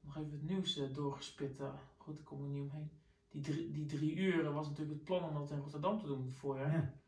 nog 0.00 0.16
even 0.16 0.30
het 0.32 0.42
nieuws 0.42 0.74
doorgespit. 0.92 1.60
goed, 1.96 2.18
ik 2.18 2.24
kom 2.24 2.42
er 2.42 2.48
niet 2.48 2.62
omheen. 2.70 2.90
Die 3.28 3.42
drie, 3.42 3.70
die 3.70 3.86
drie 3.86 4.14
uur 4.16 4.52
was 4.52 4.68
natuurlijk 4.68 4.96
het 4.96 5.04
plan 5.06 5.28
om 5.28 5.34
dat 5.34 5.50
in 5.50 5.58
Rotterdam 5.58 5.98
te 5.98 6.06
doen 6.06 6.22
het 6.22 6.32
voorjaar. 6.34 6.72
Ja. 6.72 6.99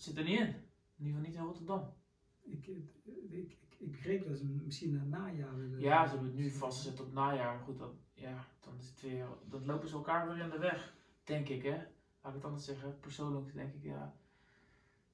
Zit 0.00 0.16
er 0.16 0.24
niet 0.24 0.38
in. 0.38 0.46
In 0.46 1.06
ieder 1.06 1.12
geval 1.14 1.20
niet 1.20 1.34
in 1.34 1.44
Rotterdam. 1.44 1.92
Ik, 2.40 2.66
ik, 2.66 2.90
ik, 3.30 3.56
ik 3.78 3.90
begreep 3.90 4.28
dat 4.28 4.38
ze 4.38 4.44
misschien 4.44 4.90
naar 4.92 5.00
het 5.00 5.10
najaar 5.10 5.56
willen. 5.56 5.80
Ja, 5.80 6.04
ze 6.04 6.10
hebben 6.10 6.28
het 6.28 6.38
nu 6.38 6.50
vastgezet 6.50 7.00
op 7.00 7.12
najaar. 7.12 7.54
Maar 7.54 7.64
goed, 7.64 7.78
dan, 7.78 7.98
ja, 8.14 8.46
dan 8.60 8.78
is 8.78 8.88
het 8.88 9.00
weer, 9.00 9.26
dan 9.48 9.66
lopen 9.66 9.88
ze 9.88 9.94
elkaar 9.94 10.26
weer 10.28 10.44
in 10.44 10.50
de 10.50 10.58
weg. 10.58 10.94
Denk 11.24 11.48
ik, 11.48 11.62
hè. 11.62 11.76
Laat 12.20 12.32
ik 12.32 12.34
het 12.34 12.44
anders 12.44 12.64
zeggen. 12.64 12.98
Persoonlijk 13.00 13.54
denk 13.54 13.74
ik, 13.74 13.82
ja. 13.82 14.14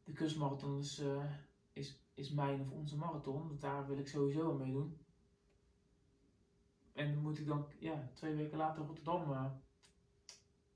De 0.05 0.13
kustmarathon 0.13 0.79
is, 0.79 0.99
eh, 0.99 1.33
is, 1.73 2.01
is 2.15 2.31
mijn 2.31 2.61
of 2.61 2.71
onze 2.71 2.97
marathon. 2.97 3.49
Want 3.49 3.61
daar 3.61 3.87
wil 3.87 3.99
ik 3.99 4.09
sowieso 4.09 4.51
aan 4.51 4.57
meedoen. 4.57 4.99
En 6.93 7.15
dan 7.15 7.23
moet 7.23 7.39
ik 7.39 7.47
dan, 7.47 7.67
ja, 7.79 8.11
twee 8.15 8.35
weken 8.35 8.59
later 8.59 8.85
Rotterdam 8.85 9.33
eh, 9.33 9.51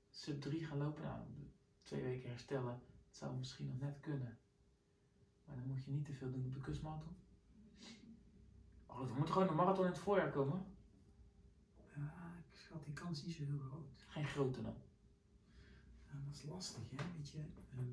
sub 0.09 0.41
3 0.41 0.65
gaan 0.65 0.77
lopen. 0.77 1.03
Nou, 1.03 1.19
twee 1.83 2.03
weken 2.03 2.29
herstellen. 2.29 2.81
Dat 3.11 3.19
zou 3.19 3.37
misschien 3.37 3.65
nog 3.65 3.79
net 3.79 3.99
kunnen. 3.99 4.37
Maar 5.45 5.55
dan 5.55 5.65
moet 5.67 5.83
je 5.83 5.91
niet 5.91 6.05
te 6.05 6.13
veel 6.13 6.31
doen 6.31 6.45
op 6.45 6.53
de 6.53 6.59
kustmarathon. 6.59 7.15
Goed, 8.85 9.07
we 9.07 9.13
moeten 9.13 9.33
gewoon 9.33 9.47
een 9.49 9.55
marathon 9.55 9.85
in 9.85 9.91
het 9.91 9.99
voorjaar 9.99 10.31
komen. 10.31 10.65
Ja, 11.95 12.33
ik 12.51 12.55
schat 12.57 12.83
die 12.85 12.93
kans 12.93 13.23
niet 13.23 13.35
zo 13.35 13.43
heel 13.43 13.59
groot. 13.59 14.05
Geen 14.07 14.25
grote 14.25 14.61
dan. 14.61 14.73
Ja, 16.07 16.19
dat 16.25 16.33
is 16.35 16.43
lastig, 16.43 16.89
hè? 16.89 16.95
Weet 17.17 17.29
je, 17.29 17.37
ehm, 17.71 17.89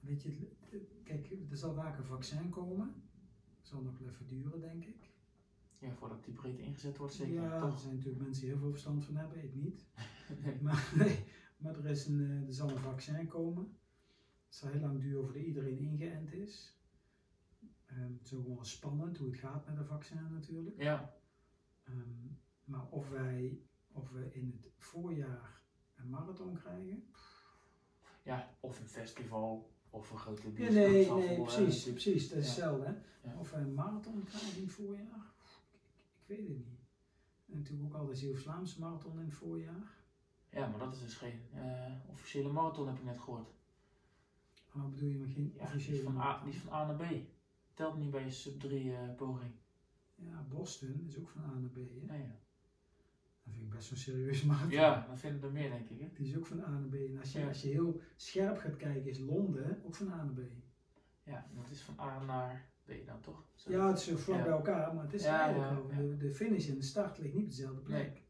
weet 0.00 0.22
je 0.22 0.28
het- 0.30 0.70
het- 0.70 0.92
kijk, 1.04 1.30
er 1.50 1.56
zal 1.56 1.74
vaak 1.74 1.98
een 1.98 2.04
vaccin 2.04 2.48
komen. 2.50 3.02
Dat 3.58 3.66
zal 3.66 3.82
nog 3.82 3.98
wel 3.98 4.08
even 4.08 4.26
duren, 4.26 4.60
denk 4.60 4.84
ik. 4.84 5.14
Ja, 5.78 5.92
voordat 5.94 6.24
die 6.24 6.34
breed 6.34 6.58
ingezet 6.58 6.96
wordt, 6.96 7.14
zeker. 7.14 7.34
ja, 7.34 7.62
er 7.62 7.78
zijn 7.78 7.94
natuurlijk 7.94 8.22
mensen 8.24 8.42
die 8.42 8.50
heel 8.50 8.60
veel 8.60 8.70
verstand 8.70 9.04
van 9.04 9.16
hebben, 9.16 9.44
ik 9.44 9.54
niet. 9.54 9.86
Nee. 10.42 10.60
Maar, 10.62 10.92
nee, 10.96 11.24
maar 11.62 11.74
er, 11.78 11.86
is 11.86 12.06
een, 12.06 12.20
eh, 12.20 12.46
er 12.46 12.52
zal 12.54 12.70
een 12.70 12.78
vaccin 12.78 13.26
komen. 13.28 13.78
Het 14.46 14.54
zal 14.54 14.68
heel 14.70 14.80
lang 14.80 15.00
duren 15.00 15.24
voordat 15.24 15.42
iedereen 15.42 15.78
ingeënt 15.78 16.32
is. 16.32 16.78
Ehm, 17.86 18.12
het 18.12 18.24
is 18.24 18.34
ook 18.34 18.46
wel 18.46 18.64
spannend 18.64 19.16
hoe 19.16 19.26
het 19.30 19.38
gaat 19.38 19.66
met 19.66 19.76
een 19.76 19.84
vaccin 19.86 20.28
natuurlijk. 20.32 20.82
Ja, 20.82 21.14
Ehm, 21.84 22.26
maar 22.64 22.86
of 22.90 23.08
wij, 23.08 23.60
of 23.92 24.10
we 24.10 24.32
in 24.34 24.50
het 24.56 24.72
voorjaar 24.78 25.62
een 25.96 26.10
marathon 26.10 26.54
krijgen, 26.54 27.04
ja, 28.22 28.56
of 28.60 28.80
een 28.80 28.86
festival, 28.88 29.70
of 29.90 30.10
een 30.10 30.18
grote 30.18 30.42
Ja, 30.42 30.48
bioscoop. 30.50 30.74
nee, 31.18 31.26
nee, 31.28 31.42
precies, 31.42 31.90
precies, 31.90 32.28
dat 32.28 32.38
is 32.38 32.46
hetzelfde. 32.46 32.98
Ja. 33.22 33.38
Of 33.38 33.50
wij 33.50 33.60
een 33.60 33.74
marathon 33.74 34.24
krijgen 34.24 34.56
in 34.56 34.62
het 34.62 34.72
voorjaar, 34.72 35.32
ik, 35.72 35.80
ik 36.20 36.26
weet 36.26 36.38
het 36.38 36.48
niet. 36.48 36.66
En 37.48 37.56
natuurlijk 37.58 37.94
ook 37.94 38.00
al 38.00 38.06
de 38.06 38.14
Zeeuws-Vlaamse 38.14 38.80
marathon 38.80 39.18
in 39.18 39.24
het 39.24 39.34
voorjaar. 39.34 39.94
Ja, 40.50 40.66
maar 40.68 40.78
dat 40.78 40.92
is 40.94 41.00
dus 41.00 41.14
geen 41.14 41.40
eh, 41.54 41.92
officiële 42.10 42.52
marathon, 42.52 42.86
heb 42.86 42.96
ik 42.96 43.04
net 43.04 43.18
gehoord. 43.18 43.54
Maar 44.76 44.84
wat 44.84 44.94
bedoel 44.94 45.08
je 45.08 45.18
met 45.18 45.30
geen 45.30 45.44
Ja, 45.44 45.50
die 45.52 45.60
is, 45.60 45.66
officiële 45.74 46.02
van 46.02 46.12
A, 46.12 46.14
marathon? 46.14 46.44
die 46.44 46.54
is 46.54 46.60
van 46.60 46.72
A 46.72 46.84
naar 46.86 46.96
B. 46.96 47.04
Telt 47.74 47.96
niet 47.96 48.10
bij 48.10 48.24
je 48.24 48.30
sub 48.30 48.60
3 48.60 48.92
eh, 48.96 49.14
poging. 49.16 49.52
Ja, 50.14 50.46
Boston 50.48 51.04
is 51.06 51.18
ook 51.18 51.28
van 51.28 51.42
A 51.42 51.58
naar 51.58 51.70
B. 51.70 51.76
Hè? 52.06 52.16
Ja. 52.16 52.38
Dat 53.44 53.54
vind 53.54 53.64
ik 53.66 53.70
best 53.70 53.90
een 53.90 53.96
serieuze 53.96 54.46
marathon. 54.50 54.70
ja, 54.70 55.06
dan 55.06 55.18
vinden 55.18 55.42
er 55.42 55.52
meer, 55.52 55.70
denk 55.70 55.88
ik. 55.88 56.00
Hè? 56.00 56.10
Die 56.14 56.26
is 56.26 56.36
ook 56.36 56.46
van 56.46 56.60
A 56.64 56.68
naar 56.70 56.88
B. 56.88 56.94
En 56.94 57.18
als 57.18 57.32
je, 57.32 57.38
Ja. 57.38 57.48
als 57.48 57.62
je 57.62 57.68
heel 57.68 58.00
scherp 58.16 58.58
gaat 58.58 58.76
kijken, 58.76 59.10
is 59.10 59.18
Londen 59.18 59.82
ook 59.84 59.94
van 59.94 60.10
A 60.12 60.16
naar 60.24 60.34
B. 60.34 60.40
Ja, 61.22 61.46
dat 61.54 61.70
is 61.70 61.80
van 61.82 62.00
A 62.00 62.24
naar 62.24 62.70
B 62.84 62.90
dan 63.06 63.20
toch? 63.20 63.44
Zo. 63.54 63.70
Ja, 63.70 63.88
het 63.88 63.98
is 63.98 64.04
zo 64.04 64.16
vlak 64.16 64.36
Ja. 64.38 64.42
bij 64.42 64.52
elkaar, 64.52 64.94
maar 64.94 65.04
het 65.04 65.12
is 65.14 65.22
Ja, 65.24 65.40
eigenlijk 65.42 65.90
ja, 65.90 65.96
wel. 65.96 66.08
De, 66.08 66.16
de 66.16 66.30
finish 66.30 66.68
en 66.68 66.74
de 66.74 66.82
start 66.82 67.18
ligt 67.18 67.34
niet 67.34 67.42
op 67.42 67.48
dezelfde 67.48 67.80
plek. 67.80 68.12
Nee. 68.12 68.24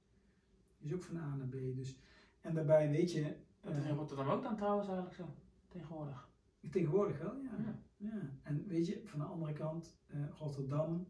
Die 0.78 0.88
is 0.88 0.94
ook 0.94 1.02
van 1.02 1.16
A 1.16 1.34
naar 1.36 1.46
B. 1.46 1.52
Dus. 1.52 1.98
En 2.40 2.54
daarbij 2.54 2.90
weet 2.90 3.12
je, 3.12 3.36
Dat 3.60 3.72
is 3.74 3.84
in 3.84 3.90
eh, 3.90 3.96
Rotterdam 3.96 4.28
ook 4.28 4.42
dan 4.42 4.56
trouwens 4.56 4.86
eigenlijk 4.86 5.16
zo, 5.16 5.34
tegenwoordig. 5.68 6.28
Tegenwoordig 6.70 7.18
wel, 7.18 7.36
ja. 7.36 7.56
Ja. 7.58 7.84
Ja, 7.96 8.30
en 8.42 8.66
weet 8.66 8.86
je, 8.86 9.02
van 9.04 9.18
de 9.18 9.24
andere 9.24 9.52
kant, 9.52 9.98
eh, 10.06 10.28
Rotterdam, 10.38 11.08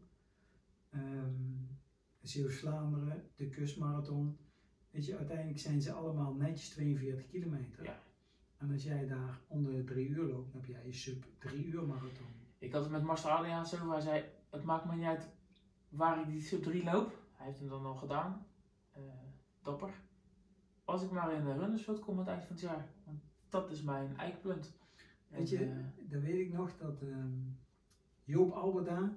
ehm 0.89 1.65
Zeeuws-Vlaanderen, 2.21 3.29
de 3.35 3.49
kustmarathon. 3.49 4.37
Weet 4.91 5.05
je, 5.05 5.17
uiteindelijk 5.17 5.59
zijn 5.59 5.81
ze 5.81 5.91
allemaal 5.91 6.33
netjes 6.33 6.69
42 6.69 7.27
kilometer. 7.27 7.83
Ja. 7.83 7.99
En 8.57 8.71
als 8.71 8.83
jij 8.83 9.07
daar 9.07 9.39
onder 9.47 9.73
de 9.73 9.83
drie 9.83 10.07
uur 10.07 10.27
loopt, 10.27 10.51
dan 10.51 10.61
heb 10.61 10.69
jij 10.69 10.85
je 10.85 10.93
sub 10.93 11.25
3 11.37 11.65
uur 11.65 11.87
marathon. 11.87 12.27
Ik 12.57 12.71
had 12.71 12.81
het 12.81 12.91
met 12.91 13.03
Marcel 13.03 13.29
Adriaans 13.29 13.73
over. 13.73 13.91
Hij 13.91 14.01
zei: 14.01 14.23
Het 14.49 14.63
maakt 14.63 14.85
me 14.85 14.95
niet 14.95 15.05
uit 15.05 15.29
waar 15.89 16.21
ik 16.21 16.27
die 16.27 16.41
sub 16.41 16.63
3 16.63 16.83
loop. 16.83 17.17
Hij 17.31 17.45
heeft 17.45 17.59
hem 17.59 17.69
dan 17.69 17.85
al 17.85 17.95
gedaan. 17.95 18.45
Eh, 18.91 19.01
dapper. 19.61 19.93
Als 20.85 21.03
ik 21.03 21.11
maar 21.11 21.33
in 21.33 21.43
de 21.43 21.53
Runnersveld 21.53 21.99
kom 21.99 22.13
aan 22.13 22.19
het 22.19 22.27
eind 22.27 22.43
van 22.43 22.55
het 22.55 22.61
jaar. 22.61 22.87
Want 23.03 23.21
dat 23.49 23.71
is 23.71 23.81
mijn 23.81 24.17
eikpunt. 24.17 24.77
Weet 25.27 25.49
je, 25.49 25.57
eh, 25.65 25.77
dan 26.09 26.21
weet 26.21 26.39
ik 26.39 26.53
nog 26.53 26.77
dat 26.77 27.01
ehm, 27.01 27.31
Joop 28.23 28.51
Alberda, 28.51 29.15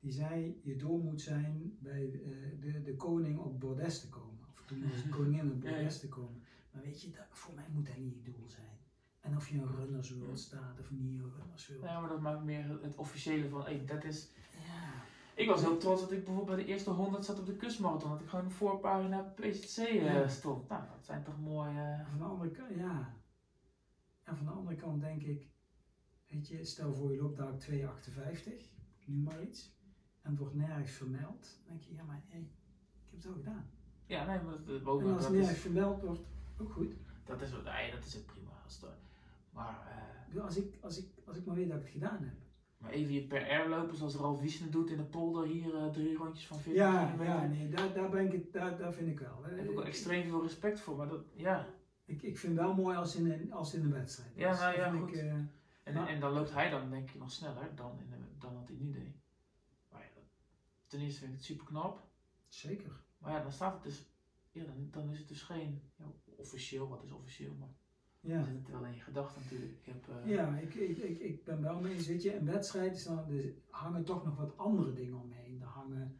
die 0.00 0.12
zei, 0.12 0.60
je 0.62 0.76
doel 0.76 0.98
moet 0.98 1.20
zijn 1.20 1.76
bij 1.78 2.10
eh, 2.12 2.60
de, 2.60 2.82
de 2.82 2.94
koning 2.96 3.38
op 3.38 3.60
bordes 3.60 4.00
te 4.00 4.08
komen. 4.08 4.38
Of 4.52 4.62
toen 4.66 4.88
was 4.90 5.02
de 5.02 5.08
koningin 5.08 5.52
op 5.52 5.60
bordes 5.70 6.00
te 6.00 6.08
komen. 6.08 6.42
Maar 6.70 6.82
weet 6.82 7.02
je, 7.02 7.10
dat, 7.10 7.24
voor 7.30 7.54
mij 7.54 7.64
moet 7.72 7.86
dat 7.86 7.96
niet 7.96 8.14
je 8.14 8.22
doel 8.22 8.48
zijn. 8.48 8.64
En 9.20 9.36
of 9.36 9.48
je 9.48 9.58
een 9.58 9.76
runners 9.76 10.14
world 10.16 10.38
staat 10.38 10.78
of 10.80 10.90
niet 10.90 11.20
een 11.20 11.32
runners 11.38 11.68
world. 11.68 11.82
ja, 11.82 12.00
maar 12.00 12.08
dat 12.08 12.20
maakt 12.20 12.44
meer 12.44 12.78
het, 12.82 12.96
officiële 12.96 13.48
van: 13.48 13.62
hey, 13.62 13.84
dat 13.86 14.04
is. 14.04 14.28
Ja. 14.52 15.04
Ik 15.34 15.48
was 15.48 15.60
heel 15.60 15.76
trots 15.76 16.00
dat 16.00 16.12
ik 16.12 16.24
bijvoorbeeld 16.24 16.56
bij 16.56 16.64
de 16.64 16.70
eerste 16.72 16.90
100 16.90 17.24
zat 17.24 17.38
op 17.38 17.46
de 17.46 17.56
kustmarathon. 17.56 18.10
Dat 18.10 18.20
ik 18.20 18.28
gewoon 18.28 18.44
een 18.44 18.50
voorpagina 18.50 19.20
PCC 19.20 19.76
eh, 19.76 20.04
Ja. 20.04 20.28
stond. 20.28 20.68
Nou, 20.68 20.82
dat 20.96 21.04
zijn 21.04 21.22
toch 21.22 21.40
mooie. 21.40 22.04
Van 22.08 22.18
de 22.18 22.24
andere 22.24 22.50
kant, 22.50 22.74
ja. 22.74 23.14
Andere 24.82 25.06
kant 25.10 25.20
denk 25.20 25.36
ik, 25.36 25.48
weet 26.28 26.48
je, 26.48 26.64
stel 26.64 26.94
voor 26.94 27.12
je 27.12 27.20
loopt 27.20 27.36
daar 27.36 27.52
op 27.52 27.60
2,58, 27.60 27.66
nu 29.04 29.16
maar 29.22 29.42
iets. 29.42 29.74
En 30.22 30.30
het 30.30 30.38
wordt 30.40 30.54
nergens 30.54 30.90
vermeld. 30.90 31.58
Dan 31.66 31.76
denk 31.76 31.82
je, 31.82 31.94
ja 31.94 32.02
maar 32.04 32.22
hé, 32.28 32.38
ik 32.38 32.46
heb 33.10 33.22
het 33.22 33.26
al 33.26 33.32
gedaan. 33.32 33.70
Ja, 34.06 34.26
nee, 34.26 34.40
maar 34.42 34.56
dat, 34.66 34.84
dat, 34.84 35.00
En 35.00 35.06
als 35.06 35.12
het 35.12 35.20
dat, 35.22 35.30
nergens 35.32 35.50
is, 35.56 35.58
vermeld 35.60 36.00
wordt, 36.02 36.20
ook 36.60 36.72
goed. 36.72 36.94
dat, 37.24 37.40
is, 37.42 37.50
nee, 37.50 37.90
dat 37.90 38.04
is 38.04 38.16
ook 38.18 38.26
prima. 38.26 38.50
Als 38.64 38.80
maar. 39.52 39.86
eh, 40.34 40.42
Als 40.44 40.56
ik, 40.56 40.74
als, 40.80 40.98
ik, 40.98 41.06
als 41.26 41.36
ik 41.36 41.44
maar 41.44 41.54
weet 41.54 41.68
dat 41.68 41.76
ik 41.78 41.82
het 41.82 41.92
gedaan 41.92 42.22
heb. 42.22 42.34
Maar 42.78 42.90
even 42.90 43.12
je 43.12 43.26
per 43.26 43.42
air 43.48 43.68
lopen, 43.68 43.96
zoals 43.96 44.14
Ralf 44.16 44.40
Wiesner 44.40 44.70
doet 44.70 44.90
in 44.90 44.96
de 44.96 45.02
polder 45.04 45.46
hier, 45.46 45.74
eh, 45.76 45.90
drie 45.90 46.16
rondjes 46.16 46.46
van 46.46 46.58
40 46.58 46.82
Ja, 46.82 47.04
kilometer. 47.04 47.34
ja 47.34 47.46
nee, 47.46 47.68
daar, 47.68 47.92
daar, 47.94 48.10
ben 48.10 48.32
ik 48.32 48.52
daar, 48.52 48.78
daar 48.78 48.92
vind 48.92 49.08
ik 49.08 49.18
wel. 49.18 49.40
Daar 49.42 49.50
heb 49.56 49.68
ik 49.68 49.74
wel 49.74 49.84
extreem 49.84 50.28
veel 50.28 50.42
respect 50.42 50.80
voor, 50.80 50.96
maar 50.96 51.08
dat, 51.08 51.24
ja. 51.34 51.66
Ik, 52.06 52.22
ik 52.22 52.38
vind 52.38 52.56
het 52.56 52.66
wel 52.66 52.74
mooi 52.74 52.96
als 52.96 53.14
in 53.16 53.30
een, 53.30 53.52
als 53.52 53.74
in 53.74 53.82
een 53.82 53.92
wedstrijd. 53.92 54.30
Ja, 54.34 54.52
nou 54.52 54.66
Dat 54.66 54.74
ja, 54.76 54.90
goed. 54.90 55.08
Ik, 55.08 55.14
eh, 55.14 55.32
En, 55.82 55.96
en 56.06 56.20
dan 56.20 56.32
loopt 56.32 56.52
hij 56.52 56.70
dan 56.70 56.90
denk 56.90 57.08
ik 57.10 57.18
nog 57.18 57.30
sneller 57.30 57.74
dan, 57.74 57.98
in 58.00 58.10
de, 58.10 58.16
dan 58.38 58.54
wat 58.54 58.68
hij 58.68 58.76
nu 58.76 58.92
deed. 58.92 59.14
Maar 59.90 60.00
ja, 60.02 60.08
dat- 60.14 60.22
ten 60.86 61.00
eerste 61.00 61.18
vind 61.18 61.30
ik 61.32 61.36
het 61.36 61.46
super 61.46 61.66
knap. 61.66 62.04
zeker. 62.48 63.00
Maar 63.18 63.32
ja, 63.32 63.42
dan 63.42 63.52
staat 63.52 63.74
het 63.74 63.82
dus, 63.82 64.06
ja, 64.50 64.64
dan, 64.64 64.88
dan 64.90 65.10
is 65.10 65.18
het 65.18 65.28
dus 65.28 65.42
geen, 65.42 65.80
ja, 65.96 66.04
officieel, 66.36 66.88
wat 66.88 67.02
is 67.04 67.10
officieel, 67.12 67.54
maar 67.54 67.68
Ja. 68.20 68.34
dan 68.36 68.44
zit 68.44 68.56
het 68.56 68.70
wel 68.70 68.84
in 68.84 68.94
je 68.94 69.00
gedachten 69.00 69.42
natuurlijk. 69.42 69.72
Ik 69.78 69.86
heb, 69.86 70.08
eh, 70.08 70.30
Ja, 70.30 70.56
ik, 70.58 70.74
ik, 70.74 70.96
ik, 70.96 71.18
ik 71.18 71.44
ben 71.44 71.62
wel 71.62 71.80
mee. 71.80 72.02
Weet 72.06 72.22
je, 72.22 72.36
een 72.36 72.46
wedstrijd 72.46 72.94
is 72.94 73.04
dan, 73.04 73.18
er 73.30 73.54
hangen 73.70 74.04
toch 74.04 74.24
nog 74.24 74.36
wat 74.36 74.58
andere 74.58 74.92
dingen 74.92 75.20
omheen. 75.20 75.60
Er 75.60 75.66
hangen, 75.66 76.16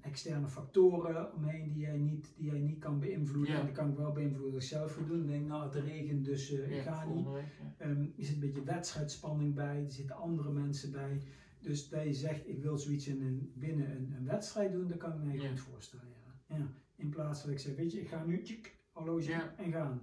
externe 0.00 0.48
factoren 0.48 1.32
omheen 1.32 1.68
die 1.72 1.82
jij 1.82 1.96
niet, 1.96 2.32
die 2.36 2.50
jij 2.50 2.58
niet 2.58 2.78
kan 2.78 2.98
beïnvloeden. 2.98 3.52
Ja. 3.52 3.58
En 3.58 3.64
die 3.64 3.74
kan 3.74 3.88
ik 3.90 3.96
wel 3.96 4.12
beïnvloeden 4.12 4.54
als 4.54 4.64
ik 4.64 4.70
zelf 4.70 4.92
ga 4.94 5.00
doen. 5.02 5.18
Dan 5.18 5.26
denk 5.26 5.42
ik, 5.42 5.48
nou 5.48 5.62
het 5.64 5.74
regent, 5.74 6.24
dus 6.24 6.52
eh, 6.52 6.70
ik 6.78 6.84
Ja, 6.84 6.94
ga 6.94 7.04
niet. 7.04 7.26
ja. 7.26 7.74
Ehm, 7.76 8.00
er 8.02 8.24
zit 8.24 8.34
een 8.34 8.40
beetje 8.40 8.62
wedstrijdspanning 8.64 9.54
bij, 9.54 9.84
er 9.84 9.90
zitten 9.92 10.16
andere 10.16 10.50
mensen 10.52 10.92
bij. 10.92 11.20
Dus 11.60 11.88
dat 11.88 12.02
je 12.04 12.12
zegt, 12.12 12.48
ik 12.48 12.62
wil 12.62 12.78
zoiets 12.78 13.06
in 13.08 13.20
een, 13.22 13.52
binnen 13.54 13.90
een, 13.90 14.14
een 14.16 14.24
wedstrijd 14.26 14.72
doen, 14.72 14.88
dat 14.88 14.98
kan 14.98 15.12
ik 15.12 15.18
me 15.22 15.48
goed 15.48 15.60
voorstellen. 15.60 16.04
Ja. 16.48 16.56
Ja. 16.56 16.66
In 16.96 17.08
plaats 17.10 17.40
van 17.40 17.50
dat 17.50 17.58
ik 17.58 17.66
zeg, 17.66 17.76
weet 17.76 17.92
je, 17.92 18.00
ik 18.00 18.08
ga 18.08 18.24
nu 18.24 18.42
tjik, 18.42 18.76
horloge 18.92 19.32
en 19.56 19.72
gaan. 19.72 20.00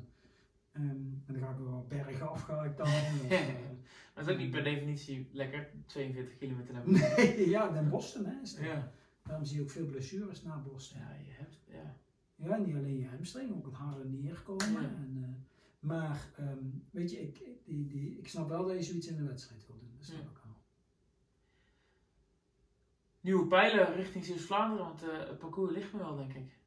Ehm, 0.71 0.85
en 0.85 1.23
dan 1.27 1.37
ga 1.41 1.49
ik 1.49 1.57
wel 1.57 1.85
bergen 1.89 2.29
af, 2.29 2.41
ga 2.41 2.63
ik 2.63 2.77
dan. 2.77 2.87
Eh, 3.29 3.47
Maar 4.15 4.25
dat 4.25 4.27
is 4.27 4.33
ook 4.33 4.39
niet 4.39 4.51
per 4.51 4.63
definitie 4.63 5.27
lekker, 5.31 5.69
42 5.85 6.37
kilometer 6.37 6.73
naar 6.73 6.89
nee, 6.89 7.49
ja, 7.49 7.69
dan 7.71 7.89
Boston 7.89 8.25
hè. 8.25 8.41
Is 8.41 8.55
dat. 8.55 8.63
Ja. 8.65 8.91
Daarom 9.27 9.45
zie 9.45 9.55
je 9.57 9.61
ook 9.63 9.69
veel 9.69 9.85
blessures 9.85 10.41
na 10.43 10.57
Boston. 10.57 10.99
ja, 10.99 11.13
je 11.13 11.31
hebt, 11.31 11.59
ja. 11.67 11.95
Ja, 12.35 12.57
niet 12.57 12.75
alleen 12.75 12.97
je 12.97 13.07
hamstring, 13.07 13.55
ook 13.55 13.65
het 13.65 13.73
harde 13.75 14.05
neerkomen. 14.09 14.71
Ja. 14.71 14.79
En, 14.79 15.17
eh, 15.23 15.29
maar 15.79 16.29
ehm, 16.37 16.65
weet 16.91 17.11
je, 17.11 17.17
ik, 17.21 17.43
die, 17.65 17.87
die, 17.87 18.17
ik 18.17 18.27
snap 18.27 18.47
wel 18.47 18.65
dat 18.65 18.77
je 18.77 18.83
zoiets 18.83 19.07
in 19.07 19.17
de 19.17 19.23
wedstrijd 19.23 19.67
wil 19.67 19.77
doen. 19.79 19.91
Dat 19.97 20.05
snap 20.05 20.17
Ja. 20.23 20.29
ik 20.29 20.37
wel. 20.43 20.55
Nieuwe 23.21 23.47
pijlen 23.47 23.93
richting 23.95 24.25
Zeeuws-Vlaanderen, 24.25 24.85
want 24.85 25.03
eh, 25.03 25.17
het 25.27 25.37
parcours 25.39 25.73
ligt 25.73 25.93
me 25.93 25.99
wel, 25.99 26.15
denk 26.15 26.33
ik. 26.33 26.57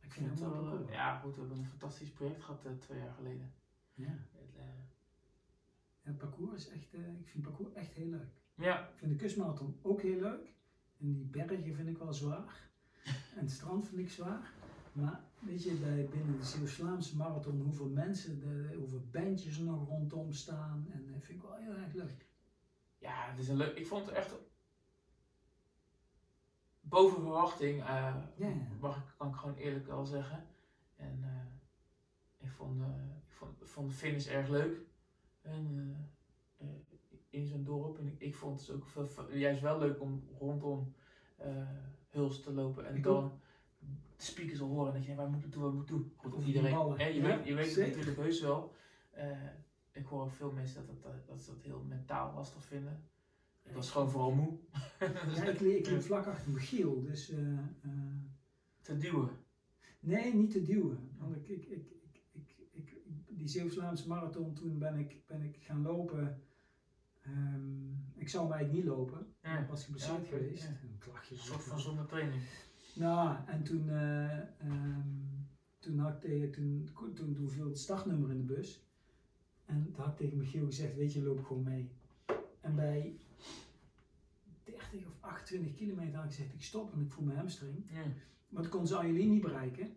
Ik 0.00 0.12
vind 0.12 0.30
het 0.30 0.40
wel 0.40 0.78
eh, 0.86 0.92
ja 0.92 1.18
goed, 1.18 1.34
we 1.34 1.40
hebben 1.40 1.58
een 1.58 1.66
fantastisch 1.66 2.10
project 2.10 2.42
gehad 2.42 2.64
eh, 2.64 2.72
twee 2.72 2.98
jaar 2.98 3.12
geleden. 3.12 3.52
Ja. 3.94 4.18
Het, 6.02 6.18
parcours 6.18 6.54
is 6.66 6.68
echt, 6.72 6.92
ik 6.94 7.28
vind 7.28 7.32
het 7.32 7.42
parcours 7.42 7.72
echt 7.72 7.92
heel 7.92 8.06
leuk. 8.08 8.32
ja, 8.54 8.88
Ik 8.88 8.98
vind 8.98 9.10
de 9.10 9.16
kustmarathon 9.16 9.78
ook 9.82 10.02
heel 10.02 10.20
leuk. 10.20 10.54
En 11.02 11.12
die 11.14 11.24
bergen 11.24 11.74
vind 11.74 11.88
ik 11.88 11.98
wel 11.98 12.12
zwaar. 12.12 12.70
En 13.36 13.40
het 13.40 13.50
strand 13.50 13.86
vind 13.86 14.00
ik 14.00 14.10
zwaar. 14.10 14.52
Maar 14.92 15.20
weet 15.38 15.62
je, 15.62 15.74
bij, 15.74 16.08
binnen 16.10 16.36
de 16.38 16.44
Zeeuws-Vlaamse 16.44 17.16
marathon, 17.16 17.60
hoeveel 17.60 17.88
mensen, 17.88 18.40
de, 18.40 18.74
hoeveel 18.78 19.08
bandjes 19.10 19.58
er 19.58 19.64
nog 19.64 19.88
rondom 19.88 20.32
staan. 20.32 20.86
En 20.92 21.06
dat 21.12 21.22
vind 21.22 21.38
ik 21.38 21.44
wel 21.48 21.56
heel 21.56 21.74
erg 21.74 21.92
leuk. 21.92 22.26
ja, 22.98 23.30
het 23.30 23.38
is 23.38 23.48
een 23.48 23.56
leuk. 23.56 23.76
Ik 23.76 23.86
vond 23.86 24.06
het 24.06 24.14
echt 24.14 24.34
boven 26.80 27.20
verwachting, 27.22 27.80
eh, 27.80 28.16
Ja. 28.36 28.52
mag 28.80 28.96
ik, 28.96 29.14
kan 29.16 29.28
ik 29.28 29.34
gewoon 29.34 29.56
eerlijk 29.56 29.86
wel 29.86 30.04
zeggen. 30.04 30.46
En 30.96 31.18
eh, 31.22 32.46
ik, 32.46 32.50
vond, 32.50 32.80
eh, 32.80 32.86
ik 33.26 33.32
vond, 33.32 33.58
vond 33.62 33.88
de 33.88 33.94
finish 33.94 34.26
erg 34.26 34.48
leuk. 34.48 34.76
En, 35.40 35.66
eh, 36.58 36.66
eh, 36.66 36.91
in 37.32 37.46
zo'n 37.46 37.62
dorp. 37.64 37.98
En 37.98 38.06
ik, 38.06 38.14
ik 38.18 38.34
vond 38.34 38.56
het 38.58 38.66
dus 38.66 38.74
ook 38.74 38.86
veel, 38.86 39.32
juist 39.34 39.60
wel 39.60 39.76
leuk 39.78 40.00
om 40.00 40.22
rondom 40.38 40.88
eh 41.36 41.66
Huls 42.08 42.38
te 42.40 42.50
lopen. 42.52 42.84
En 42.84 42.94
Ik 42.94 43.02
dan 43.02 43.32
de 44.16 44.22
speakers 44.22 44.60
al 44.60 44.68
horen. 44.68 44.86
En 44.86 44.92
dat 44.92 45.04
je, 45.04 45.14
waar 45.14 45.28
moet 45.28 45.42
ik 45.42 45.52
doen, 45.52 45.62
waar 45.62 45.70
moet 45.72 45.82
ik 45.82 45.88
doen? 45.88 46.06
Goed, 46.16 46.30
die 46.32 46.46
iedereen, 46.46 46.96
hè, 46.96 47.04
je, 47.04 47.20
Ja, 47.20 47.20
weet, 47.36 47.44
je 47.44 47.54
weet 47.54 47.74
het 47.74 47.84
natuurlijk 47.84 48.16
heus 48.16 48.40
wel. 48.40 48.72
Eh, 49.10 49.46
ik 49.90 50.04
hoor 50.04 50.22
ook 50.22 50.32
veel 50.32 50.50
mensen 50.50 50.84
dat, 50.86 51.00
dat, 51.02 51.26
dat 51.26 51.40
ze 51.40 51.50
dat 51.50 51.60
heel 51.60 51.80
mentaal 51.80 52.32
lastig 52.32 52.64
vinden. 52.64 53.00
Ik 53.62 53.72
was 53.72 53.90
gewoon 53.90 54.08
vooral 54.10 54.30
moe. 54.30 54.52
Ja, 55.34 55.42
ik, 55.44 55.60
li- 55.60 55.74
ik 55.74 55.86
liep 55.86 56.00
vlak 56.00 56.26
achter 56.26 56.50
Michiel, 56.50 57.00
dus 57.00 57.28
eh, 57.30 57.56
eh, 57.56 57.62
te 58.80 58.96
duwen. 58.96 59.28
nee, 59.98 60.34
niet 60.34 60.50
te 60.50 60.62
duwen. 60.62 61.14
Want 61.18 61.34
ik, 61.34 61.48
ik, 61.48 61.64
ik, 61.64 61.84
ik, 62.00 62.22
ik, 62.32 62.56
ik, 62.70 63.00
die 63.26 63.48
Zeeuws-Vlaamse 63.48 64.08
marathon, 64.08 64.52
toen 64.52 64.78
ben 64.78 64.96
ik, 64.96 65.16
ben 65.26 65.42
ik 65.42 65.56
gaan 65.60 65.82
lopen. 65.82 66.40
Ehm, 67.22 67.90
ik 68.14 68.28
zou 68.28 68.44
hem 68.44 68.52
eigenlijk 68.52 68.84
niet 68.84 68.94
lopen, 68.94 69.26
Ja. 69.42 69.58
ik 69.58 69.68
was 69.68 69.84
geblesseerd 69.84 70.28
Ja, 70.28 70.36
geweest. 70.36 70.64
Een 70.64 70.98
klachtje. 70.98 71.34
Een 71.34 71.40
soort 71.40 71.62
van 71.62 71.80
zonder 71.80 72.06
training. 72.06 72.42
Nou, 72.94 73.36
en 73.46 73.62
toen, 73.62 73.88
eh, 73.88 74.38
ehm, 74.38 75.08
toen, 75.78 75.98
had 75.98 76.14
ik 76.14 76.20
tegen, 76.20 76.50
toen, 76.50 76.88
toen, 77.14 77.34
toen 77.34 77.50
viel 77.50 77.68
het 77.68 77.78
startnummer 77.78 78.30
in 78.30 78.36
de 78.46 78.54
bus. 78.54 78.86
En 79.64 79.92
toen 79.92 80.04
had 80.04 80.12
ik 80.12 80.16
tegen 80.16 80.36
Michiel 80.38 80.64
gezegd, 80.64 80.94
weet 80.96 81.12
je, 81.12 81.22
loop 81.22 81.44
gewoon 81.44 81.62
mee. 81.62 81.90
En 82.60 82.74
bij 82.74 83.18
30 84.64 85.06
of 85.06 85.16
28 85.20 85.74
kilometer 85.74 86.14
had 86.14 86.24
ik 86.24 86.30
gezegd, 86.30 86.52
ik 86.54 86.62
stop 86.62 86.92
en 86.92 87.00
ik 87.00 87.10
voel 87.12 87.24
mijn 87.24 87.36
hamstring. 87.38 87.84
Ja. 87.90 88.04
Maar 88.48 88.62
toen 88.62 88.70
kon 88.70 88.86
ze 88.86 88.96
Anjeli 88.96 89.26
niet 89.26 89.42
bereiken. 89.42 89.96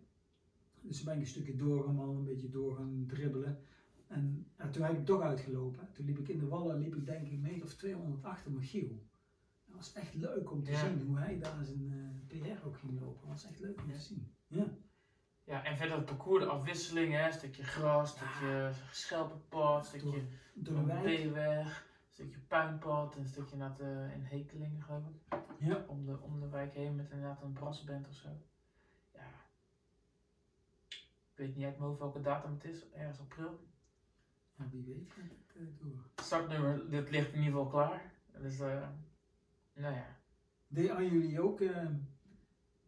Dus 0.80 0.96
toen 0.96 1.04
ben 1.04 1.14
ik 1.14 1.20
een 1.20 1.26
stukje 1.26 1.56
doorgeman, 1.56 2.16
een 2.16 2.24
beetje 2.24 2.50
door 2.50 2.76
gaan 2.76 3.04
dribbelen. 3.06 3.58
En 4.06 4.46
ja, 4.58 4.68
toen 4.70 4.82
heb 4.82 4.92
ik 4.98 5.04
toch 5.04 5.20
uitgelopen. 5.20 5.88
Toen 5.92 6.06
liep 6.06 6.18
ik 6.18 6.28
in 6.28 6.38
de 6.38 6.46
wallen, 6.48 6.78
liep 6.78 6.94
ik 6.94 7.06
denk 7.06 7.26
ik 7.26 7.32
een 7.32 7.40
meter 7.40 7.64
of 7.64 7.74
200 7.74 8.24
achter 8.24 8.50
Michiel. 8.52 9.04
Dat 9.66 9.76
was 9.76 9.92
echt 9.92 10.14
leuk 10.14 10.50
om 10.50 10.62
te 10.64 10.70
Ja. 10.70 10.78
zien 10.78 11.00
hoe 11.06 11.18
hij 11.18 11.38
daar 11.38 11.64
zijn 11.64 11.92
eh, 12.28 12.40
PR 12.56 12.66
ook 12.66 12.76
ging 12.78 13.00
lopen. 13.00 13.20
Dat 13.20 13.28
was 13.28 13.44
echt 13.44 13.60
leuk 13.60 13.80
om 13.82 13.90
te 13.90 13.98
zien. 13.98 14.34
Ja. 14.46 14.64
Ja, 15.44 15.64
en 15.64 15.76
verder 15.76 15.96
het 15.96 16.04
parcours, 16.04 16.44
de 16.44 16.50
afwisselingen, 16.50 17.20
hè, 17.20 17.26
een 17.26 17.32
stukje 17.32 17.62
gras, 17.64 18.10
stukje 18.10 18.72
schelpenpad, 18.90 19.78
een 19.78 19.84
stukje 19.84 20.22
een 20.54 21.66
stukje 22.08 22.38
puinpad, 22.38 23.16
een 23.16 23.26
stukje 23.26 23.56
naar 23.56 23.76
de, 23.76 24.10
in 24.14 24.22
Hekelingen 24.22 24.82
geloof 24.82 25.02
ik. 25.06 25.38
Ja. 25.58 25.84
Om 25.88 26.04
de, 26.06 26.20
om 26.20 26.40
de 26.40 26.48
wijk 26.48 26.74
heen 26.74 26.96
met 26.96 27.10
inderdaad 27.10 27.42
een 27.42 27.52
brassband 27.52 28.08
of 28.08 28.14
zo. 28.14 28.28
Ja. 29.12 29.26
Ik 30.88 31.32
weet 31.34 31.56
niet 31.56 31.64
uit 31.64 31.76
mijn 31.76 31.88
hoofd 31.88 31.98
welke 32.00 32.20
datum 32.20 32.52
het 32.52 32.64
is, 32.64 32.90
ergens 32.90 33.20
april. 33.20 33.58
Ja, 34.58 34.68
wie 34.70 34.84
weet 34.84 35.12
gaat 35.12 35.30
het 35.30 35.56
eh, 35.56 35.66
door. 35.78 36.04
Startnummer, 36.16 36.90
dit 36.90 37.10
ligt 37.10 37.32
in 37.32 37.38
ieder 37.38 37.52
geval 37.52 37.66
klaar. 37.66 38.12
Dus, 38.40 38.60
eh 38.60 38.88
nou 39.74 39.94
ja. 39.94 40.16
Deed 40.68 40.90
aan 40.90 41.08
jullie 41.08 41.40
ook 41.40 41.60
eh, 41.60 41.90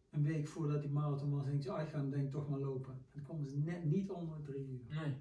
een 0.09 0.23
week 0.23 0.47
voordat 0.47 0.81
die 0.81 0.91
marathon 0.91 1.35
was 1.35 1.45
en 1.45 1.53
ik 1.53 1.61
zei, 1.61 1.77
ah, 1.77 1.83
ik 1.83 1.89
ga 1.89 2.01
denk 2.01 2.31
toch 2.31 2.49
maar 2.49 2.59
lopen. 2.59 3.05
En 3.11 3.23
kwam 3.23 3.45
ze 3.45 3.57
net 3.57 3.83
niet 3.83 4.09
onder 4.09 4.37
de 4.37 4.43
drie 4.51 4.67
uur. 4.67 4.95
Nee. 4.95 5.15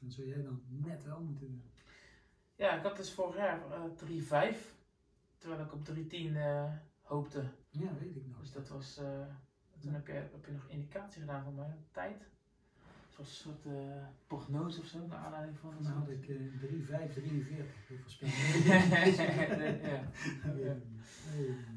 Dan 0.00 0.10
zou 0.10 0.26
jij 0.26 0.42
dan 0.42 0.62
net 0.68 1.04
wel 1.04 1.20
moeten 1.20 1.46
doen. 1.46 1.62
Ja, 2.54 2.76
ik 2.76 2.82
had 2.82 2.96
dus 2.96 3.12
vorig 3.12 3.36
jaar 3.36 3.70
eh 3.70 4.54
3-5, 4.54 4.76
terwijl 5.38 5.64
ik 5.64 5.72
op 5.72 5.84
3-10 5.84 6.36
eh 6.36 6.72
hoopte. 7.02 7.50
Ja, 7.70 7.94
weet 7.98 8.16
ik 8.16 8.26
nog. 8.26 8.40
Dus 8.40 8.52
dat 8.52 8.68
was, 8.68 9.00
toen 9.78 9.92
heb 9.92 10.06
je, 10.06 10.12
heb 10.12 10.44
je 10.46 10.52
nog 10.52 10.68
indicatie 10.68 11.20
gedaan 11.20 11.44
van 11.44 11.54
mijn 11.54 11.86
tijd. 11.90 12.28
Een 13.18 13.24
soort 13.26 13.66
eh, 13.66 13.72
prognose 14.26 14.80
of 14.80 14.86
zo, 14.86 15.06
naar 15.06 15.18
aanleiding 15.18 15.58
van 15.58 15.74
Dan 15.82 15.92
had 15.92 16.08
ik 16.08 16.28
eh 16.28 16.36
3, 16.60 16.84
5, 16.84 17.12
43 17.12 17.66
voorspeld. 18.02 18.32
ja. 18.64 19.34
ja. 20.56 20.76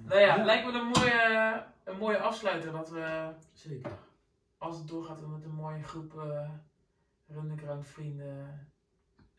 Nou 0.05 0.19
ja, 0.19 0.35
het 0.37 0.45
lijkt 0.45 0.65
me 0.65 0.79
een 0.79 0.85
mooie, 0.87 1.65
een 1.83 1.97
mooie 1.97 2.19
afsluiter 2.19 2.71
dat 2.71 2.89
we, 2.89 3.31
Zeker. 3.53 3.91
als 4.57 4.77
het 4.77 4.87
doorgaat, 4.87 5.27
met 5.27 5.43
een 5.43 5.53
mooie 5.55 5.83
groep 5.83 6.13
uh, 6.13 6.49
rundeground 7.27 7.87
vrienden 7.87 8.67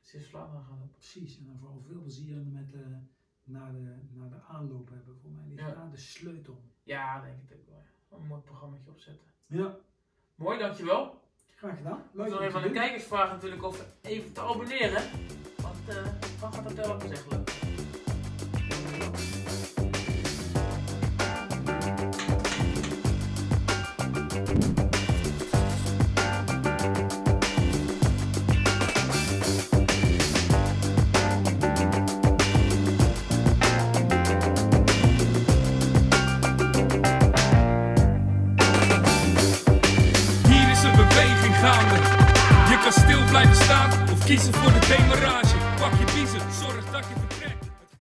Zeeuws-Vlaanderen 0.00 0.64
gaan 0.64 0.78
lopen. 0.78 0.90
Precies, 0.90 1.38
en 1.38 1.46
dan 1.46 1.58
vooral 1.58 1.80
veel 1.86 2.00
plezier 2.00 2.36
met 2.36 2.70
de, 2.70 2.96
naar, 3.44 3.72
de, 3.72 3.94
naar 4.12 4.28
de 4.30 4.42
aanloop 4.48 4.88
hebben. 4.88 5.16
Voor 5.20 5.30
mij 5.30 5.44
ligt 5.48 5.60
Ja. 5.60 5.74
daar 5.74 5.90
de 5.90 5.96
sleutel. 5.96 6.62
Ja, 6.82 7.20
denk 7.20 7.36
ik 7.50 7.56
ook 7.56 7.68
wel. 7.68 8.18
Een 8.20 8.26
mooi 8.26 8.40
programmaatje 8.40 8.90
opzetten. 8.90 9.26
Ja, 9.46 9.76
Mooi, 10.34 10.58
dankjewel. 10.58 11.21
Graag 11.62 11.77
gedaan. 11.77 11.98
Ik 11.98 12.18
Leuk 12.18 12.29
wil 12.29 12.38
om 12.38 12.44
even 12.44 12.61
aan 12.61 12.62
de 12.62 12.70
kijkers 12.70 13.05
vragen 13.05 13.35
natuurlijk 13.35 13.62
of 13.62 13.85
even 14.03 14.33
te 14.33 14.40
abonneren. 14.40 15.03
Want 15.62 15.88
eh 15.88 15.96
dan 16.40 16.53
gaat 16.53 16.64
het 16.64 16.75
wel 16.75 16.90
op 16.90 17.03
zeggen 17.09 17.31
leuk. 17.31 17.51